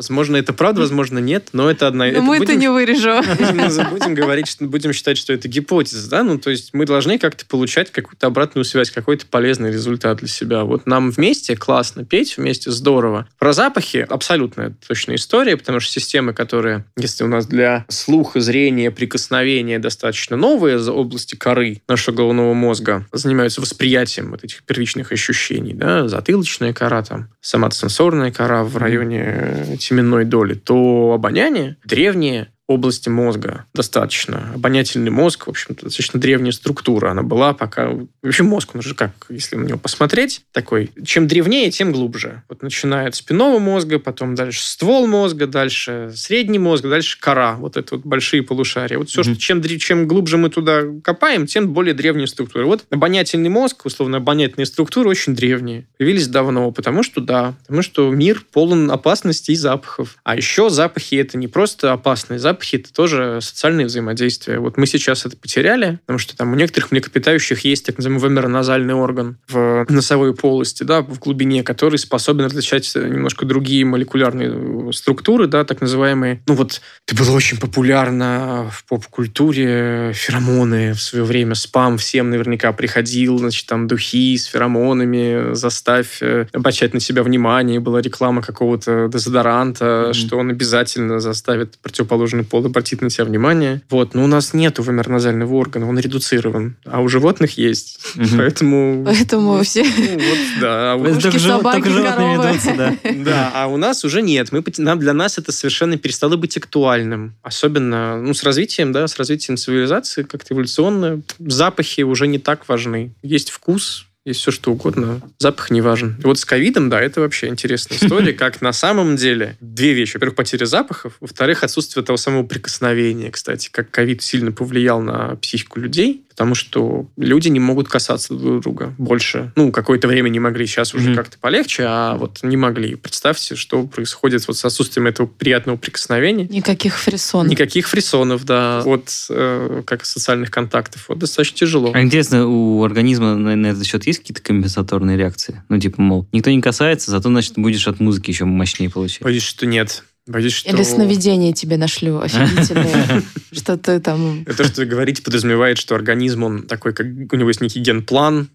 Возможно, 0.00 0.38
это 0.38 0.54
правда, 0.54 0.80
возможно, 0.80 1.18
нет, 1.18 1.50
но 1.52 1.70
это 1.70 1.86
одна... 1.86 2.06
Но 2.10 2.22
мы 2.22 2.38
это 2.38 2.54
не 2.54 2.70
вырежем. 2.70 3.22
Будем 3.90 4.14
говорить, 4.14 4.48
что 4.48 4.64
будем 4.64 4.94
считать, 4.94 5.18
что 5.18 5.34
это 5.34 5.46
гипотеза, 5.46 6.08
да? 6.08 6.22
Ну, 6.22 6.38
то 6.38 6.48
есть 6.48 6.72
мы 6.72 6.86
должны 6.86 7.18
как-то 7.18 7.44
получать 7.44 7.92
какую-то 7.92 8.26
обратную 8.26 8.64
связь, 8.64 8.90
какой-то 8.90 9.26
полезный 9.26 9.70
результат 9.70 10.20
для 10.20 10.28
себя. 10.28 10.64
Вот 10.64 10.86
нам 10.86 11.10
вместе 11.10 11.54
классно 11.54 12.06
петь, 12.06 12.38
вместе 12.38 12.70
здорово. 12.70 13.28
Про 13.38 13.52
запахи 13.52 14.06
абсолютно 14.08 14.74
точная 14.88 15.16
история, 15.16 15.58
потому 15.58 15.80
что 15.80 15.92
системы, 15.92 16.32
которые, 16.32 16.86
если 16.96 17.22
у 17.22 17.28
нас 17.28 17.44
для 17.44 17.84
слуха, 17.88 18.40
зрения, 18.40 18.90
прикосновения 18.90 19.78
достаточно 19.78 20.38
новые 20.38 20.78
за 20.78 20.94
области 20.94 21.36
коры 21.36 21.82
нашего 21.88 22.14
головного 22.14 22.54
мозга, 22.54 23.04
занимаются 23.12 23.60
восприятием 23.60 24.30
вот 24.30 24.44
этих 24.44 24.62
первичных 24.62 25.12
ощущений, 25.12 25.74
да, 25.74 26.08
затылочная 26.08 26.72
кора, 26.72 27.02
там, 27.02 27.28
соматосенсорная 27.42 28.32
кора 28.32 28.64
в 28.64 28.78
районе 28.78 29.76
семенной 29.90 30.24
доли, 30.24 30.54
то 30.54 31.12
обоняние 31.12 31.76
древнее 31.84 32.52
области 32.70 33.08
мозга 33.08 33.66
достаточно. 33.74 34.52
Обонятельный 34.54 35.10
мозг, 35.10 35.46
в 35.46 35.50
общем-то, 35.50 35.86
достаточно 35.86 36.20
древняя 36.20 36.52
структура. 36.52 37.10
Она 37.10 37.22
была 37.22 37.52
пока... 37.52 37.90
Вообще 38.22 38.44
мозг, 38.44 38.74
он 38.74 38.82
же 38.82 38.94
как, 38.94 39.10
если 39.28 39.56
на 39.56 39.64
него 39.64 39.78
посмотреть, 39.78 40.42
такой, 40.52 40.90
чем 41.04 41.26
древнее, 41.26 41.70
тем 41.70 41.90
глубже. 41.92 42.42
Вот 42.48 42.62
начиная 42.62 43.08
от 43.08 43.16
спинного 43.16 43.58
мозга, 43.58 43.98
потом 43.98 44.34
дальше 44.34 44.62
ствол 44.62 45.06
мозга, 45.06 45.46
дальше 45.46 46.12
средний 46.14 46.58
мозг, 46.58 46.84
дальше 46.84 47.18
кора. 47.18 47.56
Вот 47.56 47.76
это 47.76 47.96
вот 47.96 48.06
большие 48.06 48.42
полушария. 48.42 48.98
Вот 48.98 49.08
все, 49.08 49.22
mm-hmm. 49.22 49.34
что 49.34 49.36
чем, 49.36 49.62
чем 49.62 50.06
глубже 50.06 50.36
мы 50.36 50.48
туда 50.48 50.82
копаем, 51.02 51.46
тем 51.46 51.72
более 51.72 51.94
древняя 51.94 52.26
структура. 52.26 52.64
Вот 52.66 52.84
обонятельный 52.90 53.48
мозг, 53.48 53.84
условно, 53.84 54.18
обонятельные 54.18 54.66
структуры 54.66 55.08
очень 55.08 55.34
древние. 55.34 55.86
Появились 55.98 56.28
давно, 56.28 56.70
потому 56.70 57.02
что, 57.02 57.20
да, 57.20 57.54
потому 57.62 57.82
что 57.82 58.10
мир 58.10 58.44
полон 58.52 58.90
опасностей 58.90 59.54
и 59.54 59.56
запахов. 59.56 60.18
А 60.22 60.36
еще 60.36 60.70
запахи— 60.70 61.14
это 61.16 61.36
не 61.36 61.48
просто 61.48 61.92
опасные 61.92 62.38
запахи, 62.38 62.59
это 62.72 62.92
тоже 62.92 63.40
социальное 63.40 63.86
взаимодействие. 63.86 64.58
Вот 64.58 64.76
мы 64.76 64.86
сейчас 64.86 65.26
это 65.26 65.36
потеряли, 65.36 65.98
потому 66.06 66.18
что 66.18 66.36
там 66.36 66.52
у 66.52 66.56
некоторых 66.56 66.90
млекопитающих 66.90 67.64
есть 67.64 67.86
так 67.86 67.98
называемый 67.98 68.22
вомероназальный 68.22 68.94
орган 68.94 69.38
в 69.48 69.86
носовой 69.88 70.34
полости, 70.34 70.82
да, 70.82 71.02
в 71.02 71.18
глубине, 71.18 71.62
который 71.62 71.98
способен 71.98 72.46
различать 72.46 72.90
немножко 72.94 73.46
другие 73.46 73.84
молекулярные 73.84 74.92
структуры, 74.92 75.46
да, 75.46 75.64
так 75.64 75.80
называемые. 75.80 76.42
Ну 76.46 76.54
вот, 76.54 76.80
это 77.06 77.16
было 77.16 77.34
очень 77.34 77.58
популярно 77.58 78.70
в 78.72 78.84
поп-культуре, 78.84 80.12
феромоны 80.14 80.92
в 80.92 81.00
свое 81.00 81.24
время, 81.24 81.54
спам 81.54 81.98
всем 81.98 82.30
наверняка 82.30 82.72
приходил, 82.72 83.38
значит, 83.38 83.66
там 83.66 83.86
духи 83.86 84.36
с 84.36 84.44
феромонами, 84.46 85.54
заставь 85.54 86.18
э, 86.22 86.46
обращать 86.52 86.94
на 86.94 87.00
себя 87.00 87.22
внимание, 87.22 87.80
была 87.80 88.00
реклама 88.00 88.42
какого-то 88.42 89.08
дезодоранта, 89.12 89.84
mm-hmm. 89.84 90.12
что 90.14 90.38
он 90.38 90.50
обязательно 90.50 91.20
заставит 91.20 91.78
противоположный 91.78 92.44
пол 92.50 92.66
обратить 92.66 93.00
на 93.00 93.08
себя 93.08 93.24
внимание. 93.24 93.82
Вот, 93.88 94.14
но 94.14 94.24
у 94.24 94.26
нас 94.26 94.52
нет 94.52 94.78
вомероназального 94.78 95.54
органа, 95.54 95.88
он 95.88 95.98
редуцирован, 95.98 96.76
а 96.84 97.00
у 97.00 97.08
животных 97.08 97.56
есть, 97.56 98.00
mm-hmm. 98.16 98.36
поэтому... 98.36 99.04
Поэтому 99.04 99.62
все... 99.62 99.84
Ну, 99.84 100.12
вот, 100.14 100.38
да. 100.60 100.98
Кошки, 100.98 101.38
собаки, 101.38 101.82
коровы. 101.82 102.58
да. 102.76 102.96
Да, 103.30 103.52
а 103.54 103.66
у 103.68 103.76
нас 103.76 104.04
уже 104.04 104.22
нет. 104.22 104.50
Мы, 104.52 104.64
нам, 104.78 104.98
для 104.98 105.12
нас 105.12 105.38
это 105.38 105.52
совершенно 105.52 105.96
перестало 105.96 106.36
быть 106.36 106.56
актуальным. 106.56 107.34
Особенно 107.42 108.20
ну, 108.20 108.34
с 108.34 108.42
развитием, 108.42 108.92
да, 108.92 109.06
с 109.06 109.16
развитием 109.16 109.56
цивилизации, 109.56 110.22
как-то 110.22 110.54
эволюционно. 110.54 111.22
Запахи 111.38 112.02
уже 112.02 112.26
не 112.26 112.38
так 112.38 112.68
важны. 112.68 113.12
Есть 113.22 113.50
вкус, 113.50 114.06
есть 114.24 114.40
все 114.40 114.50
что 114.50 114.72
угодно. 114.72 115.22
Запах 115.38 115.70
не 115.70 115.80
важен. 115.80 116.16
И 116.22 116.26
вот 116.26 116.38
с 116.38 116.44
ковидом, 116.44 116.90
да, 116.90 117.00
это 117.00 117.20
вообще 117.20 117.48
интересная 117.48 117.98
история, 118.02 118.32
как 118.32 118.60
на 118.60 118.72
самом 118.72 119.16
деле 119.16 119.56
две 119.60 119.92
вещи. 119.94 120.14
Во-первых, 120.14 120.36
потеря 120.36 120.66
запахов, 120.66 121.16
во-вторых, 121.20 121.64
отсутствие 121.64 122.04
того 122.04 122.16
самого 122.16 122.44
прикосновения, 122.44 123.30
кстати, 123.30 123.70
как 123.70 123.90
ковид 123.90 124.22
сильно 124.22 124.52
повлиял 124.52 125.00
на 125.00 125.36
психику 125.36 125.80
людей 125.80 126.24
потому 126.40 126.54
что 126.54 127.06
люди 127.18 127.48
не 127.48 127.60
могут 127.60 127.88
касаться 127.88 128.32
друг 128.32 128.62
друга 128.62 128.94
больше. 128.96 129.52
Ну, 129.56 129.70
какое-то 129.70 130.08
время 130.08 130.30
не 130.30 130.40
могли, 130.40 130.64
сейчас 130.64 130.94
уже 130.94 131.10
mm-hmm. 131.10 131.14
как-то 131.14 131.38
полегче, 131.38 131.84
а 131.86 132.16
вот 132.16 132.38
не 132.42 132.56
могли. 132.56 132.94
Представьте, 132.94 133.56
что 133.56 133.86
происходит 133.86 134.48
вот 134.48 134.56
с 134.56 134.64
отсутствием 134.64 135.06
этого 135.06 135.26
приятного 135.26 135.76
прикосновения. 135.76 136.48
Никаких 136.48 136.96
фрисонов. 136.96 137.50
Никаких 137.50 137.90
фрисонов, 137.90 138.46
да. 138.46 138.80
Вот 138.86 139.10
э, 139.28 139.82
как 139.84 140.06
социальных 140.06 140.50
контактов. 140.50 141.10
Вот 141.10 141.18
достаточно 141.18 141.58
тяжело. 141.58 141.92
А 141.92 142.00
интересно, 142.00 142.46
у 142.46 142.82
организма 142.84 143.34
на, 143.34 143.54
на 143.54 143.66
этот 143.66 143.84
счет 143.84 144.06
есть 144.06 144.20
какие-то 144.20 144.40
компенсаторные 144.40 145.18
реакции? 145.18 145.62
Ну, 145.68 145.78
типа, 145.78 146.00
мол, 146.00 146.26
никто 146.32 146.48
не 146.48 146.62
касается, 146.62 147.10
зато, 147.10 147.28
значит, 147.28 147.52
будешь 147.56 147.86
от 147.86 148.00
музыки 148.00 148.30
еще 148.30 148.46
мощнее 148.46 148.88
получать. 148.88 149.20
Боюсь, 149.20 149.42
что 149.42 149.66
нет. 149.66 150.04
Боюсь, 150.26 150.52
что... 150.52 150.70
Или 150.70 150.82
сновидение 150.82 151.52
тебе 151.52 151.76
нашлю 151.76 152.20
офигительное, 152.20 153.22
что 153.52 153.76
ты 153.78 154.00
там... 154.00 154.44
Это, 154.46 154.64
что 154.64 154.82
вы 154.82 154.86
говорите, 154.86 155.22
подразумевает, 155.22 155.78
что 155.78 155.94
организм, 155.94 156.44
он 156.44 156.62
такой, 156.66 156.92
как 156.92 157.06
у 157.06 157.36
него 157.36 157.48
есть 157.48 157.60
некий 157.60 157.80
генплан. 157.80 158.48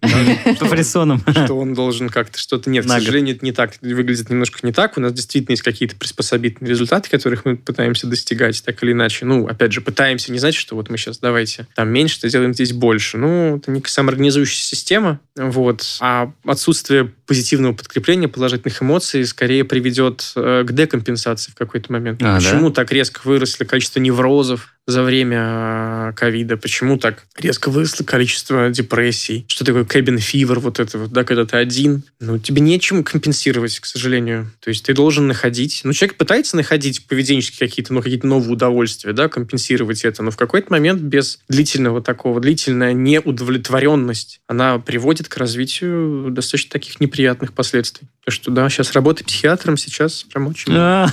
По 0.60 0.66
фрисонам. 0.66 1.22
Что 1.30 1.54
он 1.54 1.74
должен 1.74 2.08
как-то 2.08 2.38
что-то... 2.38 2.70
Нет, 2.70 2.86
к 2.86 2.88
сожалению, 2.88 3.36
это 3.36 3.44
не 3.44 3.52
так. 3.52 3.74
Выглядит 3.82 4.30
немножко 4.30 4.60
не 4.62 4.72
так. 4.72 4.96
У 4.96 5.00
нас 5.00 5.12
действительно 5.12 5.52
есть 5.52 5.62
какие-то 5.62 5.96
приспособительные 5.96 6.70
результаты, 6.70 7.10
которых 7.10 7.44
мы 7.44 7.56
пытаемся 7.56 8.06
достигать 8.06 8.62
так 8.64 8.82
или 8.82 8.92
иначе. 8.92 9.24
Ну, 9.24 9.46
опять 9.46 9.72
же, 9.72 9.80
пытаемся 9.80 10.32
не 10.32 10.38
значит, 10.38 10.60
что 10.60 10.76
вот 10.76 10.88
мы 10.88 10.96
сейчас 10.96 11.18
давайте 11.18 11.66
там 11.74 11.88
меньше, 11.90 12.20
то 12.20 12.28
сделаем 12.28 12.54
здесь 12.54 12.72
больше. 12.72 13.18
Ну, 13.18 13.56
это 13.56 13.70
не 13.70 13.82
самоорганизующаяся 13.84 14.68
система. 14.68 15.20
Вот. 15.36 15.98
А 16.00 16.32
отсутствие 16.44 17.12
позитивного 17.26 17.72
подкрепления, 17.72 18.28
положительных 18.28 18.80
эмоций 18.82 19.24
скорее 19.26 19.64
приведет 19.64 20.32
э, 20.36 20.64
к 20.64 20.72
декомпенсации 20.72 21.50
в 21.50 21.54
какой-то 21.54 21.92
момент. 21.92 22.22
А, 22.22 22.36
Почему 22.36 22.68
да? 22.68 22.76
так 22.76 22.92
резко 22.92 23.20
выросли 23.24 23.64
количество 23.64 24.00
неврозов 24.00 24.75
за 24.86 25.02
время 25.02 26.10
э, 26.10 26.12
ковида? 26.14 26.56
Почему 26.56 26.96
так 26.96 27.26
резко 27.36 27.70
выросло 27.70 28.04
количество 28.04 28.70
депрессий? 28.70 29.44
Что 29.48 29.64
такое 29.64 29.84
cabin 29.84 30.16
fever, 30.16 30.60
вот 30.60 30.78
это 30.78 30.98
вот, 30.98 31.10
да, 31.10 31.24
когда 31.24 31.44
ты 31.44 31.56
один? 31.56 32.02
Ну, 32.20 32.38
тебе 32.38 32.60
нечем 32.60 33.02
компенсировать, 33.02 33.78
к 33.80 33.86
сожалению. 33.86 34.50
То 34.60 34.70
есть 34.70 34.84
ты 34.84 34.94
должен 34.94 35.26
находить... 35.26 35.80
Ну, 35.84 35.92
человек 35.92 36.16
пытается 36.16 36.56
находить 36.56 37.06
поведенческие 37.06 37.68
какие-то, 37.68 37.92
ну, 37.92 38.02
какие-то 38.02 38.26
новые 38.26 38.52
удовольствия, 38.52 39.12
да, 39.12 39.28
компенсировать 39.28 40.04
это, 40.04 40.22
но 40.22 40.30
в 40.30 40.36
какой-то 40.36 40.70
момент 40.70 41.00
без 41.00 41.40
длительного 41.48 42.00
такого, 42.00 42.40
длительная 42.40 42.92
неудовлетворенность, 42.92 44.40
она 44.46 44.78
приводит 44.78 45.28
к 45.28 45.36
развитию 45.36 46.30
достаточно 46.30 46.70
таких 46.70 47.00
неприятных 47.00 47.52
последствий. 47.52 48.08
Что 48.28 48.50
да, 48.50 48.68
сейчас 48.68 48.92
работы 48.92 49.24
психиатром 49.24 49.76
сейчас 49.76 50.24
прям 50.24 50.48
очень 50.48 50.72
много. 50.72 51.12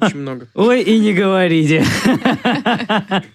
Очень 0.00 0.18
много. 0.18 0.48
Ой, 0.54 0.82
и 0.82 0.98
не 0.98 1.12
говорите. 1.12 1.84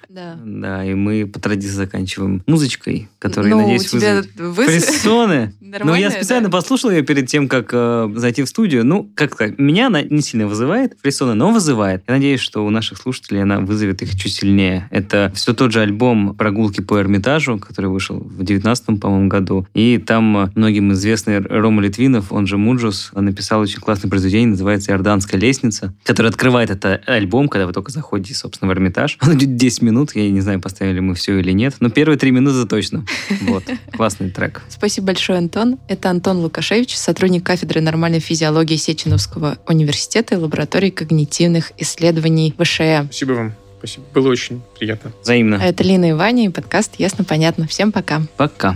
Да. 0.09 0.39
Да, 0.43 0.83
и 0.83 0.95
мы 0.95 1.27
по 1.27 1.39
традиции 1.39 1.75
заканчиваем 1.75 2.41
музычкой, 2.47 3.09
которая, 3.19 3.51
ну, 3.51 3.61
надеюсь, 3.61 3.93
вызовет 3.93 4.29
фриссоны. 4.35 5.53
Ну, 5.83 5.93
я 5.93 6.09
специально 6.09 6.49
послушал 6.49 6.89
ее 6.89 7.03
перед 7.03 7.27
тем, 7.27 7.47
как 7.47 7.69
э, 7.73 8.09
зайти 8.15 8.41
в 8.41 8.47
студию. 8.47 8.83
Ну, 8.83 9.07
как-то 9.13 9.53
меня 9.59 9.87
она 9.87 10.01
не 10.01 10.21
сильно 10.21 10.47
вызывает, 10.47 10.97
фриссоны, 10.99 11.35
но 11.35 11.51
вызывает. 11.51 12.03
Я 12.07 12.15
надеюсь, 12.15 12.39
что 12.39 12.65
у 12.65 12.71
наших 12.71 12.97
слушателей 12.97 13.43
она 13.43 13.59
вызовет 13.59 14.01
их 14.01 14.19
чуть 14.19 14.33
сильнее. 14.33 14.87
Это 14.89 15.31
все 15.35 15.53
тот 15.53 15.71
же 15.71 15.81
альбом 15.81 16.35
«Прогулки 16.35 16.81
по 16.81 16.99
Эрмитажу», 16.99 17.59
который 17.59 17.91
вышел 17.91 18.17
в 18.17 18.43
19 18.43 18.99
по-моему, 18.99 19.27
году. 19.27 19.67
И 19.75 19.99
там 19.99 20.51
многим 20.55 20.91
известный 20.93 21.39
Рома 21.39 21.83
Литвинов, 21.83 22.31
он 22.31 22.47
же 22.47 22.57
Mujuice, 22.57 23.11
написал 23.21 23.61
очень 23.61 23.79
классное 23.79 24.09
произведение, 24.09 24.49
называется 24.49 24.91
«Иорданская 24.91 25.39
лестница», 25.39 25.93
которое 26.03 26.29
открывает 26.29 26.69
этот 26.69 27.07
альбом, 27.07 27.47
когда 27.47 27.65
вы 27.65 27.73
только 27.73 27.91
заходите, 27.91 28.35
собственно, 28.35 28.69
в 28.69 28.73
Эрмитаж. 28.73 29.17
Он 29.21 29.37
идет 29.37 29.55
10 29.55 29.81
минут, 29.81 30.15
я 30.15 30.29
не 30.29 30.41
знаю, 30.41 30.61
поставили 30.61 30.99
мы 30.99 31.15
все 31.15 31.39
или 31.39 31.51
нет, 31.51 31.75
но 31.79 31.89
первые 31.89 32.17
три 32.17 32.31
минуты 32.31 32.67
точно. 32.67 33.05
Вот, 33.41 33.63
классный 33.93 34.29
трек. 34.29 34.61
Спасибо 34.69 35.07
большое, 35.07 35.39
Антон. 35.39 35.77
Это 35.87 36.09
Антон 36.09 36.37
Лукашевич, 36.39 36.95
сотрудник 36.97 37.43
кафедры 37.45 37.81
нормальной 37.81 38.19
физиологии 38.19 38.75
Сеченовского 38.75 39.57
университета 39.67 40.35
и 40.35 40.37
лаборатории 40.37 40.89
когнитивных 40.89 41.71
исследований 41.77 42.53
ВШЭ. 42.57 43.05
Спасибо 43.05 43.31
вам. 43.33 43.53
Спасибо. 43.79 44.05
Было 44.13 44.29
очень 44.29 44.61
приятно. 44.77 45.11
Взаимно. 45.21 45.57
А 45.61 45.65
это 45.65 45.83
Лина 45.83 46.09
и 46.09 46.13
Ваня 46.13 46.45
и 46.45 46.49
подкаст 46.49 46.95
«Ясно-понятно». 46.97 47.65
Всем 47.67 47.91
пока. 47.91 48.21
Пока. 48.35 48.75